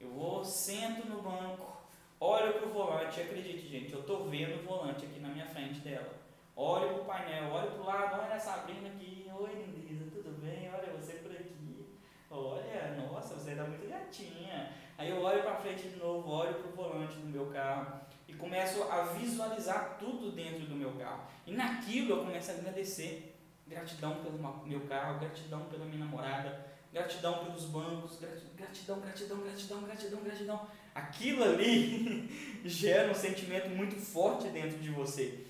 Eu 0.00 0.10
vou, 0.10 0.44
sento 0.44 1.06
no 1.06 1.22
banco, 1.22 1.70
olho 2.18 2.52
para 2.54 2.66
o 2.66 2.72
volante. 2.72 3.20
Acredite, 3.20 3.68
gente, 3.68 3.92
eu 3.92 4.00
estou 4.00 4.28
vendo 4.28 4.60
o 4.60 4.66
volante 4.66 5.06
aqui 5.06 5.20
na 5.20 5.28
minha 5.28 5.46
frente 5.46 5.78
dela. 5.80 6.18
Olho 6.56 6.88
para 6.88 7.02
o 7.02 7.04
painel, 7.04 7.52
olho 7.52 7.70
para 7.70 7.80
o 7.80 7.86
lado, 7.86 8.22
olha 8.22 8.34
a 8.34 8.40
Sabrina 8.40 8.88
aqui. 8.88 9.30
Oi, 9.40 9.50
lindeza, 9.54 10.10
tudo 10.12 10.38
bem? 10.42 10.70
Olha 10.70 10.92
você 10.92 11.14
por 11.14 11.32
aqui. 11.32 11.86
Olha, 12.30 12.94
nossa, 12.96 13.34
você 13.34 13.50
está 13.50 13.64
muito 13.64 13.88
gatinha. 13.88 14.72
Aí 14.96 15.10
eu 15.10 15.20
olho 15.20 15.42
para 15.42 15.56
frente 15.56 15.88
de 15.88 15.96
novo, 15.96 16.30
olho 16.30 16.54
para 16.54 16.70
o 16.70 16.72
volante 16.72 17.16
do 17.16 17.26
meu 17.26 17.46
carro 17.46 18.00
e 18.28 18.32
começo 18.34 18.84
a 18.84 19.02
visualizar 19.14 19.96
tudo 19.98 20.30
dentro 20.30 20.60
do 20.66 20.76
meu 20.76 20.92
carro. 20.92 21.24
E 21.44 21.52
naquilo 21.52 22.12
eu 22.12 22.24
começo 22.24 22.52
a 22.52 22.54
agradecer. 22.54 23.36
Gratidão 23.66 24.22
pelo 24.22 24.38
meu 24.64 24.80
carro, 24.82 25.18
gratidão 25.18 25.64
pela 25.64 25.84
minha 25.84 26.04
namorada, 26.04 26.66
gratidão 26.92 27.44
pelos 27.44 27.64
bancos, 27.64 28.18
gratidão, 28.18 29.00
gratidão, 29.00 29.00
gratidão, 29.40 29.82
gratidão, 29.82 30.22
gratidão. 30.22 30.68
Aquilo 30.94 31.42
ali 31.42 32.62
gera 32.64 33.10
um 33.10 33.14
sentimento 33.14 33.68
muito 33.70 33.96
forte 33.96 34.48
dentro 34.48 34.78
de 34.78 34.90
você. 34.90 35.46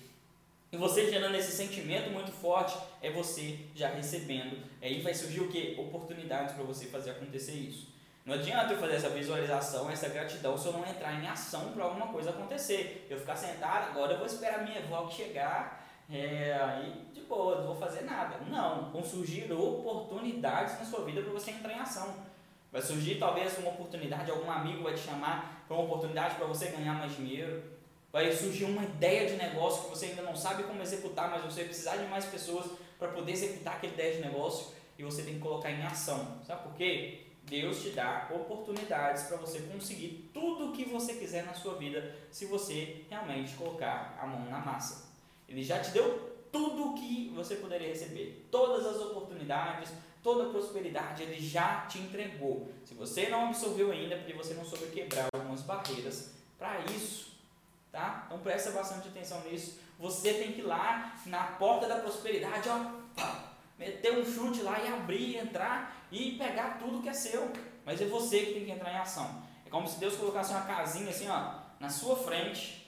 E 0.71 0.77
você 0.77 1.09
gerando 1.09 1.35
esse 1.35 1.51
sentimento 1.51 2.09
muito 2.11 2.31
forte, 2.31 2.77
é 3.01 3.11
você 3.11 3.59
já 3.75 3.89
recebendo. 3.89 4.57
Aí 4.81 5.01
vai 5.01 5.13
surgir 5.13 5.41
o 5.41 5.49
que? 5.49 5.75
Oportunidades 5.77 6.55
para 6.55 6.63
você 6.63 6.85
fazer 6.85 7.11
acontecer 7.11 7.53
isso. 7.53 7.91
Não 8.25 8.35
adianta 8.35 8.73
eu 8.73 8.79
fazer 8.79 8.95
essa 8.95 9.09
visualização, 9.09 9.89
essa 9.89 10.07
gratidão, 10.07 10.57
se 10.57 10.67
eu 10.67 10.73
não 10.73 10.87
entrar 10.87 11.13
em 11.21 11.27
ação 11.27 11.71
para 11.73 11.83
alguma 11.83 12.07
coisa 12.07 12.29
acontecer. 12.29 13.07
Eu 13.09 13.19
ficar 13.19 13.35
sentado, 13.35 13.89
agora 13.89 14.13
eu 14.13 14.17
vou 14.17 14.27
esperar 14.27 14.63
minha 14.63 14.79
avó 14.79 15.09
chegar 15.09 15.85
é, 16.09 16.53
aí 16.53 17.07
de 17.13 17.21
boa, 17.21 17.57
não 17.57 17.67
vou 17.67 17.75
fazer 17.75 18.03
nada. 18.03 18.37
Não, 18.47 18.91
vão 18.91 19.03
surgir 19.03 19.51
oportunidades 19.51 20.79
na 20.79 20.85
sua 20.85 21.03
vida 21.03 21.21
para 21.21 21.33
você 21.33 21.51
entrar 21.51 21.73
em 21.73 21.79
ação. 21.79 22.13
Vai 22.71 22.81
surgir 22.81 23.15
talvez 23.15 23.57
uma 23.57 23.71
oportunidade, 23.71 24.31
algum 24.31 24.49
amigo 24.49 24.83
vai 24.83 24.93
te 24.93 25.01
chamar 25.01 25.65
para 25.67 25.75
uma 25.75 25.83
oportunidade 25.83 26.35
para 26.35 26.45
você 26.45 26.67
ganhar 26.67 26.93
mais 26.93 27.15
dinheiro. 27.15 27.61
Vai 28.11 28.31
surgir 28.33 28.65
uma 28.65 28.83
ideia 28.83 29.29
de 29.29 29.37
negócio 29.37 29.83
que 29.83 29.89
você 29.89 30.07
ainda 30.07 30.21
não 30.21 30.35
sabe 30.35 30.63
como 30.63 30.81
executar, 30.81 31.29
mas 31.29 31.43
você 31.43 31.61
vai 31.61 31.65
precisar 31.65 31.95
de 31.95 32.07
mais 32.07 32.25
pessoas 32.25 32.69
para 32.99 33.07
poder 33.09 33.31
executar 33.31 33.77
aquela 33.77 33.93
ideia 33.93 34.15
de 34.15 34.21
negócio 34.21 34.73
e 34.97 35.03
você 35.03 35.23
tem 35.23 35.35
que 35.35 35.39
colocar 35.39 35.71
em 35.71 35.81
ação. 35.83 36.39
Sabe 36.45 36.63
por 36.63 36.73
quê? 36.75 37.21
Deus 37.43 37.81
te 37.81 37.89
dá 37.89 38.29
oportunidades 38.33 39.23
para 39.23 39.37
você 39.37 39.59
conseguir 39.61 40.29
tudo 40.33 40.69
o 40.69 40.71
que 40.73 40.85
você 40.85 41.13
quiser 41.13 41.45
na 41.45 41.53
sua 41.53 41.75
vida 41.75 42.15
se 42.29 42.45
você 42.45 43.05
realmente 43.09 43.53
colocar 43.55 44.17
a 44.21 44.27
mão 44.27 44.49
na 44.49 44.59
massa. 44.59 45.09
Ele 45.47 45.63
já 45.63 45.79
te 45.79 45.91
deu 45.91 46.31
tudo 46.51 46.91
o 46.91 46.93
que 46.93 47.31
você 47.33 47.55
poderia 47.55 47.87
receber, 47.87 48.47
todas 48.51 48.85
as 48.85 48.97
oportunidades, 48.97 49.89
toda 50.21 50.47
a 50.47 50.49
prosperidade, 50.49 51.23
ele 51.23 51.39
já 51.39 51.85
te 51.87 51.97
entregou. 51.97 52.69
Se 52.85 52.93
você 52.93 53.29
não 53.29 53.47
absorveu 53.47 53.91
ainda, 53.91 54.17
porque 54.17 54.33
você 54.33 54.53
não 54.53 54.65
soube 54.65 54.87
quebrar 54.87 55.27
algumas 55.33 55.61
barreiras 55.61 56.31
para 56.59 56.79
isso, 56.85 57.30
tá? 57.91 58.23
Então 58.25 58.39
presta 58.39 58.71
bastante 58.71 59.07
atenção 59.07 59.41
nisso. 59.41 59.79
Você 59.99 60.33
tem 60.33 60.53
que 60.53 60.61
ir 60.61 60.63
lá 60.63 61.15
na 61.25 61.43
porta 61.43 61.87
da 61.87 61.97
prosperidade, 61.97 62.67
ó, 62.69 63.23
meter 63.77 64.17
um 64.17 64.25
chute 64.25 64.61
lá 64.61 64.79
e 64.79 64.87
abrir, 64.87 65.37
entrar 65.37 66.07
e 66.11 66.31
pegar 66.37 66.79
tudo 66.79 67.01
que 67.01 67.09
é 67.09 67.13
seu. 67.13 67.51
Mas 67.85 68.01
é 68.01 68.05
você 68.05 68.39
que 68.39 68.53
tem 68.53 68.65
que 68.65 68.71
entrar 68.71 68.93
em 68.93 68.97
ação. 68.97 69.43
É 69.65 69.69
como 69.69 69.87
se 69.87 69.99
Deus 69.99 70.15
colocasse 70.15 70.51
uma 70.51 70.61
casinha 70.61 71.09
assim, 71.09 71.27
ó, 71.29 71.59
na 71.79 71.89
sua 71.89 72.15
frente 72.15 72.81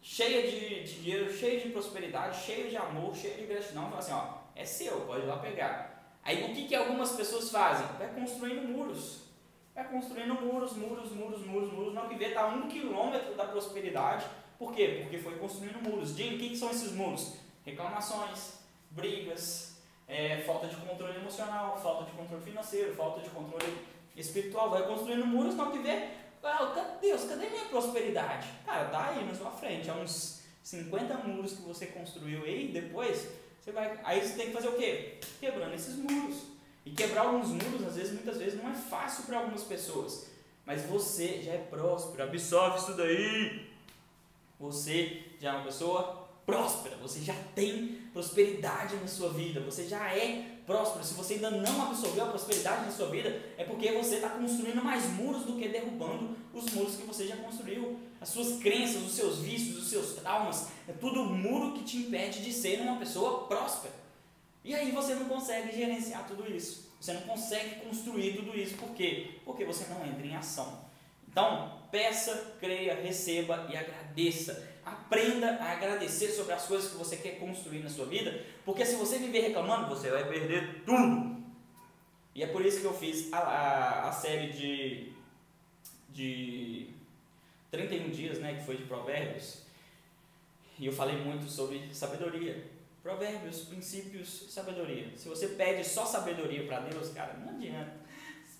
cheia 0.00 0.50
de, 0.50 0.82
dinheiro, 0.84 1.32
cheia 1.32 1.60
de 1.60 1.70
prosperidade, 1.70 2.44
cheia 2.44 2.68
de 2.68 2.76
amor, 2.76 3.14
cheia 3.14 3.36
de 3.36 3.46
gratidão, 3.46 3.84
fala 3.84 3.98
assim, 3.98 4.12
ó, 4.12 4.38
é 4.56 4.64
seu, 4.64 5.02
pode 5.02 5.22
ir 5.22 5.26
lá 5.26 5.38
pegar. 5.38 6.18
Aí 6.24 6.50
o 6.50 6.54
que, 6.54 6.68
que 6.68 6.74
algumas 6.74 7.12
pessoas 7.12 7.50
fazem? 7.50 7.86
Vai 7.98 8.08
construindo 8.08 8.68
muros. 8.68 9.22
Vai 9.74 9.88
construindo 9.88 10.34
muros, 10.34 10.76
muros, 10.76 11.12
muros, 11.12 11.46
muros, 11.46 11.72
muros. 11.72 11.94
Não 11.94 12.08
que 12.08 12.16
vê 12.16 12.26
está 12.26 12.46
um 12.46 12.68
quilômetro 12.68 13.34
da 13.34 13.46
prosperidade. 13.46 14.26
Por 14.58 14.74
quê? 14.74 15.00
Porque 15.02 15.18
foi 15.18 15.38
construindo 15.38 15.82
muros. 15.82 16.10
Jim, 16.10 16.34
o 16.34 16.38
que, 16.38 16.56
são 16.56 16.70
esses 16.70 16.92
muros? 16.92 17.34
Reclamações, 17.64 18.58
brigas, 18.90 19.76
é, 20.06 20.38
falta 20.42 20.66
de 20.66 20.76
controle 20.76 21.16
emocional, 21.16 21.80
falta 21.80 22.04
de 22.04 22.12
controle 22.12 22.42
financeiro, 22.42 22.94
falta 22.94 23.20
de 23.20 23.30
controle 23.30 23.78
espiritual. 24.16 24.70
Vai 24.70 24.86
construindo 24.86 25.26
muros, 25.26 25.54
não 25.54 25.70
que 25.70 25.78
vê. 25.78 26.08
Ah, 26.42 26.98
Deus, 27.00 27.24
cadê 27.24 27.48
minha 27.48 27.64
prosperidade? 27.66 28.48
Cara, 28.66 28.86
tá 28.86 29.08
aí 29.08 29.24
na 29.24 29.34
sua 29.34 29.50
frente. 29.52 29.88
Há 29.88 29.94
uns 29.94 30.42
50 30.62 31.14
muros 31.18 31.52
que 31.52 31.62
você 31.62 31.86
construiu 31.86 32.44
aí, 32.44 32.68
depois 32.68 33.28
você 33.60 33.70
vai, 33.70 33.98
aí 34.02 34.20
você 34.20 34.34
tem 34.34 34.46
que 34.46 34.52
fazer 34.52 34.68
o 34.68 34.76
quê? 34.76 35.18
Quebrando 35.38 35.74
esses 35.74 35.96
muros. 35.96 36.52
E 36.84 36.90
quebrar 36.90 37.26
alguns 37.26 37.48
muros, 37.48 37.86
às 37.86 37.96
vezes, 37.96 38.12
muitas 38.12 38.38
vezes, 38.38 38.60
não 38.60 38.70
é 38.70 38.74
fácil 38.74 39.24
para 39.24 39.38
algumas 39.38 39.62
pessoas. 39.62 40.26
Mas 40.66 40.82
você 40.84 41.42
já 41.42 41.52
é 41.52 41.58
próspero, 41.58 42.22
absorve 42.22 42.78
isso 42.78 42.94
daí. 42.94 43.68
Você 44.58 45.22
já 45.40 45.52
é 45.52 45.56
uma 45.56 45.64
pessoa 45.64 46.28
próspera, 46.44 46.96
você 46.96 47.20
já 47.20 47.34
tem 47.54 48.00
prosperidade 48.12 48.96
na 48.96 49.06
sua 49.06 49.30
vida, 49.30 49.60
você 49.60 49.86
já 49.88 50.12
é 50.12 50.58
próspero. 50.66 51.04
Se 51.04 51.14
você 51.14 51.34
ainda 51.34 51.50
não 51.50 51.82
absorveu 51.82 52.24
a 52.24 52.28
prosperidade 52.28 52.86
na 52.86 52.92
sua 52.92 53.08
vida, 53.08 53.28
é 53.56 53.64
porque 53.64 53.90
você 53.92 54.16
está 54.16 54.30
construindo 54.30 54.82
mais 54.82 55.06
muros 55.10 55.44
do 55.44 55.56
que 55.56 55.68
derrubando 55.68 56.36
os 56.52 56.72
muros 56.72 56.96
que 56.96 57.06
você 57.06 57.26
já 57.26 57.36
construiu. 57.36 57.98
As 58.20 58.28
suas 58.28 58.58
crenças, 58.60 59.02
os 59.02 59.12
seus 59.12 59.38
vícios, 59.38 59.78
os 59.78 59.88
seus 59.88 60.14
traumas, 60.14 60.68
é 60.88 60.92
tudo 60.92 61.24
muro 61.24 61.72
que 61.72 61.84
te 61.84 61.96
impede 61.98 62.42
de 62.42 62.52
ser 62.52 62.80
uma 62.80 62.98
pessoa 62.98 63.46
próspera. 63.46 64.01
E 64.64 64.74
aí 64.74 64.90
você 64.92 65.14
não 65.14 65.26
consegue 65.26 65.74
gerenciar 65.76 66.26
tudo 66.26 66.50
isso. 66.50 66.92
Você 67.00 67.12
não 67.12 67.22
consegue 67.22 67.80
construir 67.80 68.36
tudo 68.36 68.56
isso. 68.56 68.76
Por 68.76 68.90
quê? 68.90 69.40
Porque 69.44 69.64
você 69.64 69.92
não 69.92 70.06
entra 70.06 70.24
em 70.24 70.36
ação. 70.36 70.84
Então, 71.28 71.80
peça, 71.90 72.56
creia, 72.60 72.94
receba 72.94 73.66
e 73.70 73.76
agradeça. 73.76 74.68
Aprenda 74.84 75.56
a 75.56 75.72
agradecer 75.72 76.28
sobre 76.28 76.52
as 76.52 76.66
coisas 76.66 76.90
que 76.90 76.96
você 76.96 77.16
quer 77.16 77.38
construir 77.38 77.80
na 77.80 77.88
sua 77.88 78.06
vida, 78.06 78.44
porque 78.64 78.84
se 78.84 78.96
você 78.96 79.18
viver 79.18 79.40
reclamando, 79.40 79.88
você 79.88 80.10
vai 80.10 80.28
perder 80.28 80.82
tudo. 80.84 81.42
E 82.34 82.42
é 82.42 82.46
por 82.46 82.64
isso 82.64 82.80
que 82.80 82.86
eu 82.86 82.94
fiz 82.94 83.32
a, 83.32 83.38
a, 83.38 84.08
a 84.08 84.12
série 84.12 84.52
de, 84.52 85.12
de 86.10 86.88
31 87.70 88.10
dias, 88.10 88.38
né, 88.38 88.54
que 88.54 88.64
foi 88.64 88.76
de 88.76 88.84
provérbios, 88.84 89.62
e 90.78 90.86
eu 90.86 90.92
falei 90.92 91.16
muito 91.16 91.48
sobre 91.48 91.94
sabedoria. 91.94 92.71
Provérbios, 93.02 93.62
princípios, 93.62 94.46
sabedoria. 94.48 95.12
Se 95.16 95.28
você 95.28 95.48
pede 95.48 95.84
só 95.84 96.06
sabedoria 96.06 96.64
para 96.66 96.80
Deus, 96.80 97.08
cara, 97.10 97.34
não 97.34 97.54
adianta. 97.54 98.00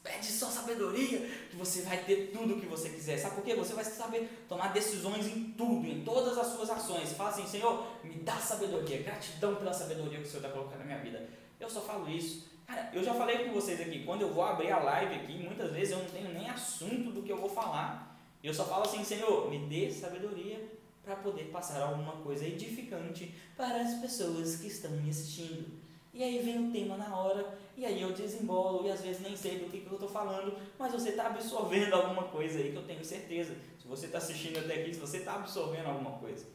Pede 0.03 0.27
só 0.27 0.47
sabedoria 0.47 1.21
que 1.49 1.55
você 1.55 1.83
vai 1.83 2.03
ter 2.03 2.33
tudo 2.33 2.55
o 2.57 2.61
que 2.61 2.67
você 2.67 2.89
quiser. 2.89 3.19
Sabe 3.19 3.37
por 3.37 3.45
quê? 3.45 3.55
Você 3.55 3.73
vai 3.73 3.85
saber 3.85 4.45
tomar 4.49 4.73
decisões 4.73 5.29
em 5.29 5.53
tudo, 5.53 5.87
em 5.87 6.03
todas 6.03 6.37
as 6.37 6.49
suas 6.49 6.69
ações. 6.71 7.13
Fala 7.13 7.31
assim, 7.31 7.47
Senhor, 7.47 7.87
me 8.03 8.15
dá 8.15 8.37
sabedoria, 8.37 9.01
gratidão 9.03 9.55
pela 9.55 9.73
sabedoria 9.73 10.19
que 10.19 10.25
o 10.25 10.27
Senhor 10.27 10.45
está 10.45 10.51
colocando 10.51 10.81
na 10.81 10.87
minha 10.87 10.99
vida. 10.99 11.25
Eu 11.61 11.71
só 11.71 11.81
falo 11.81 12.11
isso. 12.11 12.51
Cara, 12.67 12.91
eu 12.93 13.05
já 13.05 13.15
falei 13.15 13.45
com 13.45 13.53
vocês 13.53 13.81
aqui, 13.81 14.03
quando 14.03 14.23
eu 14.23 14.33
vou 14.33 14.43
abrir 14.43 14.73
a 14.73 14.81
live 14.81 15.15
aqui, 15.15 15.35
muitas 15.35 15.71
vezes 15.71 15.93
eu 15.93 15.99
não 15.99 16.07
tenho 16.07 16.33
nem 16.35 16.51
assunto 16.51 17.13
do 17.13 17.23
que 17.23 17.31
eu 17.31 17.37
vou 17.37 17.49
falar. 17.49 18.19
Eu 18.43 18.53
só 18.53 18.65
falo 18.65 18.83
assim, 18.83 19.05
Senhor, 19.05 19.49
me 19.49 19.69
dê 19.69 19.89
sabedoria 19.89 20.82
para 21.03 21.17
poder 21.17 21.45
passar 21.45 21.83
alguma 21.83 22.13
coisa 22.13 22.47
edificante 22.47 23.35
para 23.57 23.83
as 23.83 23.95
pessoas 23.95 24.57
que 24.57 24.69
estão 24.69 24.91
me 24.93 25.11
assistindo. 25.11 25.83
E 26.15 26.23
aí 26.23 26.41
vem 26.41 26.69
o 26.69 26.73
tema 26.73 26.97
na 26.97 27.17
hora, 27.17 27.59
e 27.77 27.87
aí 27.87 28.03
eu 28.03 28.13
desembolo, 28.13 28.87
e 28.87 28.91
às 28.91 29.01
vezes 29.01 29.23
nem 29.23 29.35
sei 29.35 29.59
do 29.59 29.71
que, 29.71 29.81
que 29.81 29.87
eu 29.87 29.95
estou 29.95 30.09
falando, 30.09 30.57
mas 30.79 30.93
você 30.93 31.11
está 31.11 31.27
absorvendo 31.27 31.95
alguma 31.95 32.25
coisa 32.25 32.59
aí 32.59 32.71
que 32.71 32.77
eu 32.77 32.85
tenho 32.85 33.05
certeza. 33.05 33.57
Se 33.79 33.89
você 33.89 34.07
está 34.07 34.19
assistindo 34.19 34.59
até 34.59 34.75
aqui, 34.75 34.93
se 34.93 35.01
você 35.01 35.19
está 35.19 35.37
absorvendo 35.37 35.87
alguma 35.87 36.13
coisa. 36.19 36.47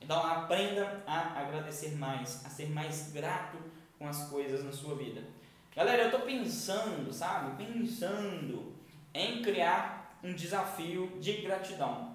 Então 0.00 0.20
aprenda 0.24 1.02
a 1.06 1.40
agradecer 1.40 1.96
mais, 1.96 2.44
a 2.44 2.50
ser 2.50 2.68
mais 2.70 3.12
grato 3.12 3.58
com 3.98 4.08
as 4.08 4.28
coisas 4.28 4.64
na 4.64 4.72
sua 4.72 4.96
vida. 4.96 5.22
Galera, 5.74 6.02
eu 6.02 6.06
estou 6.06 6.22
pensando, 6.22 7.12
sabe? 7.12 7.62
Pensando 7.62 8.72
em 9.14 9.42
criar 9.42 10.18
um 10.24 10.32
desafio 10.34 11.18
de 11.20 11.34
gratidão. 11.42 12.07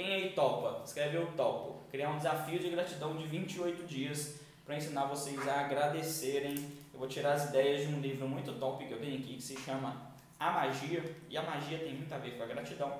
Quem 0.00 0.14
aí 0.14 0.30
topa? 0.30 0.82
Escreve 0.82 1.18
eu 1.18 1.26
topo. 1.32 1.78
Criar 1.90 2.08
um 2.08 2.16
desafio 2.16 2.58
de 2.58 2.70
gratidão 2.70 3.18
de 3.18 3.26
28 3.26 3.84
dias 3.84 4.40
para 4.64 4.78
ensinar 4.78 5.04
vocês 5.04 5.46
a 5.46 5.60
agradecerem. 5.60 6.54
Eu 6.90 6.98
vou 6.98 7.06
tirar 7.06 7.34
as 7.34 7.50
ideias 7.50 7.86
de 7.86 7.94
um 7.94 8.00
livro 8.00 8.26
muito 8.26 8.50
top 8.54 8.82
que 8.86 8.92
eu 8.92 8.98
tenho 8.98 9.18
aqui 9.18 9.36
que 9.36 9.42
se 9.42 9.58
chama 9.58 10.10
A 10.38 10.52
Magia, 10.52 11.04
e 11.28 11.36
a 11.36 11.42
magia 11.42 11.80
tem 11.80 11.94
muito 11.94 12.10
a 12.14 12.16
ver 12.16 12.38
com 12.38 12.42
a 12.44 12.46
gratidão. 12.46 12.98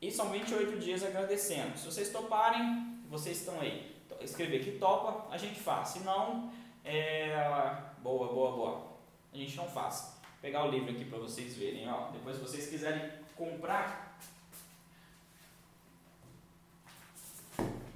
E 0.00 0.10
são 0.10 0.30
28 0.30 0.78
dias 0.78 1.04
agradecendo. 1.04 1.76
Se 1.76 1.84
vocês 1.84 2.10
toparem, 2.10 3.02
vocês 3.10 3.40
estão 3.40 3.60
aí. 3.60 3.94
Escrever 4.22 4.64
que 4.64 4.78
topa, 4.78 5.30
a 5.30 5.36
gente 5.36 5.60
faz. 5.60 5.88
Se 5.88 5.98
não, 5.98 6.50
é... 6.82 7.36
boa, 7.98 8.32
boa, 8.32 8.52
boa. 8.52 8.86
A 9.30 9.36
gente 9.36 9.58
não 9.58 9.68
faz. 9.68 10.16
Vou 10.22 10.40
pegar 10.40 10.64
o 10.64 10.70
livro 10.70 10.90
aqui 10.90 11.04
para 11.04 11.18
vocês 11.18 11.54
verem. 11.54 11.86
Ó. 11.86 12.12
Depois, 12.12 12.36
se 12.36 12.42
vocês 12.42 12.70
quiserem 12.70 13.10
comprar, 13.36 14.18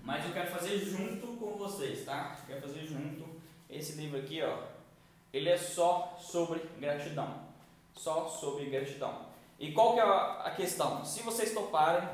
Mas 0.09 0.25
eu 0.25 0.33
quero 0.33 0.51
fazer 0.51 0.79
junto 0.79 1.27
com 1.37 1.59
vocês, 1.59 2.03
tá? 2.07 2.35
Eu 2.41 2.55
quero 2.55 2.67
fazer 2.67 2.87
junto. 2.87 3.29
Esse 3.69 3.93
livro 4.01 4.19
aqui, 4.19 4.41
ó, 4.43 4.57
ele 5.31 5.51
é 5.51 5.59
só 5.59 6.17
sobre 6.19 6.63
gratidão. 6.81 7.43
Só 7.93 8.27
sobre 8.27 8.71
gratidão. 8.71 9.27
E 9.59 9.71
qual 9.73 9.93
que 9.93 10.01
é 10.01 10.03
a 10.03 10.51
questão? 10.57 11.05
Se 11.05 11.23
vocês 11.23 11.53
toparem, 11.53 12.09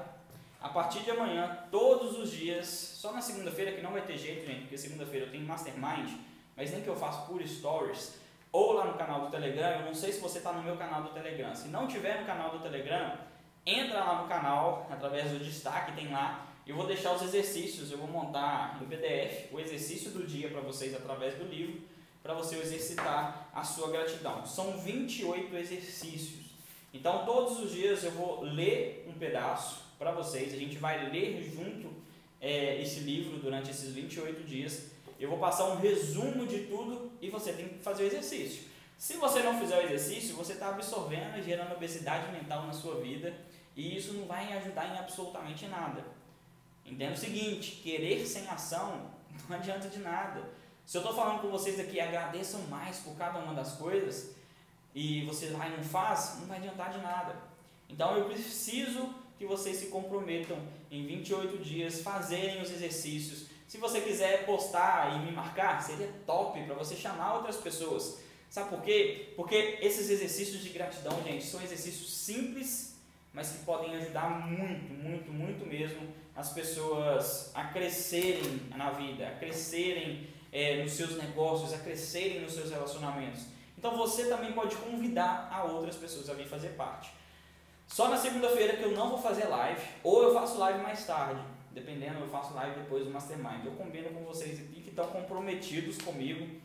a 0.61 0.69
partir 0.71 1.05
de 1.05 1.13
amanhã, 1.13 1.67
todos 1.71 2.19
os 2.19 2.33
dias, 2.33 2.67
só 2.67 3.13
na 3.13 3.21
segunda-feira 3.21 3.71
que 3.71 3.81
não 3.81 3.93
vai 3.93 4.03
ter 4.03 4.19
jeito, 4.19 4.45
gente, 4.45 4.63
porque 4.63 4.77
segunda-feira 4.77 5.27
eu 5.27 5.31
tenho 5.31 5.47
mastermind, 5.47 6.19
mas 6.57 6.73
nem 6.73 6.83
que 6.83 6.89
eu 6.89 6.97
faço 6.97 7.29
por 7.29 7.47
stories, 7.47 8.19
ou 8.51 8.73
lá 8.73 8.87
no 8.87 8.95
canal 8.95 9.21
do 9.21 9.31
Telegram, 9.31 9.71
eu 9.71 9.87
não 9.87 9.95
sei 9.95 10.13
se 10.13 10.19
você 10.19 10.39
está 10.39 10.51
no 10.51 10.65
meu 10.65 10.77
canal 10.77 11.05
do 11.05 11.11
Telegram. 11.11 11.55
Se 11.55 11.69
não 11.69 11.87
tiver 11.87 12.19
no 12.19 12.27
canal 12.27 12.51
do 12.51 12.59
Telegram, 12.59 13.17
entra 13.65 14.01
lá 14.01 14.23
no 14.23 14.29
canal, 14.29 14.85
através 14.91 15.31
do 15.31 15.39
destaque, 15.39 15.93
tem 15.93 16.11
lá 16.11 16.54
eu 16.67 16.75
vou 16.77 16.87
deixar 16.87 17.15
os 17.15 17.23
exercícios, 17.23 17.91
eu 17.91 17.99
vou 17.99 18.09
montar 18.09 18.79
no 18.81 18.87
PDF 18.87 19.53
o 19.53 19.61
exercício 19.61 20.11
do 20.11 20.27
dia 20.27 20.49
para 20.49 20.61
vocês 20.61 20.95
através 20.95 21.35
do 21.35 21.45
livro, 21.45 21.83
para 22.23 22.33
você 22.33 22.57
exercitar 22.57 23.51
a 23.53 23.63
sua 23.63 23.91
gratidão. 23.91 24.47
São 24.47 24.79
28 24.79 25.55
exercícios. 25.57 26.45
Então, 26.93 27.27
todos 27.27 27.59
os 27.59 27.71
dias 27.71 28.03
eu 28.03 28.13
vou 28.13 28.43
ler 28.43 29.07
um 29.09 29.19
pedaço 29.19 29.83
para 29.99 30.13
vocês, 30.13 30.55
a 30.55 30.57
gente 30.57 30.77
vai 30.77 31.11
ler 31.11 31.43
junto 31.43 31.93
é, 32.41 32.81
esse 32.81 33.01
livro 33.01 33.39
durante 33.39 33.71
esses 33.71 33.93
28 33.93 34.45
dias. 34.45 34.91
Eu 35.21 35.29
vou 35.29 35.39
passar 35.39 35.67
um 35.67 35.77
resumo 35.77 36.47
de 36.47 36.61
tudo 36.61 37.11
e 37.21 37.29
você 37.29 37.53
tem 37.53 37.69
que 37.69 37.79
fazer 37.79 38.05
o 38.05 38.07
exercício. 38.07 38.65
Se 38.97 39.19
você 39.19 39.43
não 39.43 39.59
fizer 39.59 39.79
o 39.79 39.83
exercício, 39.83 40.35
você 40.35 40.55
está 40.55 40.71
absorvendo 40.71 41.39
e 41.39 41.43
gerando 41.43 41.73
obesidade 41.75 42.33
mental 42.33 42.67
na 42.67 42.73
sua 42.73 43.01
vida 43.01 43.35
e 43.77 43.97
isso 43.97 44.15
não 44.15 44.27
vai 44.27 44.53
ajudar 44.57 44.95
em 44.95 44.99
absolutamente 44.99 45.67
nada. 45.67 46.05
Entenda 46.85 47.15
o 47.15 47.17
seguinte: 47.17 47.81
querer 47.83 48.27
sem 48.27 48.47
ação 48.49 49.11
não 49.49 49.57
adianta 49.57 49.89
de 49.89 49.99
nada. 49.99 50.49
Se 50.87 50.97
eu 50.97 51.01
estou 51.01 51.17
falando 51.17 51.41
com 51.41 51.49
vocês 51.49 51.81
aqui, 51.81 51.99
agradeçam 51.99 52.61
mais 52.63 52.99
por 52.99 53.17
cada 53.17 53.39
uma 53.39 53.55
das 53.55 53.73
coisas 53.73 54.35
e 54.95 55.25
você 55.25 55.49
vai 55.49 55.73
e 55.73 55.77
não 55.77 55.83
faz, 55.83 56.37
não 56.41 56.47
vai 56.47 56.59
adiantar 56.59 56.93
de 56.93 56.99
nada. 56.99 57.37
Então 57.89 58.17
eu 58.17 58.27
preciso 58.27 59.15
que 59.39 59.47
vocês 59.47 59.77
se 59.79 59.87
comprometam 59.87 60.57
em 60.91 61.07
28 61.07 61.59
dias, 61.59 62.01
fazerem 62.01 62.63
os 62.63 62.71
exercícios. 62.71 63.47
Se 63.67 63.79
você 63.79 64.01
quiser 64.01 64.45
postar 64.45 65.17
e 65.17 65.27
me 65.27 65.33
marcar, 65.33 65.83
seria 65.83 66.13
top 66.27 66.63
para 66.63 66.75
você 66.75 66.95
chamar 66.95 67.37
outras 67.37 67.57
pessoas. 67.57 68.19
Sabe 68.49 68.69
por 68.69 68.83
quê? 68.83 69.33
Porque 69.35 69.79
esses 69.81 70.09
exercícios 70.11 70.63
de 70.63 70.69
gratidão, 70.69 71.21
gente, 71.25 71.45
são 71.45 71.61
exercícios 71.61 72.15
simples, 72.15 72.95
mas 73.33 73.51
que 73.51 73.65
podem 73.65 73.97
ajudar 73.97 74.31
muito, 74.47 74.93
muito, 74.93 75.33
muito 75.33 75.67
mesmo 75.67 76.15
as 76.37 76.53
pessoas 76.53 77.51
a 77.55 77.65
crescerem 77.65 78.63
na 78.77 78.91
vida, 78.91 79.29
a 79.29 79.33
crescerem 79.33 80.29
é, 80.53 80.83
nos 80.83 80.93
seus 80.93 81.17
negócios, 81.17 81.73
a 81.73 81.79
crescerem 81.79 82.41
nos 82.41 82.53
seus 82.53 82.71
relacionamentos. 82.71 83.47
Então 83.79 83.97
você 83.97 84.27
também 84.27 84.53
pode 84.53 84.77
convidar 84.77 85.49
a 85.53 85.65
outras 85.65 85.97
pessoas 85.97 86.29
a 86.31 86.35
vir 86.35 86.47
fazer 86.47 86.71
parte. 86.71 87.11
Só 87.87 88.09
na 88.09 88.17
segunda-feira 88.17 88.77
que 88.77 88.83
eu 88.83 88.93
não 88.93 89.11
vou 89.11 89.19
fazer 89.19 89.47
live, 89.47 89.81
ou 90.03 90.23
eu 90.23 90.35
faço 90.35 90.59
live 90.59 90.83
mais 90.83 91.07
tarde, 91.07 91.41
dependendo, 91.71 92.21
eu 92.21 92.29
faço 92.29 92.55
live 92.55 92.81
depois 92.81 93.05
do 93.05 93.11
Mastermind. 93.11 93.65
Eu 93.65 93.73
combino 93.73 94.09
com 94.11 94.25
vocês 94.25 94.59
aqui 94.59 94.81
que 94.81 94.91
estão 94.91 95.07
comprometidos 95.09 95.99
comigo 95.99 96.61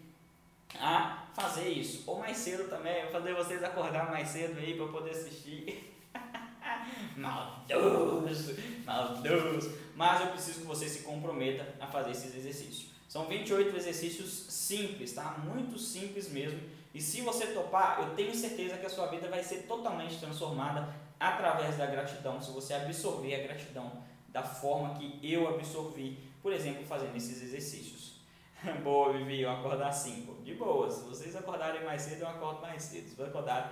a 0.80 1.28
fazer 1.34 1.68
isso. 1.68 2.04
Ou 2.08 2.20
mais 2.20 2.38
cedo 2.38 2.70
também, 2.70 3.10
fazer 3.12 3.34
vocês 3.34 3.64
acordar 3.64 4.10
mais 4.10 4.30
cedo 4.30 4.58
aí 4.60 4.76
para 4.76 4.88
poder 4.88 5.12
assistir. 5.12 5.96
maldoso, 7.16 8.56
maldoso. 8.86 9.78
Mas 9.96 10.22
eu 10.22 10.28
preciso 10.28 10.62
que 10.62 10.66
você 10.66 10.88
se 10.88 11.04
comprometa 11.04 11.76
a 11.80 11.88
fazer 11.88 12.12
esses 12.12 12.36
exercícios. 12.36 12.90
São 13.08 13.26
28 13.26 13.76
exercícios 13.76 14.30
simples, 14.50 15.14
tá? 15.14 15.38
Muito 15.44 15.80
simples 15.80 16.30
mesmo, 16.30 16.60
E 16.94 17.02
se 17.02 17.22
você 17.22 17.48
topar, 17.48 18.00
eu 18.02 18.16
tenho 18.16 18.34
certeza 18.34 18.78
que 18.78 18.86
a 18.86 18.90
sua 18.90 19.08
vida 19.08 19.28
vai 19.28 19.44
ser 19.44 19.64
totalmente 19.64 20.20
transformada 20.20 20.94
através 21.20 21.78
da 21.78 21.86
gratidão, 21.86 22.42
se 22.42 22.52
você 22.52 22.74
absorver 22.74 23.36
a 23.36 23.44
gratidão 23.44 23.92
da 24.30 24.44
forma 24.44 24.96
que 24.96 25.20
eu 25.22 25.48
absorvi, 25.48 26.18
por 26.42 26.54
exemplo, 26.54 26.86
fazendo 26.86 27.16
esses 27.16 27.42
exercícios. 27.42 28.20
Boa, 28.84 29.14
Vivi, 29.14 29.42
eu 29.42 29.52
acordo 29.52 29.84
às 29.84 29.96
5. 29.96 30.44
De 30.44 30.54
boa, 30.54 30.90
se 30.90 31.04
vocês 31.04 31.36
acordarem 31.36 31.84
mais 31.84 32.02
cedo, 32.02 32.22
eu 32.22 32.28
acordo 32.28 32.62
mais 32.62 32.84
cedo. 32.84 33.08
Se 33.10 33.16
vocês 33.16 33.30
acordarem, 33.30 33.72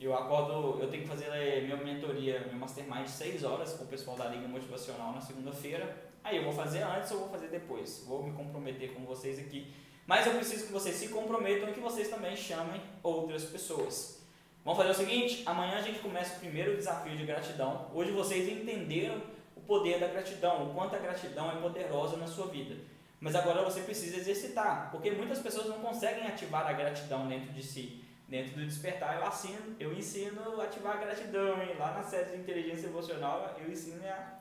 eu 0.00 0.14
acordo, 0.16 0.80
eu 0.80 0.88
tenho 0.88 1.02
que 1.02 1.08
fazer 1.08 1.26
é, 1.26 1.60
minha 1.60 1.76
mentoria, 1.76 2.46
meu 2.48 2.58
mastermind 2.58 3.06
6 3.06 3.44
horas 3.44 3.74
com 3.74 3.84
o 3.84 3.86
pessoal 3.86 4.16
da 4.16 4.26
Liga 4.26 4.48
Motivacional 4.48 5.12
na 5.12 5.20
segunda-feira. 5.20 6.10
Aí 6.24 6.38
eu 6.38 6.44
vou 6.44 6.52
fazer 6.52 6.82
antes 6.82 7.10
ou 7.10 7.18
vou 7.20 7.28
fazer 7.28 7.48
depois. 7.48 8.04
Vou 8.06 8.22
me 8.22 8.32
comprometer 8.32 8.94
com 8.94 9.04
vocês 9.04 9.38
aqui. 9.38 9.72
Mas 10.06 10.26
eu 10.26 10.34
preciso 10.34 10.66
que 10.66 10.72
vocês 10.72 10.96
se 10.96 11.08
comprometam 11.08 11.68
e 11.68 11.72
que 11.72 11.80
vocês 11.80 12.08
também 12.08 12.34
chamem 12.34 12.80
outras 13.02 13.44
pessoas. 13.44 14.20
Vamos 14.64 14.78
fazer 14.78 14.90
o 14.90 15.06
seguinte: 15.06 15.42
amanhã 15.44 15.76
a 15.76 15.82
gente 15.82 15.98
começa 15.98 16.36
o 16.36 16.40
primeiro 16.40 16.76
desafio 16.76 17.16
de 17.16 17.26
gratidão. 17.26 17.90
Hoje 17.94 18.10
vocês 18.10 18.48
entenderam 18.48 19.20
o 19.54 19.60
poder 19.60 20.00
da 20.00 20.08
gratidão, 20.08 20.66
o 20.66 20.74
quanto 20.74 20.96
a 20.96 20.98
gratidão 20.98 21.50
é 21.50 21.60
poderosa 21.60 22.16
na 22.16 22.26
sua 22.26 22.46
vida. 22.46 22.74
Mas 23.20 23.34
agora 23.34 23.62
você 23.62 23.82
precisa 23.82 24.16
exercitar, 24.16 24.90
porque 24.90 25.10
muitas 25.10 25.38
pessoas 25.40 25.66
não 25.66 25.78
conseguem 25.80 26.26
ativar 26.26 26.66
a 26.66 26.72
gratidão 26.72 27.28
dentro 27.28 27.52
de 27.52 27.62
si. 27.62 28.02
Dentro 28.30 28.54
do 28.54 28.64
despertar, 28.64 29.20
eu 29.20 29.26
ensino, 29.26 29.76
eu 29.80 29.92
ensino 29.92 30.60
a 30.60 30.64
ativar 30.64 30.96
a 30.96 31.00
gratidão, 31.00 31.60
hein? 31.60 31.74
Lá 31.76 31.94
na 31.94 32.02
série 32.04 32.30
de 32.30 32.36
inteligência 32.36 32.86
emocional, 32.86 33.56
eu 33.58 33.68
ensino 33.68 34.00
a 34.06 34.38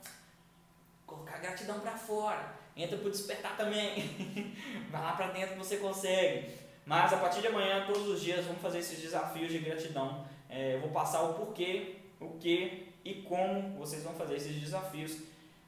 colocar 1.08 1.38
a 1.38 1.40
gratidão 1.40 1.80
para 1.80 1.98
fora. 1.98 2.54
Entra 2.78 3.00
para 3.00 3.10
despertar 3.10 3.58
também. 3.58 4.56
Vai 4.92 5.02
lá 5.02 5.14
para 5.14 5.32
dentro 5.32 5.54
que 5.54 5.58
você 5.58 5.78
consegue. 5.78 6.54
Mas 6.86 7.12
a 7.12 7.18
partir 7.18 7.42
de 7.42 7.48
amanhã, 7.48 7.88
todos 7.88 8.08
os 8.08 8.22
dias, 8.22 8.46
vamos 8.46 8.62
fazer 8.62 8.78
esses 8.78 9.02
desafios 9.02 9.52
de 9.52 9.58
gratidão. 9.58 10.24
É, 10.48 10.76
eu 10.76 10.82
vou 10.82 10.92
passar 10.92 11.24
o 11.24 11.34
porquê, 11.34 11.96
o 12.20 12.38
que 12.38 12.94
e 13.04 13.24
como 13.24 13.76
vocês 13.80 14.04
vão 14.04 14.14
fazer 14.14 14.36
esses 14.36 14.56
desafios. 14.56 15.18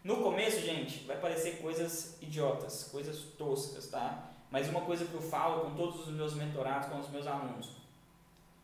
No 0.04 0.18
começo, 0.18 0.62
gente, 0.62 1.06
vai 1.06 1.18
parecer 1.18 1.58
coisas 1.58 2.22
idiotas, 2.22 2.84
coisas 2.84 3.18
toscas, 3.36 3.88
tá? 3.88 4.30
Mas 4.52 4.70
uma 4.70 4.82
coisa 4.82 5.06
que 5.06 5.14
eu 5.16 5.22
falo 5.22 5.62
com 5.62 5.76
todos 5.76 6.08
os 6.08 6.14
meus 6.14 6.36
mentorados, 6.36 6.88
com 6.88 7.00
os 7.00 7.10
meus 7.10 7.26
alunos, 7.26 7.81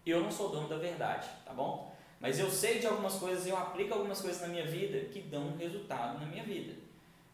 eu 0.10 0.22
não 0.22 0.32
sou 0.32 0.50
dono 0.50 0.68
da 0.68 0.78
verdade, 0.78 1.28
tá 1.46 1.54
bom? 1.54 1.94
Mas 2.20 2.40
eu 2.40 2.50
sei 2.50 2.80
de 2.80 2.88
algumas 2.88 3.16
coisas, 3.16 3.46
eu 3.46 3.56
aplico 3.56 3.94
algumas 3.94 4.22
coisas 4.22 4.42
na 4.42 4.48
minha 4.48 4.66
vida 4.66 5.00
que 5.10 5.22
dão 5.22 5.56
resultado 5.58 6.20
na 6.20 6.26
minha 6.26 6.44
vida. 6.44 6.74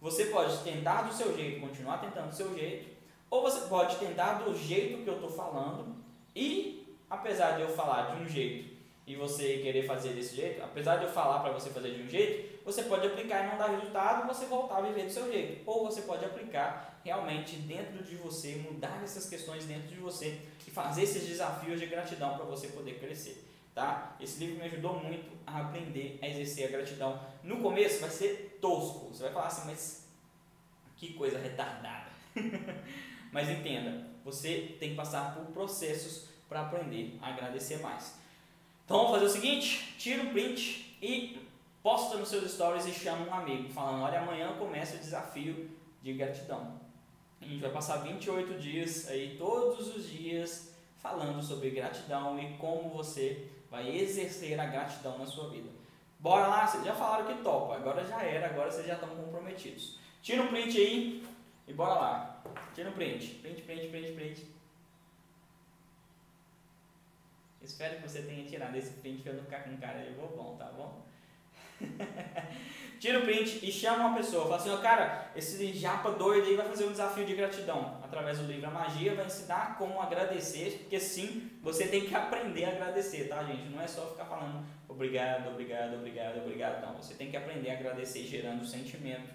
Você 0.01 0.25
pode 0.25 0.57
tentar 0.63 1.03
do 1.03 1.13
seu 1.13 1.35
jeito, 1.35 1.61
continuar 1.61 1.99
tentando 1.99 2.29
do 2.29 2.35
seu 2.35 2.53
jeito, 2.53 2.89
ou 3.29 3.41
você 3.41 3.67
pode 3.67 3.95
tentar 3.95 4.43
do 4.43 4.55
jeito 4.57 5.03
que 5.03 5.09
eu 5.09 5.15
estou 5.15 5.29
falando 5.29 5.95
e, 6.35 6.85
apesar 7.09 7.53
de 7.53 7.61
eu 7.61 7.69
falar 7.69 8.15
de 8.15 8.21
um 8.21 8.27
jeito 8.27 8.72
e 9.05 9.15
você 9.15 9.57
querer 9.57 9.85
fazer 9.85 10.13
desse 10.13 10.35
jeito, 10.35 10.63
apesar 10.63 10.97
de 10.97 11.05
eu 11.05 11.11
falar 11.11 11.39
para 11.39 11.51
você 11.51 11.69
fazer 11.69 11.93
de 11.93 12.03
um 12.03 12.09
jeito, 12.09 12.63
você 12.63 12.83
pode 12.83 13.05
aplicar 13.05 13.43
e 13.43 13.49
não 13.49 13.57
dar 13.57 13.67
resultado 13.67 14.25
você 14.27 14.45
voltar 14.45 14.77
a 14.77 14.81
viver 14.81 15.05
do 15.05 15.11
seu 15.11 15.29
jeito. 15.31 15.61
Ou 15.65 15.85
você 15.85 16.03
pode 16.03 16.23
aplicar 16.23 16.99
realmente 17.03 17.57
dentro 17.57 18.01
de 18.01 18.15
você, 18.15 18.55
mudar 18.55 19.01
essas 19.03 19.29
questões 19.29 19.65
dentro 19.65 19.89
de 19.89 19.99
você 19.99 20.39
e 20.65 20.71
fazer 20.71 21.03
esses 21.03 21.27
desafios 21.27 21.79
de 21.79 21.87
gratidão 21.87 22.37
para 22.37 22.45
você 22.45 22.69
poder 22.69 22.97
crescer. 22.97 23.43
Tá? 23.75 24.15
Esse 24.21 24.39
livro 24.39 24.59
me 24.59 24.65
ajudou 24.67 24.99
muito 24.99 25.31
a 25.45 25.61
aprender 25.61 26.19
a 26.21 26.29
exercer 26.29 26.67
a 26.67 26.71
gratidão. 26.71 27.19
No 27.43 27.57
começo 27.57 27.99
vai 27.99 28.09
ser 28.09 28.57
tosco, 28.61 29.09
você 29.09 29.23
vai 29.23 29.33
falar 29.33 29.47
assim, 29.47 29.67
mas 29.67 30.07
que 30.95 31.13
coisa 31.13 31.37
retardada. 31.37 32.09
mas 33.33 33.49
entenda, 33.49 34.07
você 34.23 34.77
tem 34.79 34.91
que 34.91 34.95
passar 34.95 35.35
por 35.35 35.45
processos 35.47 36.29
para 36.47 36.61
aprender 36.61 37.17
a 37.21 37.29
agradecer 37.29 37.81
mais. 37.81 38.22
Então 38.85 38.97
vamos 38.97 39.11
fazer 39.11 39.25
o 39.25 39.29
seguinte: 39.29 39.95
tira 39.97 40.23
um 40.23 40.31
print 40.31 40.97
e 41.01 41.41
posta 41.81 42.17
nos 42.17 42.29
seus 42.29 42.51
stories 42.51 42.85
e 42.85 42.91
chama 42.91 43.25
um 43.25 43.33
amigo, 43.33 43.69
falando: 43.69 44.03
olha, 44.03 44.19
amanhã 44.19 44.55
começa 44.57 44.95
o 44.95 44.99
desafio 44.99 45.69
de 46.01 46.13
gratidão. 46.13 46.81
A 47.41 47.45
gente 47.45 47.61
vai 47.61 47.71
passar 47.71 47.97
28 47.97 48.57
dias 48.59 49.09
aí, 49.09 49.35
todos 49.37 49.95
os 49.95 50.09
dias, 50.09 50.73
falando 50.97 51.41
sobre 51.43 51.71
gratidão 51.71 52.39
e 52.39 52.53
como 52.57 52.89
você 52.89 53.49
vai 53.69 53.93
exercer 53.95 54.57
a 54.59 54.65
gratidão 54.65 55.17
na 55.17 55.25
sua 55.25 55.49
vida. 55.49 55.69
Bora 56.19 56.47
lá, 56.47 56.65
vocês 56.65 56.85
já 56.85 56.93
falaram 56.93 57.25
que 57.25 57.43
topa, 57.43 57.75
agora 57.75 58.05
já 58.05 58.23
era, 58.23 58.47
agora 58.47 58.71
vocês 58.71 58.87
já 58.87 58.93
estão 58.93 59.09
comprometidos. 59.09 59.97
Tira 60.21 60.41
um 60.43 60.47
print 60.47 60.77
aí 60.77 61.23
e 61.67 61.73
bora 61.73 61.95
lá. 61.95 62.43
Tira 62.73 62.89
um 62.89 62.93
print, 62.93 63.35
print, 63.41 63.61
print, 63.63 63.87
print, 63.89 64.11
print. 64.13 64.52
Espero 67.63 67.95
que 67.95 68.07
você 68.07 68.21
tenha 68.21 68.43
tirado 68.45 68.75
esse 68.75 68.91
print 68.91 69.21
para 69.21 69.31
eu 69.31 69.37
não 69.37 69.43
ficar 69.43 69.63
com 69.63 69.77
cara 69.77 69.99
de 70.03 70.11
bobão, 70.11 70.57
tá 70.57 70.65
bom? 70.65 71.05
Tira 72.99 73.19
o 73.19 73.23
print 73.23 73.59
e 73.61 73.71
chama 73.71 74.07
uma 74.07 74.15
pessoa. 74.15 74.43
Fala 74.43 74.55
assim, 74.55 74.69
ó, 74.69 74.77
cara, 74.77 75.31
esse 75.35 75.73
japa 75.73 76.11
doido 76.11 76.47
aí 76.47 76.55
vai 76.55 76.67
fazer 76.67 76.85
um 76.85 76.91
desafio 76.91 77.25
de 77.25 77.35
gratidão. 77.35 77.99
Através 78.03 78.39
do 78.39 78.45
livro 78.45 78.67
A 78.67 78.71
Magia, 78.71 79.15
vai 79.15 79.25
ensinar 79.25 79.77
como 79.77 80.01
agradecer, 80.01 80.79
porque 80.81 80.99
sim, 80.99 81.51
você 81.61 81.87
tem 81.87 82.05
que 82.05 82.15
aprender 82.15 82.65
a 82.65 82.69
agradecer, 82.69 83.27
tá, 83.27 83.43
gente? 83.43 83.69
Não 83.69 83.81
é 83.81 83.87
só 83.87 84.07
ficar 84.07 84.25
falando 84.25 84.65
obrigado, 84.87 85.49
obrigado, 85.49 85.95
obrigado, 85.95 86.37
obrigado. 86.37 86.81
Não, 86.81 86.95
você 86.95 87.13
tem 87.15 87.29
que 87.29 87.35
aprender 87.35 87.71
a 87.71 87.73
agradecer 87.73 88.23
gerando 88.23 88.65
sentimento 88.65 89.29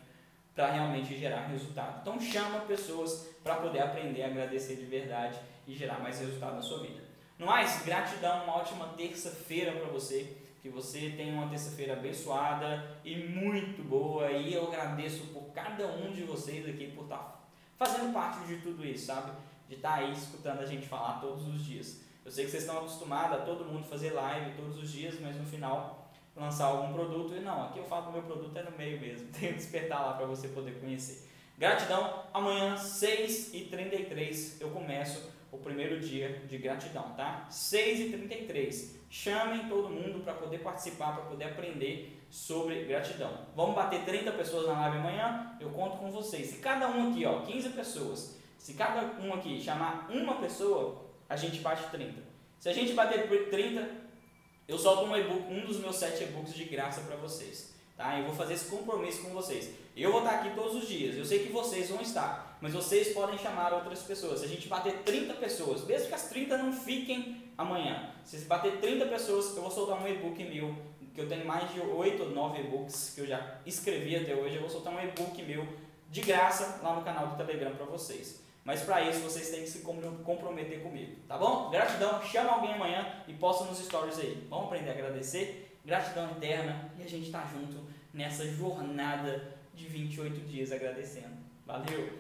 para 0.55 0.73
realmente 0.73 1.17
gerar 1.19 1.47
resultado. 1.47 2.01
Então 2.01 2.21
chama 2.21 2.61
pessoas 2.61 3.29
para 3.45 3.57
poder 3.57 3.81
aprender 3.81 4.23
a 4.23 4.27
agradecer 4.27 4.77
de 4.77 4.87
verdade 4.87 5.39
e 5.67 5.75
gerar 5.75 5.99
mais 6.01 6.19
resultado 6.19 6.57
na 6.57 6.63
sua 6.63 6.81
vida. 6.81 7.08
No 7.39 7.47
mais, 7.47 7.85
gratidão, 7.85 8.43
uma 8.43 8.57
ótima 8.57 8.89
terça-feira 8.97 9.71
para 9.73 9.89
você 9.89 10.37
que 10.61 10.69
você 10.69 11.15
tenha 11.17 11.33
uma 11.33 11.49
terça-feira 11.49 11.93
abençoada 11.93 12.99
e 13.05 13.17
muito 13.17 13.81
boa. 13.83 14.29
E 14.33 14.53
eu 14.53 14.67
agradeço 14.67 15.29
por 15.29 15.53
cada 15.53 15.87
um 15.87 16.11
de 16.11 16.25
vocês 16.25 16.69
aqui 16.69 16.89
por 16.89 17.05
estar 17.05 17.17
tá 17.17 17.41
fazendo 17.77 18.13
parte 18.13 18.45
de 18.45 18.57
tudo 18.57 18.85
isso, 18.85 19.07
sabe? 19.07 19.31
De 19.69 19.77
estar 19.77 19.91
tá 19.91 19.95
aí 19.99 20.13
escutando 20.13 20.61
a 20.61 20.67
gente 20.67 20.89
falar 20.89 21.21
todos 21.21 21.47
os 21.47 21.65
dias. 21.65 22.01
Eu 22.25 22.33
sei 22.33 22.45
que 22.45 22.51
vocês 22.51 22.65
estão 22.65 22.79
acostumados 22.79 23.39
a 23.39 23.43
todo 23.43 23.65
mundo 23.65 23.87
fazer 23.87 24.11
live 24.11 24.57
todos 24.57 24.77
os 24.83 24.91
dias, 24.91 25.15
mas 25.21 25.37
no 25.37 25.47
final 25.47 26.11
lançar 26.35 26.67
algum 26.67 26.93
produto. 26.93 27.35
E 27.35 27.41
não, 27.41 27.67
aqui 27.67 27.79
eu 27.79 27.85
falo 27.85 28.03
que 28.03 28.09
o 28.09 28.13
meu 28.15 28.23
produto 28.23 28.57
é 28.57 28.65
no 28.65 28.77
meio 28.77 29.01
mesmo. 29.01 29.29
Tem 29.33 29.51
que 29.51 29.59
despertar 29.59 30.05
lá 30.05 30.15
para 30.15 30.27
você 30.27 30.49
poder 30.49 30.81
conhecer. 30.81 31.29
Gratidão. 31.57 32.25
Amanhã, 32.35 32.75
6h33, 32.75 34.61
eu 34.61 34.71
começo 34.71 35.38
o 35.51 35.59
primeiro 35.59 35.99
dia 36.01 36.43
de 36.47 36.59
gratidão, 36.59 37.15
tá? 37.17 37.47
6h33. 37.51 38.99
Chamem 39.11 39.69
todo 39.69 39.89
mundo 39.89 40.23
para 40.23 40.35
poder 40.35 40.59
participar, 40.59 41.15
para 41.15 41.25
poder 41.25 41.45
aprender 41.45 42.19
sobre 42.31 42.85
gratidão. 42.85 43.47
Vamos 43.57 43.75
bater 43.75 44.05
30 44.05 44.33
pessoas 44.33 44.67
na 44.67 44.81
live 44.81 44.99
amanhã? 44.99 45.57
Eu 45.61 45.71
conto 45.71 45.97
com 45.97 46.11
vocês. 46.11 46.49
Se 46.49 46.57
cada 46.59 46.89
um 46.89 47.11
aqui, 47.11 47.25
ó, 47.25 47.41
15 47.41 47.71
pessoas, 47.71 48.39
se 48.59 48.75
cada 48.75 49.21
um 49.23 49.33
aqui 49.33 49.61
chamar 49.61 50.09
uma 50.11 50.37
pessoa, 50.37 51.07
a 51.29 51.37
gente 51.37 51.61
bate 51.61 51.89
30. 51.91 52.23
Se 52.59 52.69
a 52.69 52.73
gente 52.73 52.93
bater 52.93 53.49
30, 53.51 53.89
eu 54.67 54.77
solto 54.77 55.05
um 55.05 55.17
e-book, 55.17 55.51
um 55.51 55.65
dos 55.65 55.79
meus 55.79 55.97
sete 55.97 56.25
e-books 56.25 56.53
de 56.53 56.65
graça 56.65 57.01
para 57.03 57.17
vocês. 57.17 57.75
Tá? 57.97 58.19
Eu 58.19 58.27
vou 58.27 58.35
fazer 58.35 58.55
esse 58.55 58.71
compromisso 58.71 59.23
com 59.23 59.31
vocês. 59.31 59.75
Eu 59.97 60.13
vou 60.13 60.21
estar 60.21 60.37
aqui 60.37 60.55
todos 60.55 60.75
os 60.77 60.89
dias. 60.89 61.17
Eu 61.17 61.25
sei 61.25 61.47
que 61.47 61.53
vocês 61.53 61.89
vão 61.89 62.01
estar, 62.01 62.48
mas 62.61 62.73
vocês 62.73 63.13
podem 63.13 63.39
chamar 63.39 63.73
outras 63.73 64.03
pessoas. 64.03 64.41
Se 64.41 64.47
a 64.47 64.49
gente 64.49 64.69
bater 64.69 65.03
30 65.05 65.35
pessoas, 65.35 65.85
mesmo 65.85 66.09
que 66.09 66.15
as 66.15 66.29
30 66.29 66.59
não 66.59 66.73
fiquem 66.73 67.51
amanhã. 67.57 68.11
Se 68.25 68.39
bater 68.39 68.79
30 68.81 69.07
pessoas, 69.07 69.57
eu 69.57 69.63
vou 69.63 69.71
soltar 69.71 70.03
um 70.03 70.09
e-book 70.09 70.43
meu, 70.45 70.75
que 71.15 71.21
eu 71.21 71.29
tenho 71.29 71.47
mais 71.47 71.73
de 71.73 71.81
8 71.81 72.23
ou 72.23 72.31
9 72.31 72.61
e-books 72.61 73.13
que 73.15 73.21
eu 73.23 73.27
já 73.27 73.59
escrevi 73.65 74.17
até 74.17 74.35
hoje. 74.35 74.57
Eu 74.57 74.61
vou 74.61 74.71
soltar 74.71 74.93
um 74.95 75.01
e-book 75.01 75.43
meu 75.43 75.67
de 76.11 76.21
graça 76.23 76.81
lá 76.83 76.95
no 76.95 77.03
canal 77.03 77.29
do 77.29 77.37
Telegram 77.37 77.75
para 77.75 77.87
vocês. 77.87 78.43
Mas 78.65 78.83
para 78.83 79.01
isso 79.03 79.21
vocês 79.21 79.49
têm 79.49 79.63
que 79.63 79.69
se 79.71 79.79
comprometer 79.81 80.83
comigo, 80.83 81.17
tá 81.27 81.39
bom? 81.39 81.71
Gratidão, 81.71 82.23
chama 82.23 82.53
alguém 82.53 82.75
amanhã 82.75 83.23
e 83.27 83.33
posta 83.33 83.65
nos 83.65 83.79
stories 83.79 84.19
aí. 84.19 84.47
Vamos 84.51 84.67
aprender 84.67 84.91
a 84.91 84.93
agradecer, 84.93 85.79
gratidão 85.85 86.31
eterna 86.33 86.93
e 86.99 87.03
a 87.03 87.09
gente 87.09 87.31
tá 87.31 87.49
junto 87.51 87.83
nessa 88.13 88.47
jornada 88.47 89.57
de 89.75 89.87
28 89.87 90.41
dias 90.41 90.71
agradecendo. 90.71 91.39
Valeu! 91.65 92.11